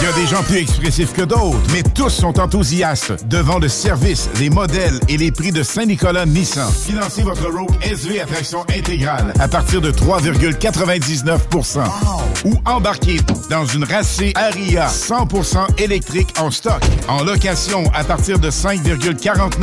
[0.00, 3.68] Il y a des gens plus expressifs que d'autres, mais tous sont enthousiastes devant le
[3.68, 6.68] service, les modèles et les prix de Saint-Nicolas Nissan.
[6.70, 11.78] Financez votre Rogue SV à traction intégrale à partir de 3,99%
[12.44, 13.18] ou embarquez
[13.48, 16.82] dans une racée Aria 100% électrique en stock.
[17.08, 19.54] En location à partir de 5,49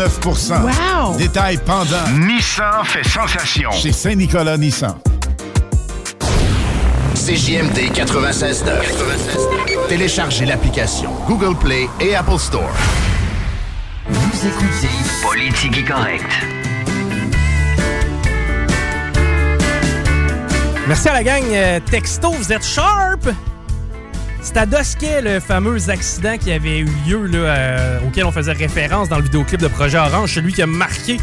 [0.50, 1.18] Wow!
[1.18, 2.08] Détail pendant.
[2.18, 3.70] Nissan fait sensation.
[3.72, 4.96] Chez Saint-Nicolas Nissan.
[7.22, 9.88] CJMD 96.9.
[9.88, 12.74] Téléchargez l'application Google Play et Apple Store.
[14.10, 14.88] Vous écoutez
[15.22, 16.26] Politique Correct.
[20.88, 23.30] Merci à la gang euh, Texto, vous êtes sharp!
[24.42, 28.54] C'est à Dosquet, le fameux accident qui avait eu lieu, là, euh, auquel on faisait
[28.54, 31.18] référence dans le vidéoclip de Projet Orange, celui qui a marqué.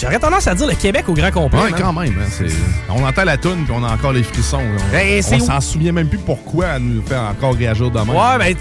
[0.00, 1.58] J'aurais tendance à dire le Québec au grand complet.
[1.70, 1.74] Man.
[1.76, 2.14] quand même.
[2.20, 2.46] hein,
[2.88, 4.60] on entend la toune puis on a encore les frissons.
[4.60, 8.10] On, Ben, on s'en souvient même plus pourquoi elle nous fait encore réagir de même.
[8.10, 8.60] Ouais, ben, tu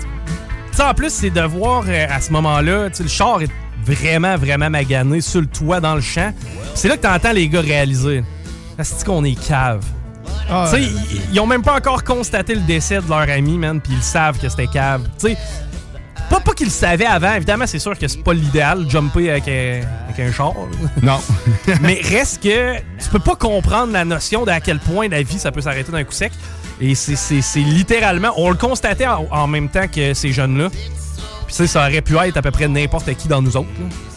[0.71, 3.51] sais, en plus, c'est de voir euh, à ce moment-là, le char est
[3.85, 6.31] vraiment, vraiment magané sur le toit dans le champ.
[6.73, 8.23] C'est là que t'entends les gars réaliser.
[8.81, 9.83] C'est qu'on est cave.
[10.49, 13.57] Ah, tu sais, ils, ils ont même pas encore constaté le décès de leur ami,
[13.57, 15.01] man, puis ils savent que c'était cave.
[15.19, 15.37] Tu sais,
[16.29, 19.47] pas, pas qu'ils le savaient avant, évidemment, c'est sûr que c'est pas l'idéal, jumper avec
[19.47, 20.53] un, avec un char.
[21.01, 21.19] Non.
[21.81, 25.39] Mais reste que tu peux pas comprendre la notion de à quel point la vie,
[25.39, 26.31] ça peut s'arrêter d'un coup sec.
[26.79, 30.69] Et c'est- littéralement, on le constatait en, en même temps que ces jeunes-là.
[30.69, 33.69] Puis tu sais, ça aurait pu être à peu près n'importe qui dans nous autres.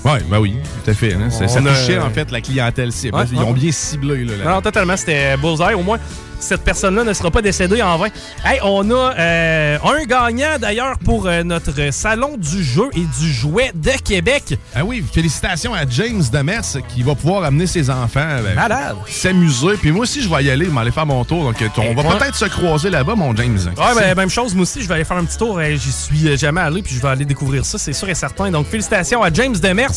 [0.04, 0.12] là.
[0.12, 1.14] Ouais, ben oui, tout à fait.
[1.14, 1.30] hein.
[1.30, 3.16] Ça, touchait en fait la clientèle cible.
[3.16, 3.44] Ouais, Ils ouais.
[3.44, 4.24] ont bien ciblé.
[4.24, 5.98] Là, la- Non, totalement, c'était bullseye au moins.
[6.40, 8.08] Cette personne-là ne sera pas décédée en vain.
[8.44, 13.32] Hey, on a euh, un gagnant d'ailleurs pour euh, notre salon du jeu et du
[13.32, 14.58] jouet de Québec.
[14.74, 18.96] Ah oui, félicitations à James Demers qui va pouvoir amener ses enfants ben, Malade.
[19.08, 19.76] s'amuser.
[19.80, 21.44] Puis moi aussi, je vais y aller, je vais aller faire mon tour.
[21.44, 22.18] Donc, on va Ouais.
[22.18, 23.58] peut-être se croiser là-bas, mon James.
[23.76, 25.60] Ouais, ben, même chose, moi aussi, je vais aller faire un petit tour.
[25.62, 28.50] J'y suis jamais allé, puis je vais aller découvrir ça, c'est sûr et certain.
[28.50, 29.90] Donc, félicitations à James Demers.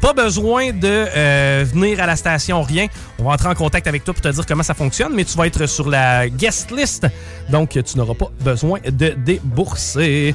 [0.00, 2.86] Pas besoin de euh, venir à la station, rien.
[3.18, 5.36] On va entrer en contact avec toi pour te dire comment ça fonctionne, mais tu
[5.36, 7.06] vas être sur la guest list.
[7.50, 10.34] Donc, tu n'auras pas besoin de débourser.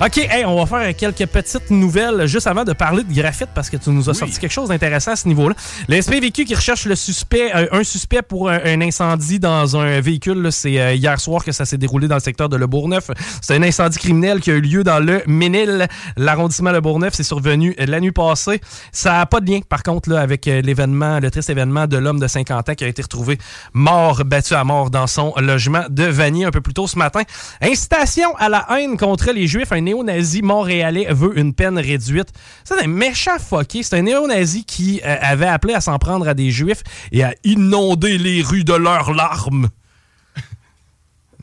[0.00, 3.70] OK, hey, on va faire quelques petites nouvelles juste avant de parler de graphite parce
[3.70, 5.54] que tu nous as sorti quelque chose d'intéressant à ce niveau-là.
[5.88, 10.00] Le SPVQ qui recherche le suspect, euh, un suspect pour un, un incendie dans un
[10.00, 13.10] véhicule, c'est euh, hier soir que ça s'est déroulé dans le secteur de Le Bourgneuf.
[13.40, 15.86] C'est un incendie criminel qui a eu lieu dans le Ménil,
[16.16, 17.14] l'arrondissement Le Bourgneuf.
[17.14, 18.60] C'est survenu euh, la nuit passée.
[18.90, 22.18] Ça n'a pas de lien, par contre, là, avec l'événement, le triste événement de l'homme
[22.18, 23.38] de 50 ans qui a été retrouvé
[23.72, 27.22] mort, battu à mort dans son logement de Vanier un peu plus tôt ce matin.
[27.60, 29.70] Incitation à la haine contre les Juifs.
[29.70, 32.28] Un néo-nazi montréalais veut une peine réduite.
[32.64, 33.82] C'est un méchant fucké.
[33.82, 37.34] C'est un néo-nazi qui euh, avait appelé à s'en prendre à des Juifs et à
[37.44, 39.68] inonder les rues de leurs larmes.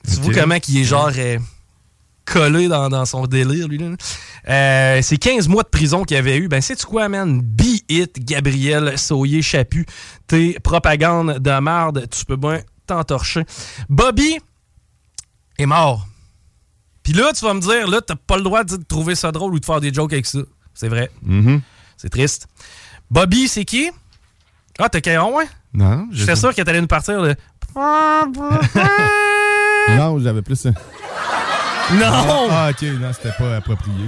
[0.07, 1.37] Tu vois comment il est genre euh,
[2.25, 3.77] collé dans, dans son délire, lui.
[3.77, 3.95] Là.
[4.47, 6.47] Euh, c'est 15 mois de prison qu'il avait eu.
[6.47, 7.41] Ben, sais-tu quoi, man?
[7.41, 9.85] Be it, Gabriel Sauyer-Chaput.
[10.27, 13.43] Tes propagandes de marde, tu peux bien t'entorcher.
[13.89, 14.39] Bobby
[15.57, 16.08] est mort.
[17.09, 19.55] Puis là, tu vas me dire, là, t'as pas le droit de trouver ça drôle
[19.55, 20.37] ou de faire des jokes avec ça.
[20.75, 21.09] C'est vrai.
[21.23, 21.59] Mhm.
[21.97, 22.45] C'est triste.
[23.09, 23.89] Bobby, c'est qui?
[24.77, 25.47] Ah, t'as Caron, ouais?
[25.73, 27.33] Non, je J'étais sûr que t'allais nous partir le...
[29.97, 30.55] Non, j'avais plus.
[30.55, 30.69] ça.
[30.69, 32.47] Non!
[32.51, 34.05] Ah, ok, non, c'était pas approprié.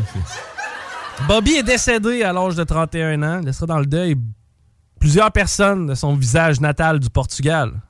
[1.27, 3.39] Bobby est décédé à l'âge de 31 ans.
[3.41, 4.15] Il laissera dans le deuil
[4.99, 7.81] plusieurs personnes de son visage natal du Portugal.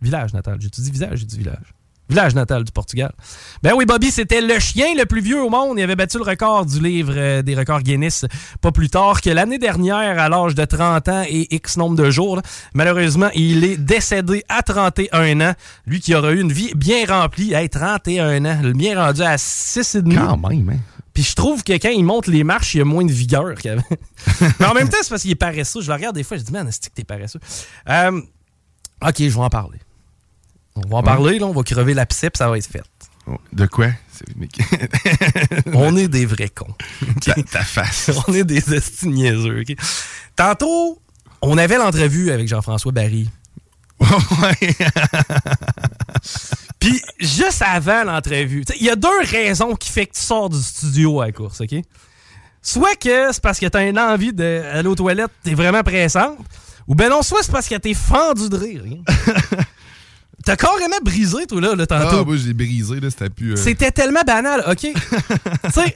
[0.00, 0.56] Village natal.
[0.60, 1.18] J'ai-tu dit visage?
[1.18, 1.74] J'ai dit village.
[2.10, 3.12] Village natal du Portugal.
[3.62, 5.78] Ben oui, Bobby, c'était le chien le plus vieux au monde.
[5.78, 8.26] Il avait battu le record du livre euh, des records Guinness
[8.60, 12.10] pas plus tard que l'année dernière, à l'âge de 30 ans et X nombre de
[12.10, 12.36] jours.
[12.36, 12.42] là.
[12.74, 15.54] Malheureusement, il est décédé à 31 ans.
[15.86, 17.54] Lui qui aura eu une vie bien remplie.
[17.54, 18.58] Hey, 31 ans.
[18.62, 20.14] Le mien rendu à 6,5.
[20.14, 20.78] Quand même, hein.
[21.14, 23.82] Puis je trouve que quand il monte les marches, il a moins de vigueur qu'avant.
[24.60, 25.80] Mais en même temps, c'est parce qu'il est paresseux.
[25.80, 27.40] Je le regarde des fois, je dis, man, est-ce que t'es paresseux?
[27.88, 28.20] Euh,
[29.02, 29.78] ok, je vais en parler.
[30.84, 31.04] On va en Ouais.
[31.04, 32.82] parler, là, on va crever l'abcès, puis ça va être fait.
[33.52, 33.88] De quoi?
[35.72, 36.74] On est des vrais cons.
[37.22, 38.10] Ta, ta face.
[38.28, 39.76] on est des esti niaiseux, ok?
[40.36, 41.00] Tantôt,
[41.40, 43.28] on avait l'entrevue avec Jean-François Barry.
[46.78, 50.60] Puis juste avant l'entrevue, il y a deux raisons qui fait que tu sors du
[50.60, 51.74] studio à la course, OK?
[52.62, 56.38] Soit que c'est parce que t'as une envie d'aller aux toilettes, t'es vraiment pressante,
[56.86, 58.82] ou ben non, soit c'est parce que t'es fendu de rire.
[58.86, 59.02] hein.
[60.50, 62.24] T'as carrément brisé, toi, là, le Ah, tantôt.
[62.24, 63.52] moi, j'ai brisé, là, c'était plus.
[63.52, 64.78] euh, C'était tellement banal, OK?
[64.80, 64.92] tu
[65.72, 65.94] sais,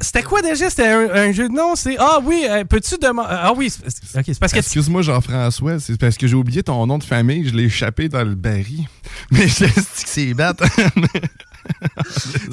[0.00, 0.70] c'était quoi déjà?
[0.70, 1.76] C'était un, un jeu de nom?
[1.76, 3.28] C'est Ah oui, euh, peux-tu demander.
[3.30, 4.58] Ah oui, c'est- OK, c'est parce que.
[4.60, 8.24] Excuse-moi, Jean-François, c'est parce que j'ai oublié ton nom de famille, je l'ai échappé dans
[8.24, 8.86] le baril.
[9.30, 10.58] Mais je que c'est bête.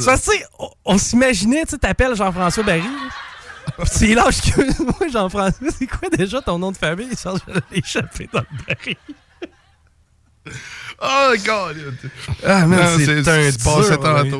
[0.05, 2.83] Parce que, on, on s'imaginait, tu sais, t'appelles Jean-François Barry.
[3.85, 4.83] C'est l'âge que.
[4.83, 7.07] Moi, Jean-François, c'est quoi déjà ton nom de famille?
[7.11, 7.29] Je
[7.71, 8.97] l'ai échappé dans le Barry.
[11.03, 11.77] Oh, God!
[12.45, 14.39] Ah, man, c'est un passé tantôt.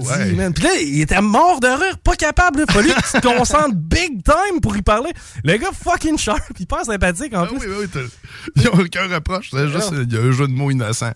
[0.54, 2.66] Puis là, il était mort de rire, pas capable.
[2.68, 5.10] Il fallu que tu te concentres big time pour y parler.
[5.44, 7.58] Le gars fucking sharp, il passe sympathique en plus.
[7.62, 8.00] Ah Oui, oui, t'as-
[8.56, 11.12] Ils n'ont aucun reproche, c'est juste il y a un jeu de mots innocent.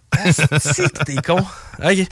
[0.60, 1.38] Si, t'es con.
[1.40, 2.08] OK.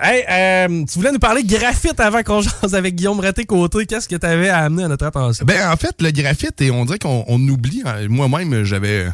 [0.00, 3.84] Hey, euh, tu voulais nous parler graphite avant qu'on jase avec Guillaume Raté-Côté.
[3.86, 5.44] Qu'est-ce que tu avais à amener à notre attention?
[5.44, 7.82] Ben, en fait, le graphite, et on dirait qu'on on oublie.
[7.84, 9.08] hein, Moi-même, j'avais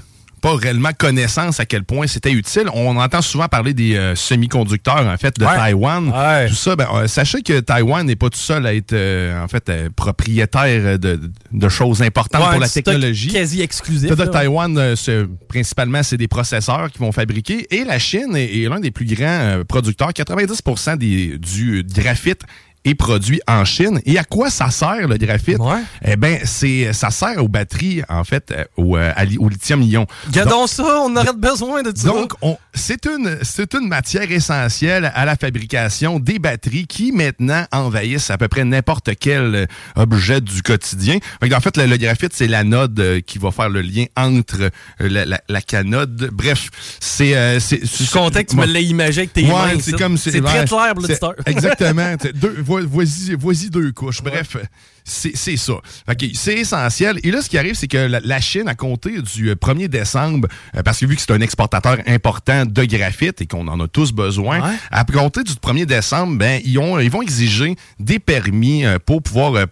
[0.45, 2.65] pas réellement connaissance à quel point c'était utile.
[2.75, 5.55] On entend souvent parler des euh, semi-conducteurs, en fait, de Ouais.
[5.57, 6.13] Taïwan.
[6.49, 9.49] Tout ça, ben, euh, sachez que Taïwan n'est pas tout seul à être, euh, en
[9.49, 11.19] fait, propriétaire de,
[11.51, 13.29] de choses importantes Ouais, pour la technologie.
[13.33, 14.25] quasi exclusif, de.
[14.27, 14.95] Taïwan,
[15.49, 17.67] principalement, c'est des processeurs qui vont fabriquer.
[17.75, 20.13] Et la Chine est, est l'un des plus grands producteurs.
[20.13, 20.63] 90
[20.99, 22.43] des, du graphite
[22.85, 24.01] est produit en Chine.
[24.05, 25.59] Et à quoi ça sert, le graphite?
[26.05, 30.07] Eh bien, c'est, ça sert aux batteries, en fait, euh, au, euh, au lithium-ion.
[30.31, 32.09] Gardons ça, on aurait besoin de ça.
[32.09, 37.65] Donc, on- c'est une, c'est une matière essentielle à la fabrication des batteries qui, maintenant,
[37.73, 39.67] envahissent à peu près n'importe quel euh,
[39.97, 41.19] objet du quotidien.
[41.43, 45.41] En fait, le, le graphite, c'est l'anode qui va faire le lien entre la, la-
[45.49, 46.31] la canode.
[46.33, 46.69] Bref,
[47.01, 47.37] c'est...
[47.37, 49.81] Euh, c'est- Je suis content que tu me l'aies imagé avec tes Ouais, mains.
[49.81, 50.17] c'est comme...
[50.19, 51.35] C'est très ouais, clair l'auditeur.
[51.47, 52.15] Exactement.
[52.35, 54.23] Deux- voici, voici deux couches.
[54.23, 54.57] Bref,
[55.05, 55.75] c'est ça.
[56.35, 57.21] C'est essentiel.
[57.23, 60.49] Et là, ce qui arrive, c'est que la, Chine, a compté du 1er décembre,
[60.85, 64.13] parce que vu que c'est un exportateur important de graphite et qu'on en a tous
[64.13, 69.23] besoin, à compter du 1er décembre, ben, ils, ont, ils vont exiger des permis pour
[69.23, 69.67] pouvoir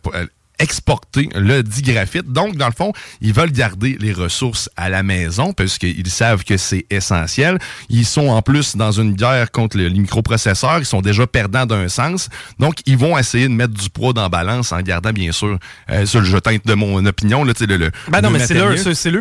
[0.62, 2.26] exporter le digraphite.
[2.26, 6.44] Donc, dans le fond, ils veulent garder les ressources à la maison parce qu'ils savent
[6.44, 7.58] que c'est essentiel.
[7.88, 10.78] Ils sont en plus dans une guerre contre les microprocesseurs.
[10.78, 12.28] Ils sont déjà perdants d'un sens.
[12.58, 15.58] Donc, ils vont essayer de mettre du poids dans la balance en gardant, bien sûr,
[15.90, 18.54] euh, sur le je teinte de mon opinion, là, le, le, ben non, mais c'est
[18.54, 18.70] leur,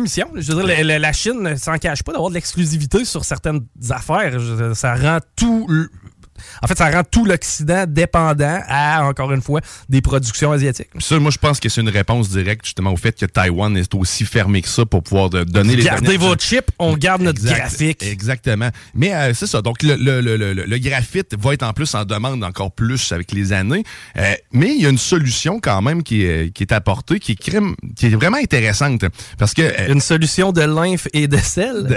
[0.00, 0.28] mission.
[0.34, 3.60] Je veux dire, la, Chine ne s'en cache pas d'avoir de l'exclusivité sur certaines
[3.90, 4.38] affaires.
[4.74, 5.66] Ça rend tout
[6.62, 10.88] en fait, ça rend tout l'Occident dépendant à, encore une fois, des productions asiatiques.
[10.98, 13.94] Ça, moi, je pense que c'est une réponse directe justement au fait que Taïwan est
[13.94, 18.02] aussi fermé que ça pour pouvoir donner les Gardez vos chips, on garde notre graphique.
[18.02, 18.70] Exactement.
[18.94, 19.62] Mais euh, c'est ça.
[19.62, 23.32] Donc, le, le, le, le, graphite va être en plus en demande encore plus avec
[23.32, 23.84] les années.
[24.16, 27.32] Euh, mais il y a une solution quand même qui est, qui est apportée, qui
[27.32, 29.04] est, qui est vraiment intéressante.
[29.38, 29.62] Parce que...
[29.62, 31.96] Euh, une solution de lymphe et de sel?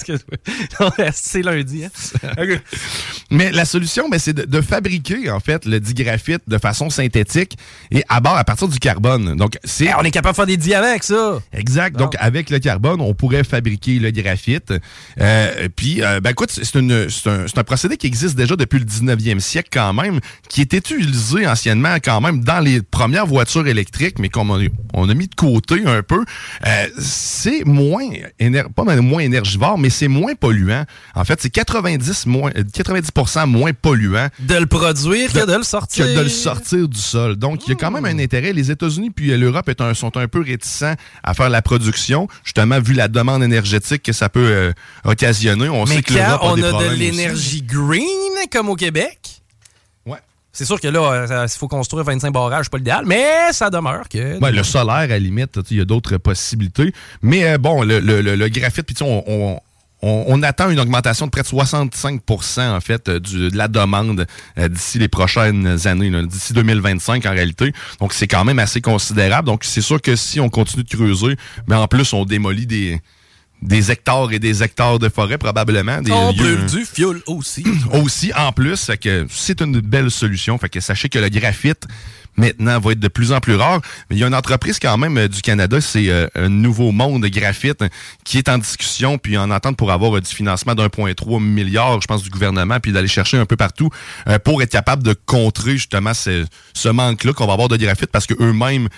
[1.12, 1.84] c'est lundi.
[1.84, 1.90] Hein?
[3.30, 7.56] Mais la solution, ben, c'est de, fabriquer, en fait, le digraphite de façon synthétique
[7.90, 9.36] et à bord à partir du carbone.
[9.36, 9.94] Donc, c'est.
[9.94, 11.40] on est capable de faire des diamants avec ça.
[11.52, 11.96] Exact.
[11.96, 14.72] Donc, avec le carbone, on pourrait fabriquer le graphite.
[15.20, 19.38] Euh, puis, euh, ben, écoute, c'est un, un, procédé qui existe déjà depuis le 19e
[19.38, 24.28] siècle quand même, qui était utilisé anciennement quand même dans les premières voitures électriques, mais
[24.28, 26.24] qu'on a, on a mis de côté un peu.
[26.66, 28.08] Euh, c'est moins,
[28.74, 30.84] pas moins énergivore, mais c'est moins polluant.
[31.14, 34.28] En fait, c'est 90 moins, 90% moins polluant.
[34.38, 36.06] De le produire que de le sortir.
[36.06, 37.36] Que de le sortir du sol.
[37.36, 38.52] Donc, il y a quand même un intérêt.
[38.52, 43.08] Les États-Unis puis l'Europe sont un peu réticents à faire la production, justement, vu la
[43.08, 44.72] demande énergétique que ça peut euh,
[45.04, 45.68] occasionner.
[45.68, 48.04] On sait que l'Europe a, on a de l'énergie green,
[48.50, 49.42] comme au Québec.
[50.06, 50.18] Ouais.
[50.52, 54.38] C'est sûr que là, il faut construire 25 barrages, pas l'idéal, mais ça demeure que.
[54.40, 56.92] Ouais, le solaire, à la limite, il y a d'autres possibilités.
[57.22, 59.60] Mais euh, bon, le, le, le, graphite, puis on, on,
[60.42, 64.26] attend une augmentation de près de 65% en fait euh, de la demande
[64.58, 67.72] euh, d'ici les prochaines années, d'ici 2025 en réalité.
[68.00, 69.46] Donc c'est quand même assez considérable.
[69.46, 71.36] Donc c'est sûr que si on continue de creuser,
[71.66, 73.00] mais en plus on démolit des
[73.62, 76.00] des hectares et des hectares de forêt probablement.
[76.00, 77.64] Des on du fioul aussi.
[77.92, 80.56] aussi en plus, que c'est une belle solution.
[80.58, 81.86] Fait que sachez que le graphite
[82.40, 83.80] maintenant va être de plus en plus rare.
[84.08, 86.90] Mais il y a une entreprise quand même euh, du Canada, c'est euh, un nouveau
[86.90, 87.84] monde graphite
[88.24, 92.06] qui est en discussion puis en attente pour avoir euh, du financement d'1,3 milliard, je
[92.06, 93.90] pense, du gouvernement, puis d'aller chercher un peu partout
[94.44, 98.26] pour être capable de contrer justement ce, ce manque-là qu'on va avoir de graphite parce
[98.26, 98.88] que eux-mêmes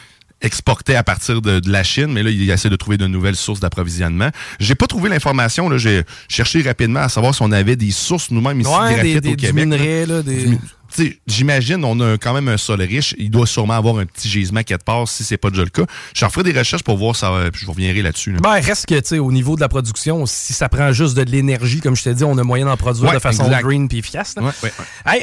[0.43, 3.61] exportaient à partir de, la Chine, mais là, ils essaient de trouver de nouvelles sources
[3.61, 4.31] d'approvisionnement.
[4.59, 5.69] J'ai pas trouvé l'information.
[5.69, 9.21] Là, j'ai cherché rapidement à savoir si on avait des sources nous-mêmes ici ouais, graphite
[9.21, 9.67] des, au Québec.
[9.67, 10.59] Minerais, là, des
[11.27, 13.15] j'imagine, on a quand même un sol riche.
[13.19, 15.85] Il doit sûrement avoir un petit gisement quelque part si c'est pas déjà le cas.
[16.15, 18.37] Je ferai des recherches pour voir ça, puis je reviendrai là-dessus.
[18.43, 21.23] Ben, reste que, tu sais, au niveau de la production, si ça prend juste de
[21.23, 24.35] l'énergie, comme je t'ai dit, on a moyen d'en produire de façon green puis efficace.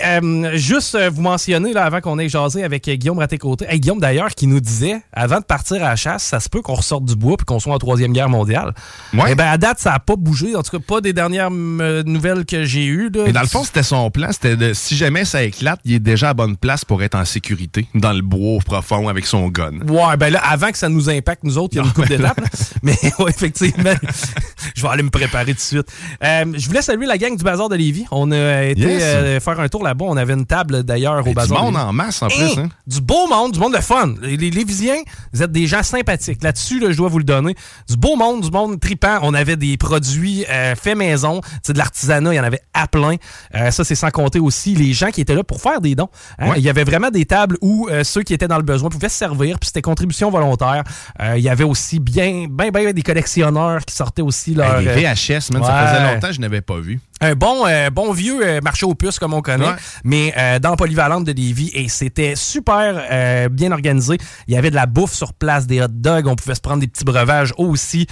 [0.10, 3.66] Euh, juste euh, vous mentionner, là, avant qu'on ait jasé avec euh, Guillaume Raté-Côté.
[3.80, 6.76] Guillaume, d'ailleurs, qui nous disait, avant de partir à la chasse, ça se peut qu'on
[6.76, 8.74] ressorte du bois puis qu'on soit en Troisième Guerre mondiale.
[9.14, 10.56] Eh ben, à date, ça n'a pas bougé.
[10.56, 13.10] En tout cas, pas des dernières nouvelles que j'ai eues.
[13.14, 14.32] Mais dans le fond, c'était son plan.
[14.32, 15.44] C'était de, si jamais ça
[15.86, 19.26] il est déjà à bonne place pour être en sécurité, dans le bois profond avec
[19.26, 19.80] son gun.
[19.88, 22.08] Ouais, ben là, avant que ça nous impacte, nous autres, il y a une coupe
[22.08, 22.42] d'étapes.
[22.84, 23.94] Mais ouais, effectivement,
[24.76, 25.88] je vais aller me préparer tout de suite.
[26.24, 28.06] Euh, je voulais saluer la gang du Bazar de Lévis.
[28.12, 30.06] On a été euh, faire un tour là-bas.
[30.08, 31.58] On avait une table d'ailleurs au Bazar.
[31.58, 32.58] Du monde en masse en plus.
[32.58, 32.70] Hein?
[32.88, 34.16] Du beau monde, du monde de fun.
[34.22, 35.02] Les, Lévisiens,
[35.34, 36.44] vous êtes des gens sympathiques.
[36.44, 37.56] Là-dessus, je dois vous le donner.
[37.90, 39.20] Du beau monde, du monde tripant.
[39.22, 41.42] On avait des produits euh, faits maison.
[41.64, 43.16] C'est de l'artisanat, il y en avait à plein.
[43.54, 46.10] ça, c'est sans compter aussi les gens qui étaient là pour faire des dons.
[46.38, 46.54] Hein?
[46.58, 49.10] Il y avait vraiment des tables où euh, ceux qui étaient dans le besoin pouvaient
[49.10, 50.84] se servir, puis c'était contribution volontaire.
[51.20, 54.80] Euh, il y avait aussi bien, bien, bien des collectionneurs qui sortaient aussi leur...
[54.80, 57.90] des euh, VHS, même, ça faisait longtemps que je n'avais pas vu un bon, euh,
[57.90, 59.74] bon vieux euh, marché aux puces comme on connaît,
[60.04, 61.72] mais euh, dans Polyvalente de Lévis.
[61.74, 64.18] Et c'était super bien organisé.
[64.48, 66.28] Il y avait de la bouffe sur place, des hot dogs.
[66.28, 68.08] On pouvait se prendre des petits breuvages aussi.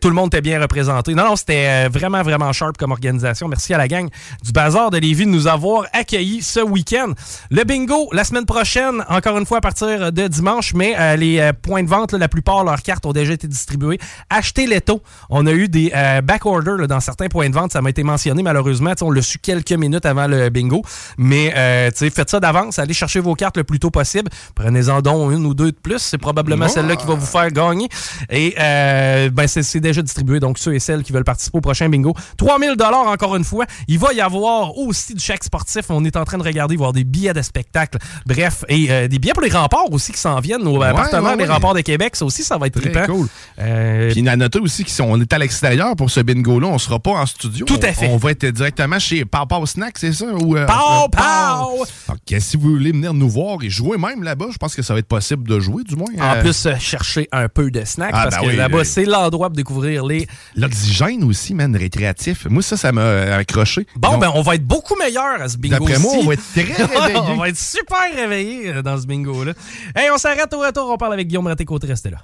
[0.00, 1.14] tout le monde était bien représenté.
[1.14, 3.48] Non, non, c'était vraiment, vraiment sharp comme organisation.
[3.48, 4.08] Merci à la gang
[4.42, 7.12] du Bazar de Lévis de nous avoir accueillis ce week-end.
[7.50, 11.82] Le bingo, la semaine prochaine, encore une fois à partir de dimanche, mais les points
[11.82, 13.98] de vente, la plupart, leurs cartes ont déjà été distribuées.
[14.30, 15.02] Achetez les taux.
[15.30, 15.90] On a eu des
[16.24, 17.72] back orders dans certains points de vente.
[17.72, 18.92] Ça m'a été mentionné donné, malheureusement.
[19.02, 20.82] on l'a su quelques minutes avant le bingo.
[21.16, 22.78] Mais euh, faites ça d'avance.
[22.78, 24.30] Allez chercher vos cartes le plus tôt possible.
[24.54, 25.98] Prenez-en donc une ou deux de plus.
[25.98, 27.88] C'est probablement celle-là qui va vous faire gagner.
[28.30, 30.40] Et euh, ben, c'est déjà distribué.
[30.40, 32.14] Donc, ceux et celles qui veulent participer au prochain bingo.
[32.36, 33.66] 3000 dollars encore une fois.
[33.88, 35.86] Il va y avoir aussi du chèque sportif.
[35.88, 37.98] On est en train de regarder, voir des billets de spectacle.
[38.26, 40.62] Bref, et euh, des billets pour les remparts aussi qui s'en viennent.
[40.62, 43.28] Nos partenaires des remparts de Québec, ça aussi, ça va être très cool.
[43.56, 46.66] Puis, a noté aussi qu'on est à l'extérieur pour ce bingo-là.
[46.66, 47.64] On sera pas en studio.
[47.64, 48.08] Tout à fait.
[48.08, 50.26] On, va être directement chez Pau Pau Snack, c'est ça?
[50.26, 51.84] Ou, Pau Pau!
[52.08, 54.94] Donc, si vous voulez venir nous voir et jouer même là-bas, je pense que ça
[54.94, 56.08] va être possible de jouer, du moins.
[56.20, 59.56] En plus, chercher un peu de snacks, ah, parce ben que là-bas, c'est l'endroit pour
[59.56, 60.26] découvrir les...
[60.54, 62.46] L'oxygène aussi, man, récréatif.
[62.46, 63.86] Moi, ça, ça m'a accroché.
[63.96, 66.52] Bon, ben, on va être beaucoup meilleur à ce bingo D'après moi, on va être
[66.52, 67.18] très réveillés.
[67.28, 69.52] on va être super réveillés euh, dans ce bingo-là.
[69.94, 70.90] Hey, on s'arrête au retour.
[70.90, 71.86] On parle avec Guillaume Raté-Côté.
[71.86, 72.18] Restez là.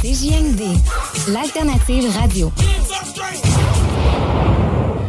[0.00, 0.62] CJMD,
[1.28, 2.52] l'alternative radio.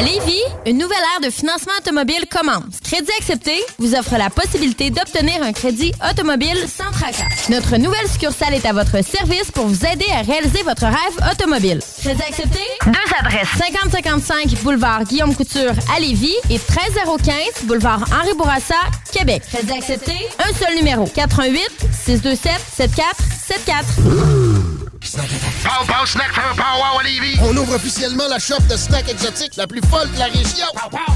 [0.00, 2.80] À Lévis, une nouvelle ère de financement automobile commence.
[2.82, 7.28] Crédit accepté vous offre la possibilité d'obtenir un crédit automobile sans tracas.
[7.50, 11.80] Notre nouvelle succursale est à votre service pour vous aider à réaliser votre rêve automobile.
[11.98, 12.60] Crédit accepté?
[12.86, 13.48] Deux adresses.
[13.58, 18.80] 5055 boulevard Guillaume Couture à Lévis et 13015 boulevard Henri Bourassa,
[19.12, 19.42] Québec.
[19.52, 20.14] Crédit accepté?
[20.38, 21.04] Un seul numéro.
[21.04, 21.60] 88
[22.06, 24.70] 627 7474.
[25.00, 27.38] Pow Pow Snack for Pow Lévis.
[27.42, 30.66] On ouvre officiellement la shop de snacks exotiques la plus folle de la région.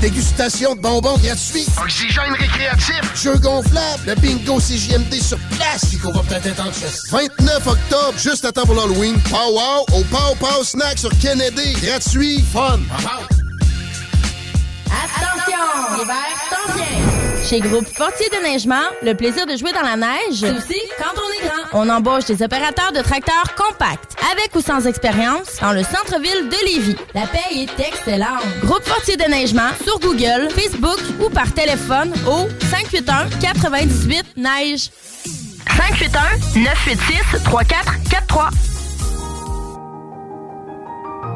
[0.00, 1.66] Dégustation de bonbons gratuits.
[1.82, 3.00] Oxygène récréatif.
[3.14, 4.02] Jeux gonflables.
[4.06, 5.90] Le bingo CJMD sur place.
[5.90, 6.70] Chico va peut-être être en
[7.16, 9.18] 29 octobre, juste à temps pour l'Halloween.
[9.30, 11.72] Pow Wow au Pow Pow Snack sur Kennedy.
[11.82, 12.44] Gratuit.
[12.52, 12.80] Fun.
[14.86, 16.04] Attention,
[16.76, 17.23] vient.
[17.44, 21.12] Chez Groupe Fortier de Neigement, le plaisir de jouer dans la neige, c'est aussi quand
[21.14, 21.78] on est grand.
[21.78, 26.64] On embauche des opérateurs de tracteurs compacts, avec ou sans expérience, dans le centre-ville de
[26.64, 26.96] Lévis.
[27.14, 28.44] La paye est excellente.
[28.62, 34.90] Groupe Fortier de Neigement sur Google, Facebook ou par téléphone au 581 98 Neige.
[35.76, 38.48] 581 986 3443.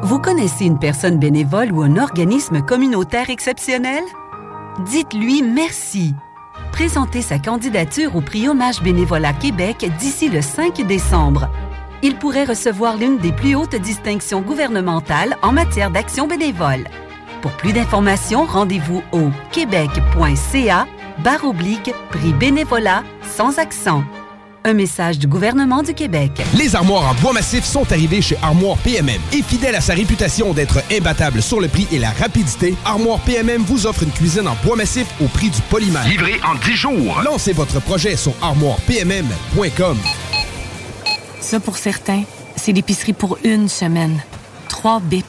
[0.01, 4.01] Vous connaissez une personne bénévole ou un organisme communautaire exceptionnel?
[4.77, 6.13] Dites-lui merci.
[6.71, 11.49] Présentez sa candidature au prix Hommage Bénévolat Québec d'ici le 5 décembre.
[12.01, 16.85] Il pourrait recevoir l'une des plus hautes distinctions gouvernementales en matière d'action bénévole.
[17.41, 20.87] Pour plus d'informations, rendez-vous au québec.ca
[21.23, 24.03] barre oblique prix bénévolat sans accent.
[24.69, 26.29] Un message du gouvernement du Québec.
[26.55, 29.19] Les armoires en bois massif sont arrivées chez Armoire PMM.
[29.33, 33.63] Et fidèle à sa réputation d'être imbattable sur le prix et la rapidité, Armoire PMM
[33.63, 36.07] vous offre une cuisine en bois massif au prix du polymère.
[36.07, 37.19] Livré en 10 jours.
[37.25, 39.97] Lancez votre projet sur armoirepmm.com.
[41.41, 42.21] Ça, pour certains,
[42.55, 44.21] c'est l'épicerie pour une semaine.
[44.67, 45.25] Trois bips.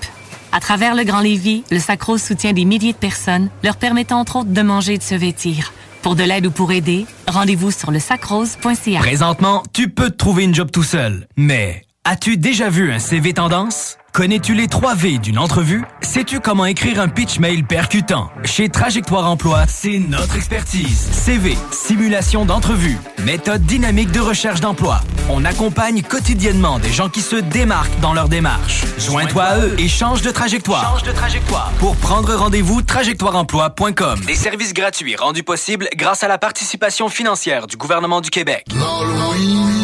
[0.53, 4.37] À travers le Grand Lévis, le Sacro soutient des milliers de personnes, leur permettant entre
[4.37, 5.73] autres de manger et de se vêtir.
[6.03, 9.01] Pour de l'aide ou pour aider, rendez-vous sur le sacrose.ca.
[9.01, 13.35] Présentement, tu peux te trouver une job tout seul, mais as-tu déjà vu un CV
[13.35, 13.99] tendance?
[14.13, 15.85] Connais-tu les 3 V d'une entrevue?
[16.01, 18.29] Sais-tu comment écrire un pitch mail percutant?
[18.45, 21.09] Chez Trajectoire Emploi, c'est notre expertise.
[21.13, 25.01] CV, simulation d'entrevue, méthode dynamique de recherche d'emploi.
[25.29, 28.85] On accompagne quotidiennement des gens qui se démarquent dans leur démarche.
[28.99, 30.99] Joins-toi à eux et change de trajectoire.
[30.99, 31.71] Change de trajectoire.
[31.79, 34.21] Pour prendre rendez-vous, trajectoireemploi.com.
[34.27, 38.65] Des services gratuits rendus possibles grâce à la participation financière du gouvernement du Québec.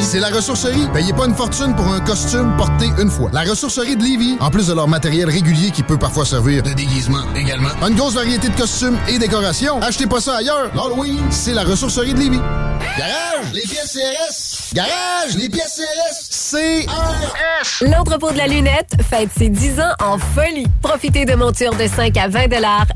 [0.03, 0.86] C'est la ressourcerie.
[0.93, 3.28] Payez pas une fortune pour un costume porté une fois.
[3.32, 4.03] La ressourcerie de
[4.40, 7.70] En plus de leur matériel régulier qui peut parfois servir de déguisement également.
[7.86, 9.80] Une grosse variété de costumes et décorations.
[9.82, 10.70] Achetez pas ça ailleurs.
[10.74, 12.40] L'Halloween, c'est la ressourcerie de Lévis.
[12.98, 14.74] Garage, les pièces CRS.
[14.74, 16.45] Garage, les pièces CRS.
[16.48, 17.82] CRS.
[17.90, 20.66] L'entrepôt de la lunette fête ses 10 ans en folie.
[20.81, 22.47] Profitez de montures de 5 à 20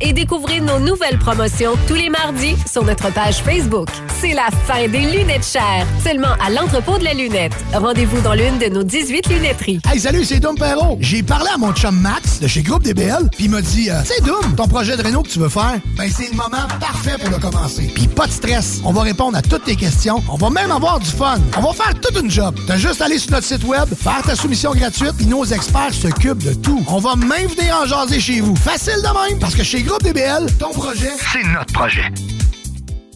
[0.01, 3.89] et découvrez nos nouvelles promotions tous les mardis sur notre page Facebook.
[4.21, 5.85] C'est la fin des lunettes chères.
[6.05, 7.53] Seulement à l'entrepôt de la lunette.
[7.73, 9.81] Rendez-vous dans l'une de nos 18 lunetteries.
[9.91, 10.99] Hey, salut, c'est Dom Perrault.
[11.01, 14.01] J'ai parlé à mon chum Max de chez Groupe DBL, puis il m'a dit, euh,
[14.05, 17.17] c'est Dom, ton projet de réno que tu veux faire, ben c'est le moment parfait
[17.19, 17.91] pour le commencer.
[17.95, 21.01] Puis pas de stress, on va répondre à toutes tes questions, on va même avoir
[21.01, 21.39] du fun.
[21.57, 22.55] On va faire toute une job.
[22.69, 25.95] T'as juste à aller sur notre site web, faire ta soumission gratuite, puis nos experts
[25.95, 26.85] s'occupent de tout.
[26.89, 28.57] On va même venir en jaser chez vous.
[28.57, 32.11] Facile de même, parce que chez Groupe DBL, ton projet, C'est notre projet.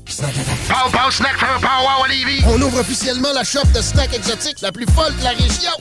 [0.06, 2.42] Pow Pow Snack for Pow Lévis.
[2.46, 5.72] On ouvre officiellement la shop de snacks exotiques la plus folle de la région.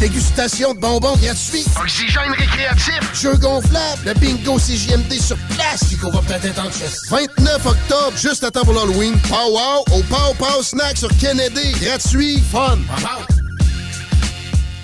[0.00, 1.64] Dégustation de bonbons gratuits.
[1.80, 3.00] Oxygène récréatif.
[3.12, 4.02] Jeux gonflables.
[4.06, 5.88] Le bingo CJMD sur place.
[5.88, 7.10] Chico va peut-être être en chest.
[7.10, 9.18] 29 octobre, juste à temps pour l'Halloween.
[9.28, 11.72] Pow Wow au Pow Pow Snack sur Kennedy.
[11.80, 12.78] Gratuit, fun.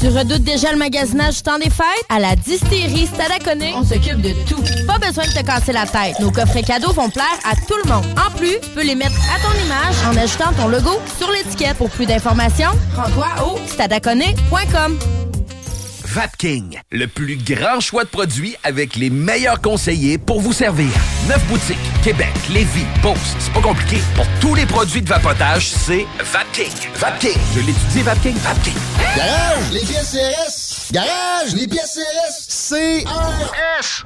[0.00, 2.04] Tu redoutes déjà le magasinage du temps des fêtes?
[2.08, 4.62] À la distillerie Stadaconé, on s'occupe de tout.
[4.86, 6.18] Pas besoin de te casser la tête.
[6.20, 8.04] Nos coffrets cadeaux vont plaire à tout le monde.
[8.16, 11.76] En plus, tu peux les mettre à ton image en ajoutant ton logo sur l'étiquette.
[11.76, 14.98] Pour plus d'informations, rends-toi au stadaconé.com.
[16.14, 20.86] Vapking, le plus grand choix de produits avec les meilleurs conseillers pour vous servir.
[21.26, 23.18] Neuf boutiques, Québec, Lévis, Beauce.
[23.40, 23.96] C'est pas compliqué.
[24.14, 26.70] Pour tous les produits de vapotage, c'est Vapking.
[26.94, 27.36] Vapking.
[27.56, 28.36] Je l'étudie, Vapking.
[28.36, 28.74] Vapking.
[29.16, 30.92] Garage, les pièces CRS.
[30.92, 32.68] Garage, les pièces CRS.
[33.02, 34.04] CRS.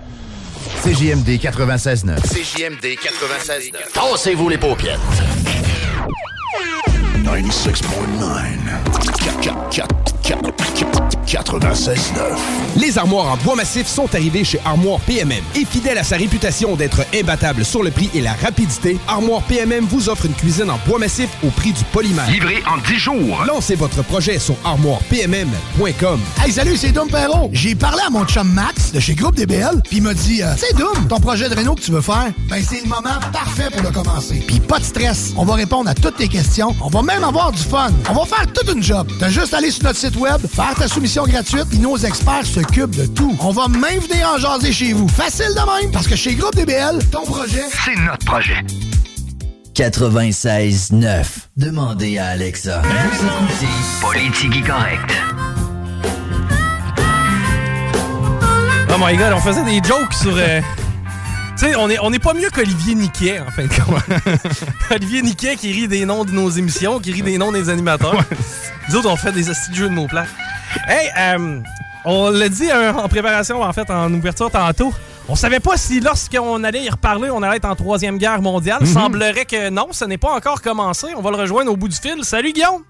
[0.83, 2.23] CJMD 96.9.
[2.23, 3.93] CJMD 96.9.
[3.93, 4.99] Tassez-vous les paupières.
[11.29, 12.21] 96.9.
[12.77, 15.43] Les armoires en bois massif sont arrivées chez Armoire PMM.
[15.55, 19.85] Et fidèle à sa réputation d'être imbattable sur le prix et la rapidité, Armoire PMM
[19.85, 22.31] vous offre une cuisine en bois massif au prix du polymère.
[22.31, 23.45] Livré en 10 jours.
[23.47, 26.21] Lancez votre projet sur armoirepmm.com.
[26.43, 27.51] Hey, salut, c'est Dom Perrault.
[27.53, 30.55] J'ai parlé à mon chum Max de chez Groupe DBL, puis il m'a dit, euh,
[30.57, 33.69] c'est Dom, ton projet de réno que tu veux faire, ben c'est le moment parfait
[33.71, 34.43] pour le commencer.
[34.47, 36.48] Puis pas de stress, on va répondre à toutes tes questions,
[36.81, 37.91] on va même avoir du fun.
[38.09, 39.09] On va faire toute une job.
[39.21, 42.47] T'as juste à aller sur notre site web, faire ta soumission gratuite, puis nos experts
[42.47, 43.37] s'occupent de tout.
[43.41, 45.09] On va même venir en jaser chez vous.
[45.09, 48.65] Facile de même, parce que chez Groupe DBL, ton projet, C'est notre projet.
[49.75, 51.25] 96.9.
[51.57, 52.83] Demandez à Alexa.
[52.83, 53.69] Vous écoutez
[54.01, 55.13] Politique correct.
[58.91, 60.35] Oh my god, on faisait des jokes sur.
[60.37, 60.61] euh,
[61.59, 64.47] Tu sais, on est, on est pas mieux qu'Olivier Niquet, en fin de compte.
[64.93, 68.15] Olivier Niquet qui rit des noms de nos émissions, qui rit des noms des animateurs.
[68.89, 70.27] Nous autres, on fait des jeux de mots plats.
[70.87, 71.61] Hey, euh,
[72.05, 74.95] on l'a dit euh, en préparation, en fait, en ouverture tantôt.
[75.29, 78.79] On savait pas si lorsqu'on allait y reparler, on allait être en troisième guerre mondiale.
[78.83, 78.87] Mhm.
[78.87, 81.09] Semblerait que non, ce n'est pas encore commencé.
[81.17, 82.23] On va le rejoindre au bout du fil.
[82.23, 82.85] Salut Guillaume!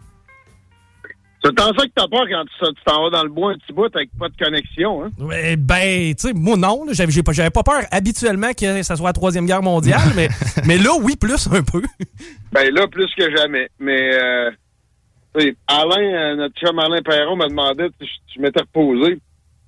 [1.44, 3.72] C'est en ça que t'as peur quand tu t'en vas dans le bois un petit
[3.72, 5.10] bout avec pas de connexion, hein?
[5.18, 8.96] Ouais, ben, tu sais, moi non, là, j'avais pas, j'avais pas peur habituellement que ça
[8.96, 10.28] soit la troisième guerre mondiale, mais,
[10.66, 11.82] mais là, oui, plus un peu.
[12.50, 13.68] Ben là, plus que jamais.
[13.78, 14.50] Mais euh,
[15.68, 19.20] Alain, euh, notre chum Alain Perron m'a demandé si je, m'étais reposé.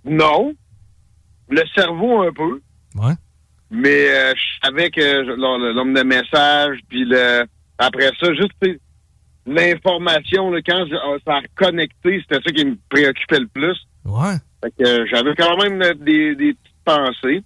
[0.04, 0.52] Non.
[1.48, 2.60] Le cerveau un peu.
[2.96, 3.14] Ouais.
[3.70, 5.22] Mais euh, je savais que
[5.72, 7.44] l'homme de message, puis le
[7.78, 8.52] après ça, juste
[9.54, 13.76] l'information, quand je- euh, ça a connecté, c'était ça qui me préoccupait le plus.
[14.04, 14.34] Ouais.
[14.62, 17.42] Fait que euh, j'avais quand même euh, des, des petites pensées.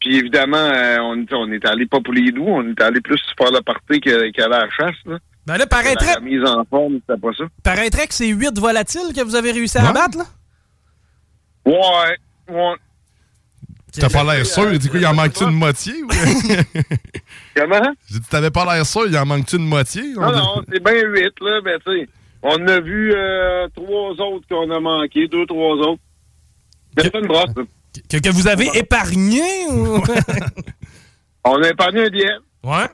[0.00, 3.20] Puis évidemment, euh, on, on est allé pas pour les doux, on est allé plus
[3.38, 4.96] faire le party que- qu'aller à la chasse.
[5.04, 5.18] Là.
[5.46, 7.44] Ben là, paraîtrait, La mise en forme, c'était pas ça.
[7.62, 9.88] paraîtrait que c'est 8 volatiles que vous avez réussi à Ouais.
[9.88, 10.24] abattre, là?
[11.66, 12.16] Ouais,
[12.48, 12.74] ouais.
[13.92, 14.78] T'as pas l'air sûr.
[14.78, 15.92] Du coup, il en manque-tu une moitié?
[17.56, 17.92] Comment?
[18.10, 20.02] J'ai dit, t'avais pas l'air sûr, il en manque-tu une moitié?
[20.14, 22.08] Non, non, c'est bien huit, là, ben tu sais.
[22.42, 26.00] On a vu euh, trois autres qu'on a manqué, deux, trois autres.
[26.96, 27.50] C'est une brosse.
[28.08, 30.02] Que, que vous avez épargné ou?
[31.44, 32.40] On a épargné un diète.
[32.62, 32.86] Ouais.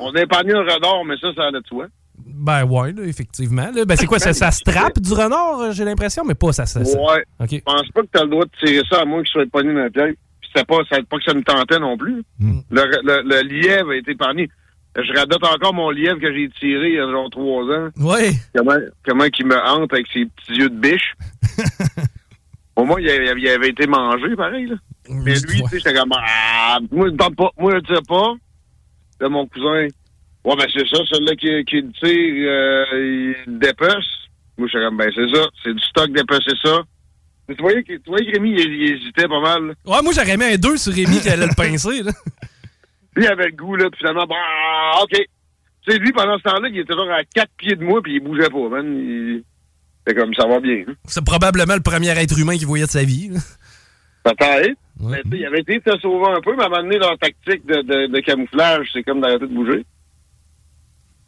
[0.00, 1.86] On a épargné un radar, mais ça, ça allait de soi.
[2.26, 3.70] Ben ouais, là, effectivement.
[3.74, 3.84] là.
[3.84, 6.66] Ben c'est quoi, ça, ça se trappe du renard, euh, j'ai l'impression, mais pas ça.
[6.66, 6.98] ça, ça.
[6.98, 7.24] Ouais.
[7.40, 7.50] OK.
[7.52, 9.44] Je pense pas que tu as le droit de tirer ça à moins qu'il soit
[9.44, 10.14] épargné dans la pièce.
[10.40, 12.22] Puis c'était pas, ça, pas que ça me tentait non plus.
[12.38, 12.60] Hmm.
[12.70, 14.48] Le, le, le lièvre a été épargné.
[14.96, 17.88] Je radote encore mon lièvre que j'ai tiré il y a genre trois ans.
[17.98, 18.30] Ouais.
[18.56, 18.76] Comment,
[19.06, 21.12] comment qu'il me hante avec ses petits yeux de biche.
[22.76, 24.66] Au moins, il avait, il avait été mangé, pareil.
[24.66, 24.76] Là.
[25.08, 28.02] Mais lui, tu sais, j'étais comme, ah, moi, je ne pas, moi, je ne sais
[28.06, 28.34] pas.
[29.20, 29.86] Là, mon cousin,
[30.46, 34.06] ouais, ben, c'est ça, celui-là qui, qui le tire, euh, il dépece.
[34.58, 36.80] Moi, j'étais comme, ben, c'est ça, c'est du stock dépecé ça.
[37.48, 39.66] Tu voyais que, tu voyais que Rémi, il, il hésitait pas mal.
[39.68, 39.74] là.
[39.84, 42.02] Ouais, moi, j'aurais mis un 2 sur Rémi qui allait le pincer.
[42.02, 42.12] Là.
[43.16, 44.34] Lui, il avait le goût, là, puis finalement, bah,
[45.02, 45.10] OK.
[45.12, 48.16] Tu sais, lui, pendant ce temps-là, il était genre à quatre pieds de moi, puis
[48.16, 48.84] il bougeait pas, man.
[48.98, 49.42] Il...
[50.04, 50.84] C'était comme, ça va bien.
[50.88, 50.92] hein.
[51.04, 53.28] C'est probablement le premier être humain qu'il voyait de sa vie.
[53.28, 53.38] là.
[54.24, 54.76] Peut-être.
[55.00, 56.98] Mais sais, il avait été de se sauver un peu, mais à un moment donné,
[56.98, 59.84] leur tactique de, de, de camouflage, c'est comme d'arrêter de bouger.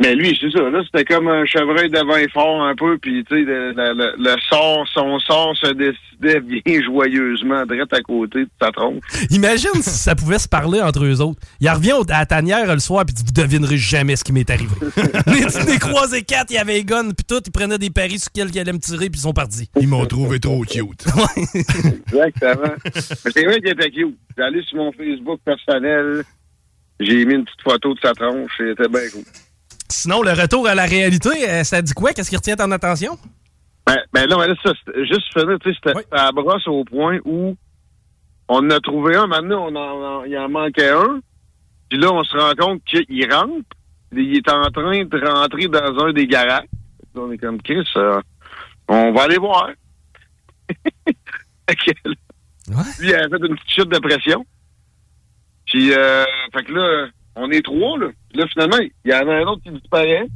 [0.01, 3.25] Mais lui, c'est ça, là, c'était comme un chevreuil de vin fort un peu, puis
[3.25, 8.01] tu sais, le, le, le- le sort, son sort se décidait bien joyeusement, direct à
[8.01, 9.03] côté de sa tronche.
[9.31, 11.41] Imagine si ça pouvait se parler entre eux autres.
[11.61, 14.33] Il revient au- à la tanière le soir, puis dit Vous devinerez jamais ce qui
[14.33, 14.71] m'est arrivé.
[15.27, 18.21] les les croisés quatre, il y avait les guns, puis tout, ils prenaient des paris
[18.21, 19.69] sur quel ils allaient me tirer, puis ils sont partis.
[19.81, 21.07] Ils m'ont trouvé trop cute.
[22.13, 22.75] Exactement.
[22.85, 24.17] Mais c'est vrai qu'il était cute.
[24.37, 26.23] J'ai allé sur mon Facebook personnel,
[27.01, 29.25] j'ai mis une petite photo de sa tronche, c'était bien cool.
[29.91, 32.13] Sinon, le retour à la réalité, euh, ça dit quoi?
[32.13, 33.19] Qu'est-ce qui retient ton attention?
[33.87, 36.85] Ben, ben non, mais là, ça, juste finir, tu sais, c'était à la brosse au
[36.85, 37.57] point où
[38.49, 41.21] on en a trouvé un, maintenant, on en, il en manquait un,
[41.89, 43.65] puis là, on se rend compte qu'il rentre,
[44.13, 46.67] il est en train de rentrer dans un des garages.
[47.15, 48.21] On est comme, Chris, euh,
[48.89, 49.71] on va aller voir.
[51.69, 52.09] Fait que,
[53.01, 54.45] Lui, il avait fait une petite chute de pression.
[55.67, 56.25] Puis, euh,
[56.55, 57.09] fait que là,
[57.39, 58.09] on est trois, là.
[58.29, 60.27] Puis là, finalement, il y en a un autre qui disparaît.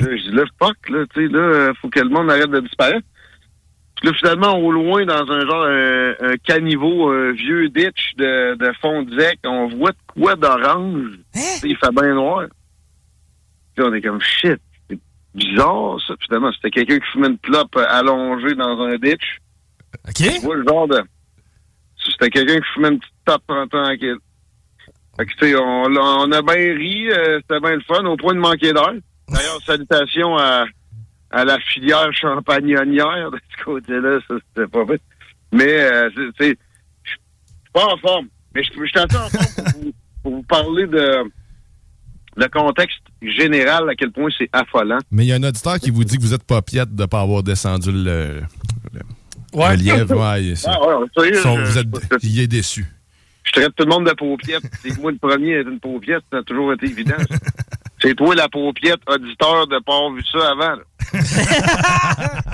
[0.00, 2.60] Là, je dis, là, fuck, là, tu sais, là, faut que le monde arrête de
[2.60, 3.06] disparaître.
[3.96, 8.54] Puis là, finalement, au loin, dans un genre, un, un caniveau, un vieux ditch de,
[8.56, 11.18] de fond de zec, on voit de quoi d'orange.
[11.32, 12.46] Sais, Il fait bien noir.
[13.74, 14.60] Puis là, on est comme, shit,
[14.90, 14.98] c'est
[15.34, 16.14] bizarre, ça.
[16.16, 19.38] Puis finalement, c'était quelqu'un qui fumait une clope allongée dans un ditch.
[20.06, 20.14] OK.
[20.14, 21.00] Tu vois le genre de...
[21.98, 24.16] C'était quelqu'un qui fumait une petite top tranquille.
[25.18, 28.04] Fait que, tu sais, on, l'a- on a bien ri, euh, c'était bien le fun,
[28.04, 28.92] au point de manquer d'air.
[29.28, 30.64] D'ailleurs, salutations à,
[31.30, 34.98] à la filière champagnonnière de ce côté-là, ça, c'était pas vrai.
[35.52, 36.56] Mais, euh, c'est-
[37.04, 37.20] je suis
[37.72, 38.26] pas en forme.
[38.54, 41.22] Mais je je suis en forme pour vous, pour vous parler de
[42.38, 44.98] le contexte général, à quel point c'est affolant.
[45.10, 47.06] Mais il y a un auditeur qui vous dit que vous êtes pas piète de
[47.06, 48.42] pas avoir descendu le,
[48.92, 49.00] le,
[49.54, 49.76] Ouais.
[49.76, 50.14] le lièvre.
[50.16, 51.86] Ouais, Ah, ouais, sérieux, Son- je- vous êtes,
[52.22, 52.84] il est déçu.
[53.46, 54.62] Je traite tout le monde de paupiette.
[54.82, 57.16] C'est moi, le premier est une paupiette, ça a toujours été évident.
[57.18, 57.36] ça.
[58.02, 60.76] C'est toi, la paupiette, auditeur de pas avoir vu ça avant.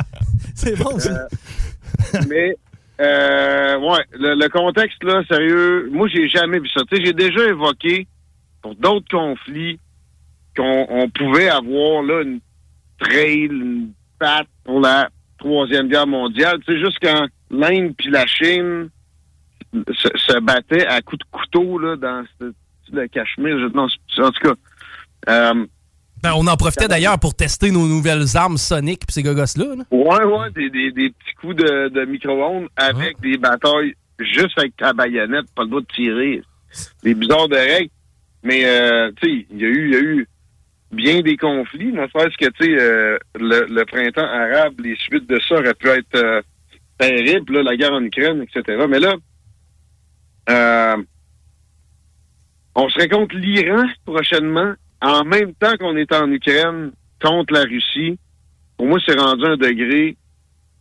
[0.55, 1.27] C'est bon, ça.
[2.15, 2.55] Euh, mais,
[3.01, 6.83] euh, ouais, le, le contexte, là, sérieux, moi, j'ai jamais vu ça.
[6.89, 8.07] Tu sais, j'ai déjà évoqué,
[8.61, 9.81] pour d'autres conflits,
[10.57, 12.41] qu'on on pouvait avoir, là, une
[13.01, 15.09] trail, une patte pour la
[15.39, 16.61] Troisième Guerre mondiale.
[16.65, 18.91] Tu sais, juste quand l'Inde puis la Chine
[19.73, 22.53] se, se battaient à coups de couteau, là, dans ce-
[22.93, 23.59] le Cachemire.
[23.59, 23.87] Je- non,
[24.25, 24.55] en tout cas,
[25.29, 25.67] euh,
[26.23, 29.75] Ben, on en profitait d'ailleurs pour tester nos nouvelles armes soniques pis ces gogos-là.
[29.77, 29.85] là.
[29.91, 34.77] Ouais, ouais, des, des, des petits coups de, de micro-ondes avec des batailles juste avec
[34.77, 36.43] ta baïonnette, pas le droit de tirer.
[37.03, 37.91] Des bizarres de règles.
[38.45, 40.29] Mais, euh, tu sais, il y a eu, y a eu
[40.93, 45.27] bien des conflits, ne serait-ce que, tu sais, euh, le, le printemps arabe, les suites
[45.29, 46.41] de ça auraient pu être euh,
[46.99, 48.85] terribles, là, la guerre en Ukraine, etc.
[48.89, 49.15] Mais là,
[50.49, 50.97] euh,
[52.75, 58.19] on serait contre l'Iran prochainement, en même temps qu'on est en Ukraine contre la Russie.
[58.77, 60.17] Pour moi, c'est rendu un degré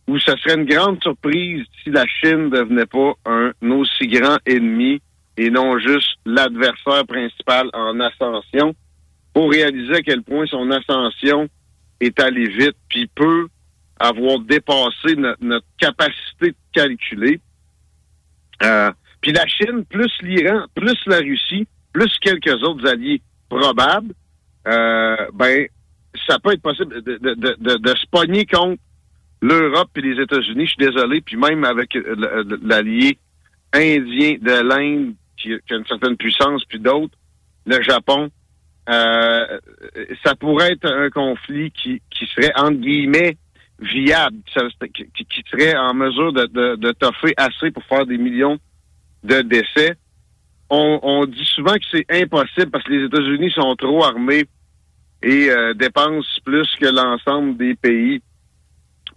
[0.08, 4.38] où ça serait une grande surprise si la Chine ne devenait pas un aussi grand
[4.46, 5.00] ennemi
[5.36, 8.74] et non juste l'adversaire principal en ascension
[9.32, 11.48] pour réaliser à quel point son ascension
[12.00, 13.46] est allée vite puis peut
[13.98, 17.40] avoir dépassé no- notre capacité de calculer.
[18.62, 18.90] Euh,
[19.22, 24.12] puis la Chine, plus l'Iran, plus la Russie, plus quelques autres alliés probables,
[24.66, 25.66] euh, ben,
[26.28, 28.80] ça peut être possible de, de, de, de, se pogner contre
[29.40, 30.66] l'Europe et les États-Unis.
[30.66, 31.96] Je suis désolé, puis même avec
[32.62, 33.18] l'allié
[33.72, 37.16] indien de l'Inde, qui, a une certaine puissance, puis d'autres,
[37.66, 38.30] le Japon,
[38.88, 39.58] euh,
[40.24, 43.36] ça pourrait être un conflit qui, qui serait, entre guillemets,
[43.80, 44.36] viable,
[44.94, 48.58] qui- qui serait en mesure de, de, de toffer assez pour faire des millions
[49.22, 49.96] de décès.
[50.74, 54.46] On, dit souvent que c'est impossible parce que les États-Unis sont trop armés
[55.22, 58.22] et euh, dépensent plus que l'ensemble des pays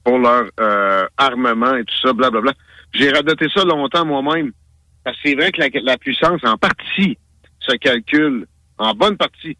[0.03, 2.51] pour leur euh, armement et tout ça, blablabla.
[2.93, 4.51] J'ai radoté ça longtemps moi-même.
[5.05, 7.17] Parce que c'est vrai que la, puissance, en partie,
[7.59, 8.45] se calcule,
[8.77, 9.57] en bonne partie,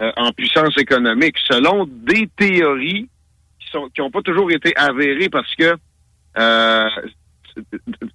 [0.00, 3.10] euh, en puissance économique, selon des théories
[3.92, 5.74] qui n'ont pas toujours été avérées parce que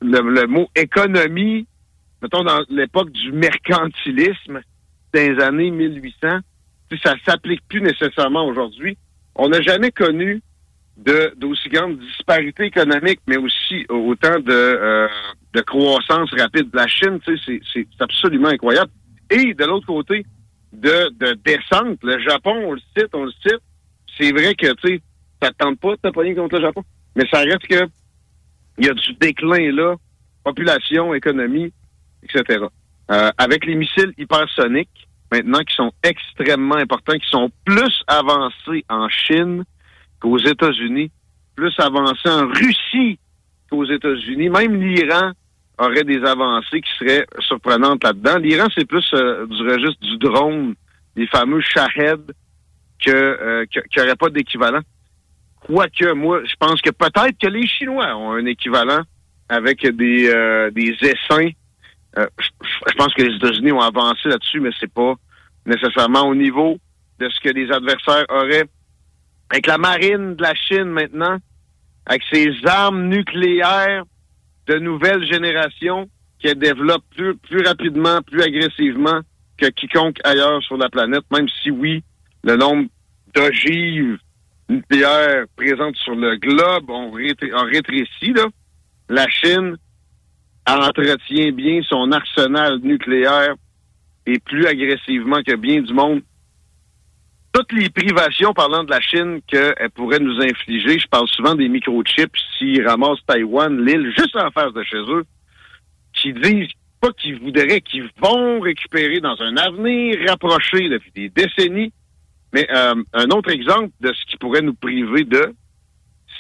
[0.02, 1.68] le, mot économie,
[2.22, 4.62] mettons dans l'époque du mercantilisme,
[5.14, 6.40] dans les années 1800,
[6.90, 8.98] tu sais, ça s'applique plus nécessairement aujourd'hui.
[9.36, 10.42] On n'a jamais connu
[10.98, 15.08] de d'aussi grande disparité économique, mais aussi autant de, euh,
[15.54, 17.20] de croissance rapide de la Chine.
[17.26, 18.92] C'est- absolument incroyable.
[19.30, 20.26] Et de l'autre côté,
[20.74, 23.62] de, de descente, le Japon, on le cite, on le cite.
[24.18, 25.02] C'est vrai que tu sais,
[25.42, 26.84] ça te tente pas de te contre le Japon,
[27.16, 27.88] mais ça reste que
[28.80, 29.96] il y a du déclin là,
[30.44, 31.72] population, économie,
[32.24, 32.66] etc.
[33.12, 39.10] Euh, avec les missiles hypersoniques, maintenant, qui sont extrêmement importants, qui sont plus avancés en
[39.10, 39.64] Chine
[40.20, 41.12] qu'aux États-Unis,
[41.56, 43.20] plus avancés en Russie
[43.70, 44.50] qu'aux États-Unis.
[44.50, 45.32] Même l'Iran
[45.78, 48.38] aurait des avancées qui seraient surprenantes là-dedans.
[48.38, 50.76] L'Iran, c'est plus euh, du registre du drone,
[51.16, 52.32] les fameux Shahed,
[53.04, 54.82] que, euh, n'y aurait pas d'équivalent.
[55.62, 59.02] Quoique, moi, je pense que peut-être que les Chinois ont un équivalent
[59.50, 61.52] avec des, euh, des essaims.
[62.18, 65.16] Euh, je, pense que les États-Unis ont avancé là-dessus, mais c'est pas
[65.66, 66.78] nécessairement au niveau
[67.20, 68.66] de ce que les adversaires auraient.
[69.52, 71.38] Avec la marine de la Chine maintenant,
[72.06, 74.04] avec ses armes nucléaires
[74.68, 76.10] de nouvelle génération
[76.40, 79.22] qu'elle développe plus, plus rapidement, plus agressivement
[79.58, 82.04] que quiconque ailleurs sur la planète, même si oui,
[82.44, 82.88] le nombre
[83.36, 84.18] d'ogives
[84.70, 88.34] nucléaires présentes sur le globe ont, rétr- ont rétréci.
[88.34, 88.46] Là.
[89.10, 89.76] La Chine
[90.68, 93.56] entretient bien son arsenal nucléaire
[94.26, 96.22] et plus agressivement que bien du monde.
[97.52, 101.68] Toutes les privations parlant de la Chine qu'elle pourrait nous infliger, je parle souvent des
[101.68, 105.26] microchips s'ils ramassent Taïwan, l'île juste en face de chez eux,
[106.14, 106.70] qui disent
[107.02, 111.92] pas qu'ils voudraient, qu'ils vont récupérer dans un avenir rapproché depuis des décennies.
[112.54, 115.54] Mais euh, un autre exemple de ce qui pourrait nous priver de,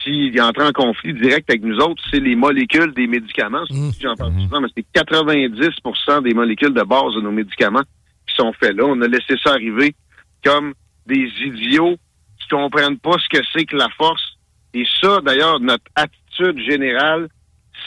[0.03, 3.63] s'il entre en conflit direct avec nous autres, c'est les molécules des médicaments.
[4.01, 7.83] J'en parle souvent, mais c'est 90% des molécules de base de nos médicaments
[8.27, 8.85] qui sont faits là.
[8.85, 9.93] On a laissé ça arriver
[10.43, 10.73] comme
[11.05, 11.97] des idiots
[12.39, 14.23] qui comprennent pas ce que c'est que la force.
[14.73, 17.27] Et ça, d'ailleurs, notre attitude générale,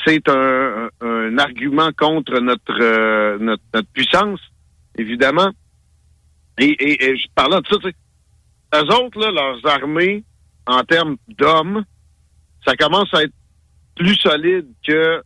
[0.05, 4.41] c'est un, un- argument contre notre, euh, notre, notre puissance,
[4.99, 5.51] évidemment.
[6.59, 7.95] Et, et, et je parlant de ça, tu sais,
[8.75, 10.25] eux autres, là, leurs armées,
[10.67, 11.85] en termes d'hommes,
[12.67, 13.35] ça commence à être
[13.97, 15.23] plus solide que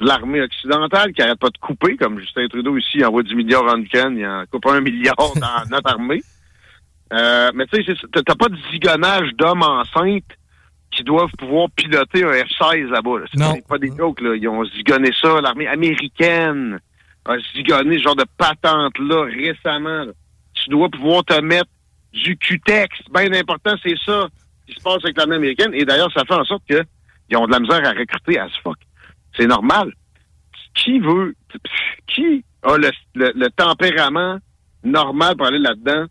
[0.00, 3.78] l'armée occidentale qui arrête pas de couper, comme Justin Trudeau ici envoie du milliard en
[3.78, 6.22] week-end, il en coupe un milliard dans notre armée.
[7.12, 10.36] Euh, mais tu sais, t'as pas de zigonnage d'hommes enceintes
[10.90, 13.20] qui doivent pouvoir piloter un F-16 là-bas.
[13.20, 13.26] là.
[13.32, 14.34] C'est pas, pas des jokes, là.
[14.34, 15.40] Ils ont zigonné ça.
[15.40, 16.80] L'armée américaine
[17.24, 20.04] a zigonné ce genre de patente-là récemment.
[20.04, 20.12] là.
[20.54, 21.70] Tu dois pouvoir te mettre
[22.12, 22.98] du Q-Tex.
[23.12, 24.28] Bien important, c'est ça
[24.66, 25.72] qui se passe avec l'armée américaine.
[25.74, 26.82] Et d'ailleurs, ça fait en sorte que
[27.30, 28.78] ils ont de la misère à recruter as fuck.
[29.36, 29.92] C'est normal.
[30.74, 31.34] Qui veut,
[32.06, 34.38] qui a le, le- tempérament
[34.84, 36.06] normal pour aller là-dedans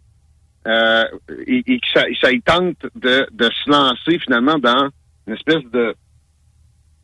[0.67, 1.03] euh,
[1.45, 2.03] et, et ça,
[2.45, 4.89] tente de, de se lancer finalement dans
[5.25, 5.95] une espèce de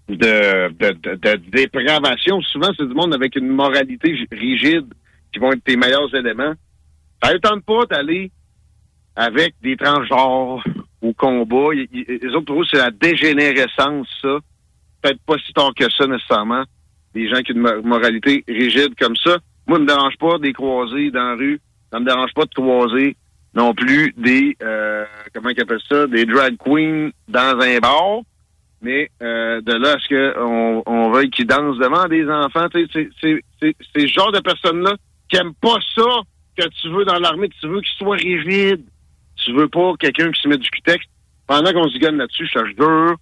[0.10, 2.42] de, de, de, de dépravation?
[2.42, 4.94] Souvent, c'est du monde avec une moralité rigide
[5.32, 6.54] qui vont être tes meilleurs éléments.
[7.24, 8.30] Ça ne tente pas d'aller
[9.16, 10.64] avec des transgenres
[11.02, 11.74] au combat.
[11.74, 14.38] Les autres, pour c'est la dégénérescence, ça.
[15.02, 16.64] Peut-être pas si tard que ça, nécessairement.
[17.14, 19.38] Des gens qui ont une mo- moralité rigide comme ça.
[19.68, 21.60] Moi, ça me dérange pas des croisés dans la rue.
[21.92, 23.16] Ça me dérange pas de croiser
[23.54, 28.22] non plus des, euh, comment ils appellent ça, des drag queens dans un bar.
[28.82, 33.10] Mais euh, de là à ce qu'on on veuille qu'ils dansent devant des enfants, c'est-
[33.62, 34.96] ce genre de personnes-là
[35.30, 36.04] qui aiment pas ça
[36.58, 38.84] que tu veux dans l'armée, que tu veux qu'ils soient rigides.
[39.46, 41.06] Tu veux pas quelqu'un qui se met du cutex.
[41.48, 43.16] Pendant qu'on se gagne là-dessus, je te jure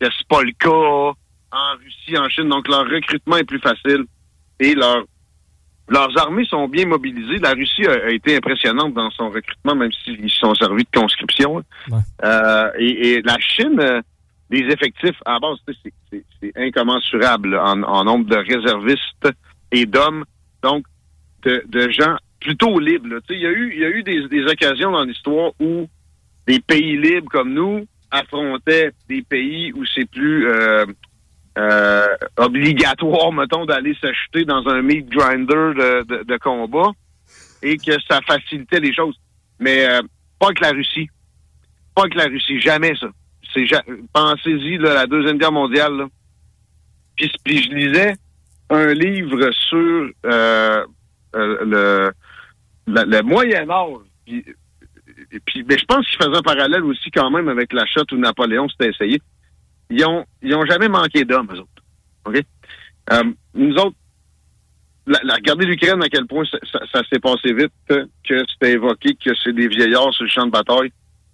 [0.00, 2.48] que c'est pas le cas en Russie, en Chine.
[2.48, 4.04] Donc, leur recrutement est plus facile
[4.60, 5.04] et leur
[5.88, 7.38] leurs armées sont bien mobilisées.
[7.40, 10.98] La Russie a, a été impressionnante dans son recrutement, même s'ils se sont servis de
[10.98, 11.58] conscription.
[11.58, 11.62] hein.
[12.24, 14.00] Euh, et, et la Chine, euh,
[14.48, 19.28] des effectifs à la base, c'est- incommensurable en, en nombre de réservistes
[19.72, 20.24] et d'hommes.
[20.62, 20.84] Donc,
[21.42, 24.92] de, de gens plutôt sais, Il y a eu, y a eu des, des occasions
[24.92, 25.88] dans l'histoire où
[26.46, 30.84] des pays libres comme nous affrontaient des pays où c'est plus euh,
[31.58, 32.06] euh,
[32.36, 36.90] obligatoire, mettons, d'aller s'acheter dans un meat grinder de, de, de combat
[37.62, 39.18] et que ça facilitait les choses.
[39.58, 40.02] Mais euh,
[40.38, 41.08] pas que la Russie.
[41.96, 42.60] Pas que la Russie.
[42.60, 43.08] Jamais ça.
[43.52, 45.96] C'est ja- Pensez-y, la Deuxième Guerre mondiale.
[45.96, 46.06] Là.
[47.16, 48.12] Puis, puis je lisais
[48.68, 50.84] un livre sur euh,
[51.36, 52.12] euh, le,
[52.86, 53.96] le, le Moyen Âge.
[54.24, 54.44] Puis,
[55.32, 58.16] et mais je pense qu'il faisait un parallèle aussi quand même avec la chute où
[58.16, 59.20] Napoléon s'était essayé.
[59.90, 61.82] Ils ont, ils ont jamais manqué d'hommes, eux autres.
[62.26, 62.42] OK?
[63.12, 63.22] Euh,
[63.54, 63.96] nous autres,
[65.06, 68.42] la, la- regardez l'Ukraine à quel point ça, ça- ça s'est passé vite, euh, que
[68.50, 70.90] c'était évoqué que c'est des vieillards sur le champ de bataille,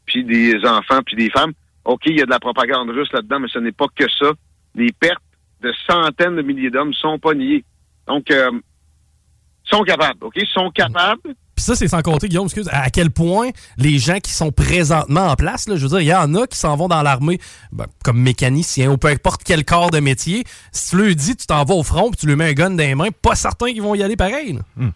[0.06, 1.52] puis des enfants, puis des femmes.
[1.84, 4.32] OK, il y a de la propagande russe là-dedans, mais ce n'est pas que ça.
[4.74, 5.22] Les pertes
[5.62, 7.64] de centaines de milliers d'hommes sont pas niées.
[8.06, 8.50] Donc, euh,
[9.70, 10.38] sont capables, OK?
[10.52, 11.20] sont capables.
[11.54, 15.26] Puis ça, c'est sans compter, Guillaume, excuse, à quel point les gens qui sont présentement
[15.26, 17.38] en place, là, je veux dire, il y en a qui s'en vont dans l'armée
[17.70, 20.44] ben, comme mécaniciens ou peu importe quel corps de métier.
[20.72, 22.70] Si tu leur dis, tu t'en vas au front puis tu lui mets un gun
[22.70, 24.54] dans les mains, pas certain qu'ils vont y aller pareil.
[24.54, 24.60] là.
[24.76, 24.90] Hmm.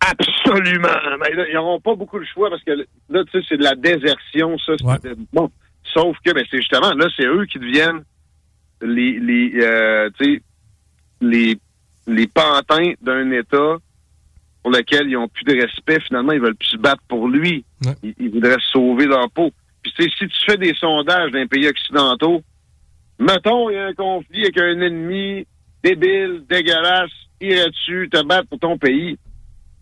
[0.00, 0.88] Absolument.
[1.20, 3.62] Mais là, ils n'auront pas beaucoup de choix parce que là, tu sais, c'est de
[3.62, 4.72] la désertion, ça.
[5.02, 5.50] c'est- Bon,
[5.92, 8.04] sauf que, ben, c'est justement, là, c'est eux qui deviennent
[8.82, 10.42] les, les, euh, tu sais,
[11.20, 11.58] les,
[12.06, 13.76] les pantins d'un État
[14.64, 16.00] pour lequel ils ont plus de respect.
[16.00, 17.64] Finalement, ils veulent plus se battre pour lui.
[18.02, 19.52] Ils, ils voudraient sauver leur peau.
[19.82, 22.42] Puis, tu sais, si tu fais des sondages dans les pays occidentaux,
[23.18, 25.46] mettons, il y a un conflit avec un ennemi
[25.82, 27.10] débile, dégueulasse,
[27.42, 29.18] irais-tu te battre pour ton pays?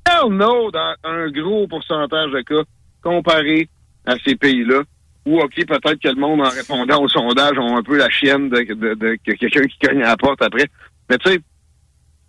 [0.04, 2.68] Hell no, dans un gros pourcentage de cas,
[3.02, 3.68] comparé
[4.04, 4.82] à ces pays-là,
[5.24, 8.48] où, OK, peut-être que le monde, en répondant au sondage, ont un peu la chienne
[8.48, 10.66] de, de, de- que quelqu'un qui cogne à la porte après.
[11.08, 11.38] Mais tu sais,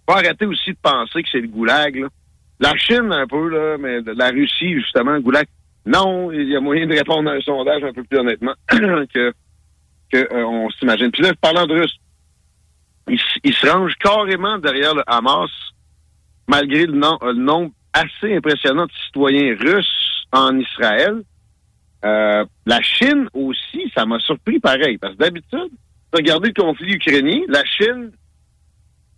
[0.07, 2.07] faut arrêter aussi de penser que c'est le goulag, là.
[2.64, 5.45] La Chine, un peu, là, mais la Russie, justement, le goulag.
[5.85, 9.34] Non, il y a moyen de répondre à un sondage un peu plus honnêtement que,
[10.15, 11.11] euh, s'imagine.
[11.11, 11.99] Puis là, parlant de Russes,
[13.10, 15.52] ils, se rangent carrément derrière le Hamas,
[16.48, 21.22] malgré le, nom- le nombre assez impressionnant de citoyens russes en Israël.
[22.06, 25.72] Euh, la Chine aussi, ça m'a surpris pareil, parce que d'habitude,
[26.14, 28.11] regardez le conflit ukrainien, la Chine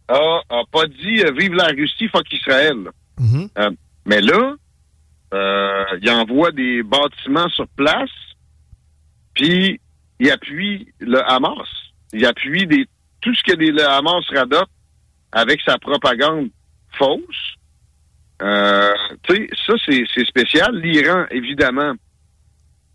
[0.07, 2.89] a, a pas dit euh, vive la Russie, fuck Israël.
[3.19, 3.47] Là.
[3.57, 3.71] Euh,
[4.05, 4.55] mais là,
[5.33, 8.09] euh, il envoie des bâtiments sur place,
[9.33, 9.79] puis
[10.19, 11.67] il appuie le Hamas.
[12.13, 12.67] Il appuie
[13.21, 14.69] tout ce que le Hamas radote
[15.31, 16.49] avec sa propagande
[16.97, 17.55] fausse.
[18.41, 18.93] Euh,
[19.65, 20.75] ça, c'est spécial.
[20.79, 21.93] L'Iran, évidemment,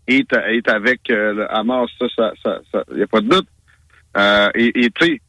[0.07, 0.33] est,
[0.67, 1.89] avec euh, le Hamas.
[1.99, 3.47] Ça, ça, ça, ça a pas de doute.
[4.55, 5.19] Et tu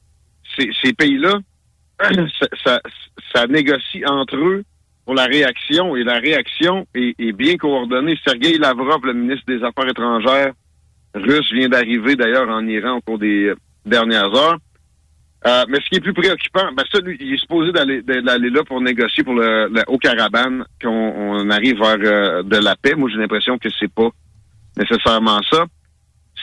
[0.56, 1.40] sais, ces, pays-là,
[3.34, 4.64] ça négocie entre eux
[5.04, 5.96] pour la réaction.
[5.96, 8.18] Et la réaction est, est bien coordonnée.
[8.26, 10.52] Sergei Lavrov, le ministre des Affaires étrangères
[11.14, 14.58] russe, vient d'arriver d'ailleurs en Iran au cours des euh, dernières heures.
[15.44, 18.62] Euh, mais ce qui est plus préoccupant, ben ça, lui, il est supposé d'aller là
[18.64, 22.94] pour négocier pour le, le Haut-Karabakh, qu'on on arrive vers euh, de la paix.
[22.94, 24.08] Moi, j'ai l'impression que c'est pas
[24.76, 25.64] nécessairement ça.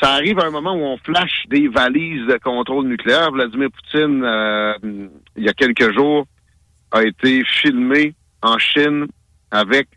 [0.01, 3.31] Ça arrive à un moment où on flash des valises de contrôle nucléaire.
[3.31, 4.73] Vladimir Poutine, euh,
[5.37, 6.25] il y a quelques jours,
[6.91, 9.07] a été filmé en Chine
[9.51, 9.87] avec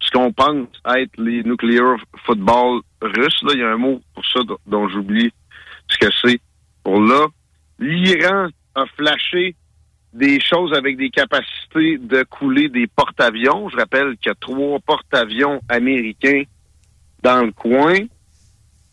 [0.00, 3.42] ce qu'on pense être les nuclear football russes.
[3.42, 5.32] Là, il y a un mot pour ça dont- j'oublie
[5.88, 6.40] ce que c'est
[6.84, 7.26] pour là.
[7.78, 9.54] L'Iran a flashé
[10.12, 13.68] des choses avec des capacités de couler des porte-avions.
[13.68, 16.42] Je rappelle qu'il y a trois porte-avions américains
[17.22, 17.96] dans le coin.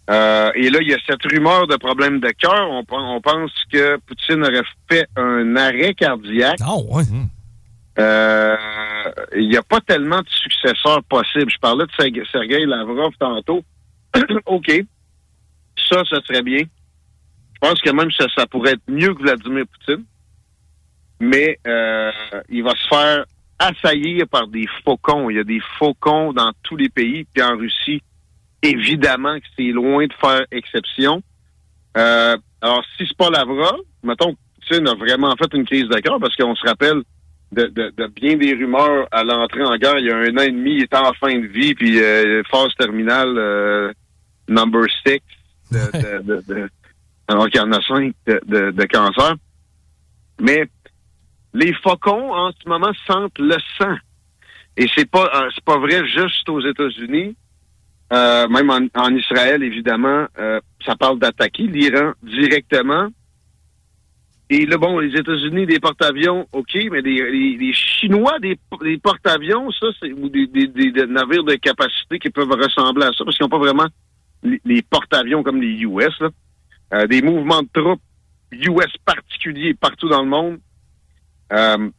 [0.09, 2.69] Euh, et là, il y a cette rumeur de problème de cœur.
[2.69, 6.59] On, pen- on pense que Poutine aurait fait un arrêt cardiaque.
[6.59, 7.23] Euh,
[7.97, 11.51] il n'y a pas tellement de successeurs possibles.
[11.51, 13.63] Je parlais de Serge- Sergei Lavrov tantôt.
[14.45, 14.71] OK.
[15.89, 16.59] Ça, ça serait bien.
[16.59, 20.05] Je pense que même ça, ça pourrait être mieux que Vladimir Poutine.
[21.19, 22.11] Mais euh,
[22.49, 23.25] il va se faire
[23.59, 25.29] assaillir par des faucons.
[25.29, 27.25] Il y a des faucons dans tous les pays.
[27.33, 28.01] Puis en Russie,
[28.61, 31.21] évidemment que c'est loin de faire exception.
[31.97, 36.35] Euh, alors, si c'est pas Lavrov, mettons, Poutine a vraiment fait une crise cœur parce
[36.35, 37.01] qu'on se rappelle
[37.53, 39.97] de, de- de bien des rumeurs à l'entrée en guerre.
[39.99, 42.41] Il y a un an et demi, il était en fin de vie, puis euh,
[42.49, 43.93] phase terminale euh,
[44.47, 45.21] number six,
[45.71, 46.69] de,
[47.27, 49.35] alors qu'il y en a cinq de, cancer.
[50.41, 50.65] Mais
[51.53, 53.95] les faucons, en ce moment, sentent le sang.
[54.75, 57.35] Et c'est pas euh, c'est pas vrai juste aux États-Unis.
[58.11, 60.27] Même en, en Israël, évidemment,
[60.85, 63.07] ça parle d'attaquer l'Iran directement.
[64.49, 69.87] Et là, bon, les États-Unis, des porte-avions, OK, mais les, Chinois, des, des porte-avions, ça,
[70.01, 73.45] c'est ou des, des- des- navires de capacité qui peuvent ressembler à ça, parce qu'ils
[73.45, 73.87] n'ont pas vraiment
[74.43, 76.29] les, porte-avions comme les US, là.
[76.93, 78.01] Euh, des mouvements de troupes
[78.51, 80.59] US particuliers partout dans le monde.
[81.53, 81.89] Euh,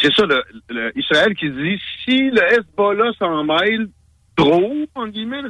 [0.00, 3.88] c'est ça, le, le- Israël qui dit si le Hezbollah s'en mêle
[4.34, 5.48] trop, en guillemets, là,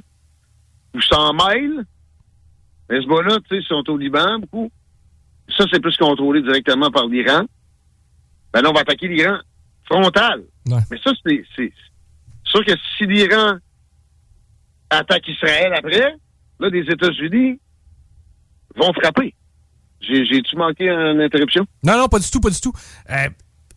[0.94, 1.84] ou s'en mêle,
[2.90, 4.70] le Hezbollah, tu sais, sont au Liban, beaucoup.
[5.56, 7.42] Ça, c'est plus contrôlé directement par l'Iran.
[8.52, 9.38] Ben là, on va attaquer l'Iran
[9.84, 10.42] frontal.
[10.66, 11.72] Mais ça, c'est c'est
[12.44, 13.56] sûr que si l'Iran
[14.90, 16.14] attaque Israël après,
[16.60, 17.58] là, les États-Unis
[18.76, 19.34] vont frapper.
[20.00, 21.64] J'ai- J'ai-tu manqué une interruption?
[21.82, 22.72] Non, non, pas du tout, pas du tout.
[23.10, 23.28] Euh,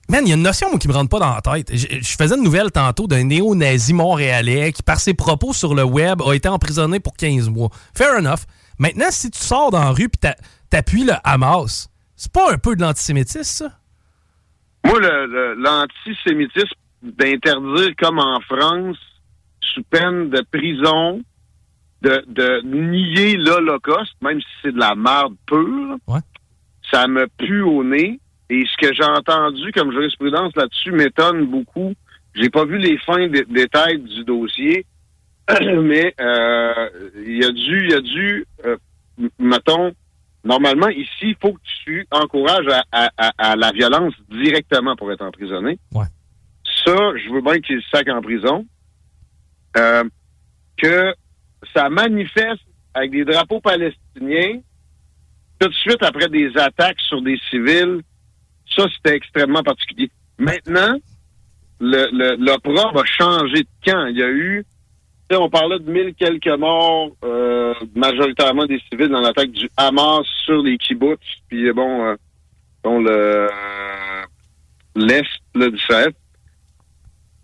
[0.07, 1.75] Man, il y a une notion moi, qui me rentre pas dans la tête.
[1.75, 5.83] Je, je faisais une nouvelle tantôt d'un néo-nazi montréalais qui, par ses propos sur le
[5.83, 7.69] web, a été emprisonné pour 15 mois.
[7.95, 8.41] Fair enough.
[8.77, 10.27] Maintenant, si tu sors dans la rue et
[10.69, 13.79] t'appuies le Hamas, c'est pas un peu de l'antisémitisme, ça?
[14.85, 14.99] Moi,
[15.57, 18.97] l'antisémitisme d'interdire, comme en France,
[19.61, 21.21] sous peine de prison,
[22.01, 25.97] de, de nier l'Holocauste, même si c'est de la merde pure,
[26.91, 28.19] ça me pue au nez.
[28.49, 31.93] Et ce que j'ai entendu comme jurisprudence là-dessus m'étonne beaucoup.
[32.35, 34.85] J'ai pas vu les fins dé- détails du dossier,
[35.49, 36.89] mais euh,
[37.25, 38.77] il y a dû, il y a dû, euh,
[39.39, 39.93] mettons,
[40.45, 45.11] normalement ici, il faut que tu encourages à, à- à- à la violence directement pour
[45.11, 45.77] être emprisonné.
[46.85, 48.65] Ça, je veux bien qu'il sac en prison.
[49.77, 50.03] Euh,
[50.77, 51.13] que
[51.73, 52.61] ça manifeste
[52.93, 54.59] avec des drapeaux palestiniens
[55.59, 58.01] tout de suite après des attaques sur des civils,
[58.75, 60.09] ça, c'était extrêmement particulier.
[60.37, 60.97] Maintenant,
[61.79, 62.35] le, le,
[62.93, 64.05] va changer de camp.
[64.07, 64.65] Il y a eu,
[65.31, 70.61] on parlait de mille quelques morts, euh, majoritairement des civils dans l'attaque du Hamas sur
[70.61, 71.19] les kibbutz,
[71.49, 72.15] puis bon, euh,
[72.83, 73.47] bon le
[74.95, 75.23] l'est
[75.55, 75.67] là,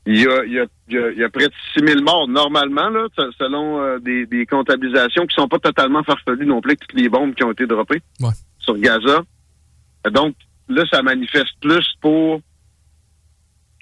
[0.08, 2.02] y a, il y, a, il y, a, il y a près de 6 000
[2.02, 6.72] morts normalement, là, selon euh, des, des comptabilisations qui sont pas totalement farfelues non plus,
[6.72, 8.02] avec toutes les bombes qui ont été droppées
[8.60, 9.22] sur Gaza.
[10.12, 10.36] Donc,
[10.70, 12.42] là, ça manifeste plus pour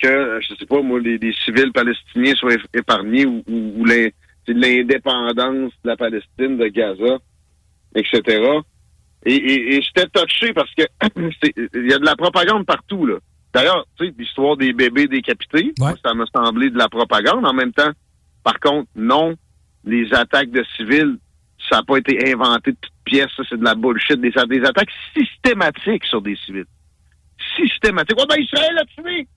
[0.01, 3.85] que, euh, je sais pas, moi, les, les civils palestiniens soient épargnés ou,
[4.47, 7.19] l'indépendance de la Palestine, de Gaza,
[7.93, 8.43] etc.
[9.25, 10.83] Et, et, et j'étais touché parce que
[11.75, 13.17] il y a de la propagande partout, là.
[13.53, 15.73] D'ailleurs, tu sais, l'histoire des bébés décapités,
[16.03, 17.45] ça m'a semblé de la propagande.
[17.45, 17.91] En même temps,
[18.43, 19.35] par contre, non,
[19.85, 21.17] les attaques de civils,
[21.69, 24.21] ça n'a pas été inventé de toutes pièces, ça, c'est de la bullshit.
[24.21, 26.65] Des, des attaques systématiques sur des civils.
[27.55, 28.17] Systématiques.
[28.17, 29.27] Ouais, ben, Israël a tué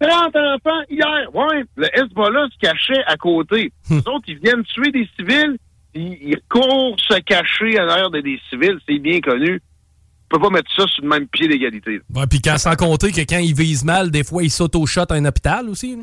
[0.00, 1.34] 30 enfants hier.
[1.34, 3.72] Ouais, le Hezbollah se cachait à côté.
[3.90, 5.56] Les autres, ils viennent tuer des civils,
[5.92, 9.60] puis ils courent se cacher à l'arrière de des civils, c'est bien connu.
[10.32, 12.00] On peut pas mettre ça sur le même pied d'égalité.
[12.14, 15.14] Ouais, puis quand, sans compter que quand ils visent mal, des fois, ils s'auto-shot à
[15.14, 15.96] un hôpital aussi.
[15.96, 16.02] là.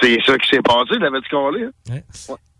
[0.00, 1.66] C'est ça qui s'est passé, l'avait-tu collé?
[1.90, 1.98] Hein?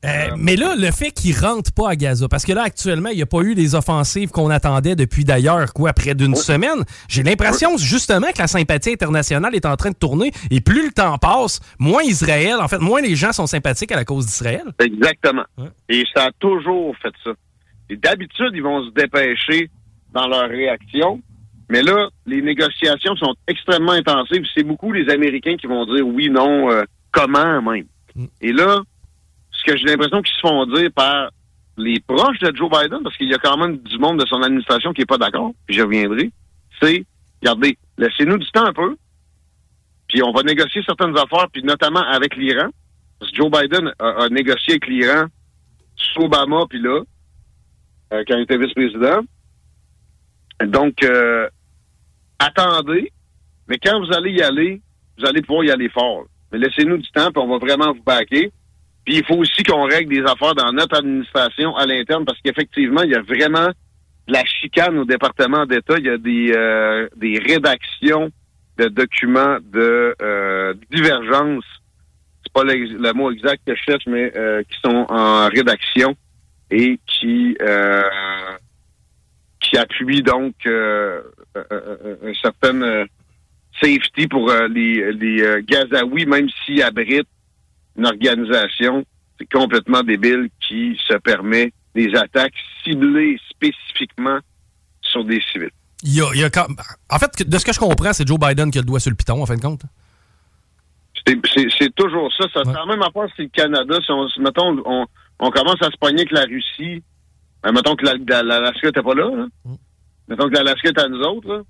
[0.04, 3.16] Euh, mais là, le fait qu'ils rentrent pas à Gaza, parce que là, actuellement, il
[3.16, 6.84] n'y a pas eu les offensives qu'on attendait depuis d'ailleurs, quoi, près d'une semaine.
[7.08, 10.30] J'ai l'impression, justement, que la sympathie internationale est en train de tourner.
[10.50, 13.96] Et plus le temps passe, moins Israël, en fait, moins les gens sont sympathiques à
[13.96, 14.64] la cause d'Israël.
[14.78, 15.44] Exactement.
[15.88, 17.30] Et ça a toujours fait ça.
[17.88, 19.70] Et d'habitude, ils vont se dépêcher
[20.12, 21.20] dans leur réaction.
[21.70, 24.44] Mais là, les négociations sont extrêmement intensives.
[24.54, 27.86] C'est beaucoup les Américains qui vont dire oui, non, euh, comment même?
[28.40, 28.82] Et là,
[29.64, 31.30] que j'ai l'impression qu'ils se font dire par
[31.76, 34.42] les proches de Joe Biden, parce qu'il y a quand même du monde de son
[34.42, 36.30] administration qui n'est pas d'accord, puis je reviendrai,
[36.80, 37.04] c'est,
[37.42, 38.96] regardez, laissez-nous du temps un peu,
[40.08, 42.68] puis on va négocier certaines affaires, puis notamment avec l'Iran.
[43.18, 45.26] Parce que Joe Biden a, négocié avec l'Iran
[45.96, 47.02] sous Obama, puis là,
[48.12, 49.22] euh, quand il était vice-président.
[50.66, 51.48] Donc, euh,
[52.38, 53.10] attendez,
[53.68, 54.80] mais quand vous allez y aller,
[55.18, 56.24] vous allez pouvoir y aller fort.
[56.52, 58.52] Mais laissez-nous du temps, puis on va vraiment vous baquer.
[59.04, 63.02] Puis il faut aussi qu'on règle des affaires dans notre administration à l'interne, parce qu'effectivement,
[63.02, 65.96] il y a vraiment de la chicane au département d'État.
[65.98, 68.30] Il y a des, euh, des rédactions
[68.78, 71.64] de documents de euh, divergence.
[72.42, 76.16] C'est pas le, mot exact que je cherche, mais euh, qui sont en rédaction
[76.70, 78.02] et qui euh,
[79.60, 81.22] qui appuient donc euh,
[81.56, 83.06] euh, euh, un certain euh,
[83.80, 87.28] safety pour les, les Gazaouis, même s'ils abritent
[87.96, 89.04] une organisation,
[89.38, 94.38] c'est complètement débile qui se permet des attaques ciblées spécifiquement
[95.00, 95.70] sur des civils.
[96.02, 96.66] Il y a, il y a quand-
[97.10, 99.10] En fait, de ce que je comprends, c'est Joe Biden qui a le doigt sur
[99.10, 99.82] le piton, en fin de compte.
[101.26, 102.46] C'est- toujours ça.
[102.52, 105.06] Ça même affaire si le Canada, si on, mettons, on,
[105.38, 107.02] on commence à se pogner avec la Russie,
[107.62, 109.46] ben, mettons que la- la- l'Alaska n'était pas là, là.
[110.28, 111.62] mettons que l'Alaska était à nous autres, là.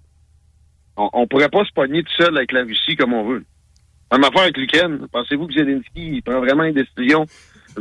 [0.97, 3.45] on, on pourrait pas se pogner tout seul avec la Russie comme on veut.
[4.13, 5.07] Même affaire avec l'Ukraine.
[5.11, 7.27] Pensez-vous que Zelensky il prend vraiment une décision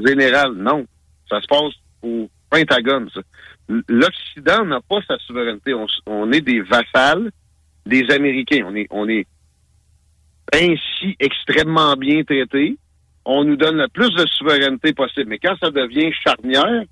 [0.05, 0.53] générale?
[0.53, 0.85] Non.
[1.29, 3.21] Ça se passe au Pentagone, ça.
[3.87, 5.73] L'Occident n'a pas sa souveraineté.
[6.05, 7.31] On, est des vassals
[7.85, 8.65] des Américains.
[8.67, 9.25] On est, on est
[10.53, 12.77] ainsi extrêmement bien traités.
[13.25, 15.29] On nous donne le plus de souveraineté possible.
[15.29, 16.83] Mais quand ça devient charnière,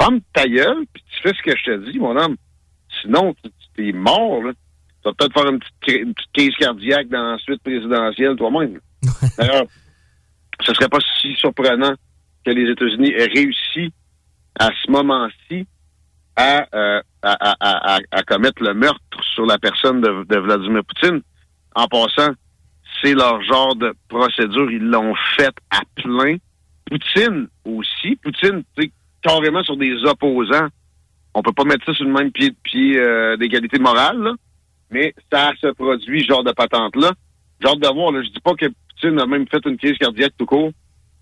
[0.00, 2.36] ferme ta gueule, puis tu fais ce que je te dis, mon homme.
[3.00, 3.34] Sinon,
[3.74, 4.52] tu es mort, là.
[5.02, 8.36] Tu vas peut-être faire une petite, cri- une petite crise cardiaque dans la suite présidentielle
[8.36, 8.78] toi-même.
[9.36, 9.64] D'ailleurs,
[10.60, 11.94] ce serait pas si surprenant
[12.44, 13.92] que les États-Unis aient réussi
[14.58, 15.66] à ce moment-ci
[16.36, 19.00] à, euh, à, à, à, commettre le meurtre
[19.34, 21.20] sur la personne de, de Vladimir Poutine.
[21.74, 22.32] en passant,
[23.02, 24.70] c'est leur genre de procédure.
[24.70, 26.36] Ils l'ont fait à plein.
[26.88, 28.16] Poutine aussi.
[28.16, 28.92] Poutine, tu sais,
[29.22, 30.68] carrément sur des opposants.
[31.34, 34.34] On peut pas mettre ça sur le même pied, pied euh, d'égalité morale, là,
[34.92, 37.12] mais ça se produit, genre de patente-là.
[37.60, 40.32] Genre de voir, là, je dis pas que Poutine a même fait une crise cardiaque
[40.38, 40.70] tout court.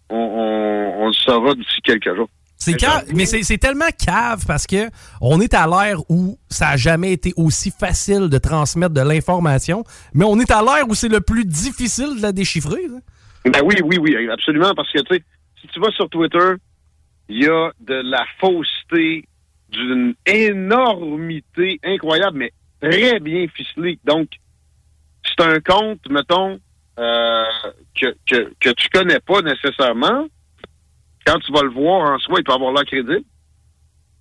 [0.08, 2.28] On, on, on le saura d'ici quelques jours.
[2.56, 2.76] C'est
[3.14, 4.90] mais c'est c'est tellement cave parce que
[5.22, 9.82] on est à l'ère où ça a jamais été aussi facile de transmettre de l'information,
[10.12, 12.86] mais on est à l'ère où c'est le plus difficile de la déchiffrer.
[12.86, 12.98] là.
[13.46, 15.22] Ben oui, oui, oui, absolument, parce que, tu sais,
[15.60, 16.56] si tu vas sur Twitter,
[17.30, 19.24] il y a de la fausseté
[19.70, 23.98] d'une énormité incroyable, mais très bien ficelée.
[24.04, 24.28] Donc,
[25.24, 26.58] c'est un compte, mettons,
[26.98, 27.44] euh,
[27.94, 30.26] que, que, que tu connais pas nécessairement.
[31.26, 33.22] Quand tu vas le voir en soi, il peut avoir l'air crédible.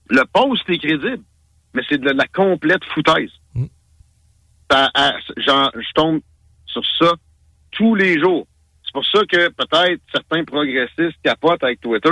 [0.09, 1.23] Le post est crédible,
[1.73, 3.31] mais c'est de la complète foutaise.
[4.69, 6.21] Ça, à- j'en- je tombe
[6.65, 7.13] sur ça
[7.71, 8.45] tous les jours.
[8.83, 12.09] C'est pour ça que peut-être certains progressistes capotent avec Twitter.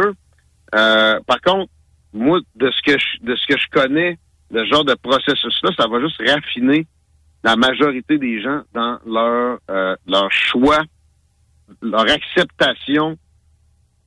[0.75, 1.71] Euh, par contre,
[2.13, 4.17] moi, de ce que je, de ce que je connais,
[4.51, 6.85] le genre de processus-là, ça va juste raffiner
[7.43, 10.83] la majorité des gens dans leur euh, leur choix,
[11.81, 13.17] leur acceptation,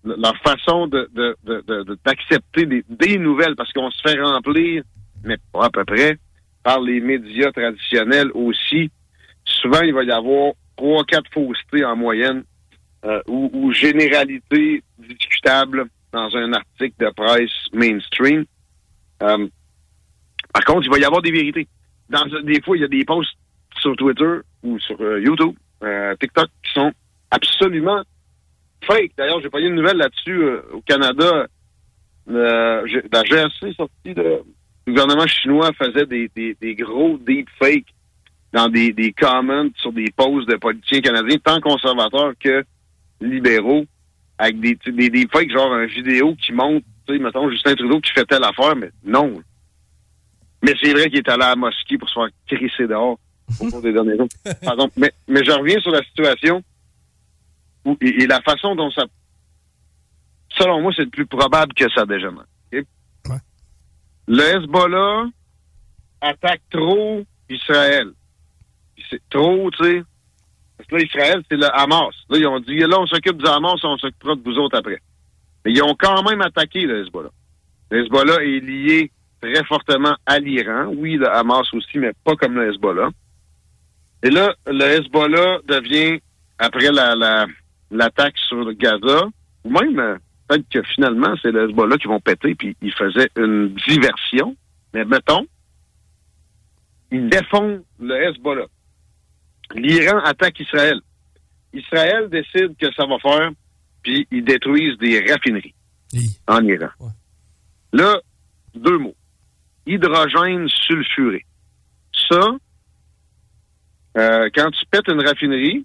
[0.05, 4.83] leur façon de de- de- d'accepter des, des nouvelles, parce qu'on se fait remplir,
[5.25, 6.19] mais pas à peu près,
[6.63, 8.91] par les médias traditionnels aussi.
[9.45, 12.45] Souvent, il va y avoir trois, quatre faussetés en moyenne
[13.05, 18.45] euh, ou, ou généralités discutables dans un article de presse mainstream.
[19.23, 19.49] Euh,
[20.53, 21.69] par contre, il va y avoir des vérités.
[22.09, 23.37] Dans, des fois, il y a des posts
[23.81, 26.93] sur Twitter ou sur euh, YouTube, euh, TikTok, qui sont
[27.31, 28.03] absolument
[28.85, 29.13] fake.
[29.17, 31.47] D'ailleurs, j'ai pas eu une nouvelle là-dessus euh, au Canada.
[32.27, 34.43] La GRC sortie de...
[34.87, 37.95] Le gouvernement chinois faisait des, des, des gros deepfakes
[38.53, 42.65] dans des, des comments sur des posts de politiciens canadiens, tant conservateurs que
[43.21, 43.85] libéraux,
[44.39, 48.01] avec des, sais, des deepfakes, genre une vidéo qui montre, tu sais, mettons, Justin Trudeau
[48.01, 49.41] qui fait telle affaire, mais non.
[50.63, 53.19] Mais c'est vrai qu'il est allé à la mosquée pour se faire crisser dehors
[53.61, 54.29] au cours des derniers jours.
[54.63, 54.91] Pardon.
[54.97, 56.63] Mais, mais je reviens sur la situation
[57.85, 59.05] où, et, et la façon dont ça...
[60.51, 62.45] Selon moi, c'est le plus probable que ça dégénère.
[62.73, 62.85] ok?
[64.29, 65.27] Le Hezbollah
[66.21, 68.13] attaque trop Israël.
[69.09, 70.03] C'est trop, tu sais.
[70.77, 72.15] Parce que là, Israël, c'est le Hamas.
[72.29, 75.01] Là, ils ont dit, là, on s'occupe du Hamas, on s'occupera de vous autres après.
[75.65, 77.31] Mais ils ont quand même attaqué le Hezbollah.
[77.91, 79.11] Le Hezbollah est lié
[79.41, 80.93] très fortement à l'Iran.
[80.97, 83.11] Oui, le Hamas aussi, mais pas comme le Hezbollah.
[84.23, 86.21] Et là, le Hezbollah devient,
[86.59, 87.47] après la, la,
[87.91, 89.29] l'attaque sur Gaza,
[89.65, 93.31] ou même euh, peut-être que finalement, c'est le Hezbollah qui vont péter, puis ils faisaient
[93.37, 94.57] une diversion.
[94.93, 95.47] Mais mettons,
[97.11, 98.67] ils défendent le Hezbollah.
[99.75, 101.01] L'Iran attaque Israël.
[101.73, 103.51] Israël décide que ça va faire,
[104.03, 105.75] puis ils détruisent des raffineries
[106.49, 106.89] en Iran.
[107.93, 108.21] Là,
[108.75, 109.15] deux mots.
[109.87, 111.45] Hydrogène sulfuré.
[112.31, 112.41] Ça,
[114.17, 115.85] euh, quand tu pètes une raffinerie,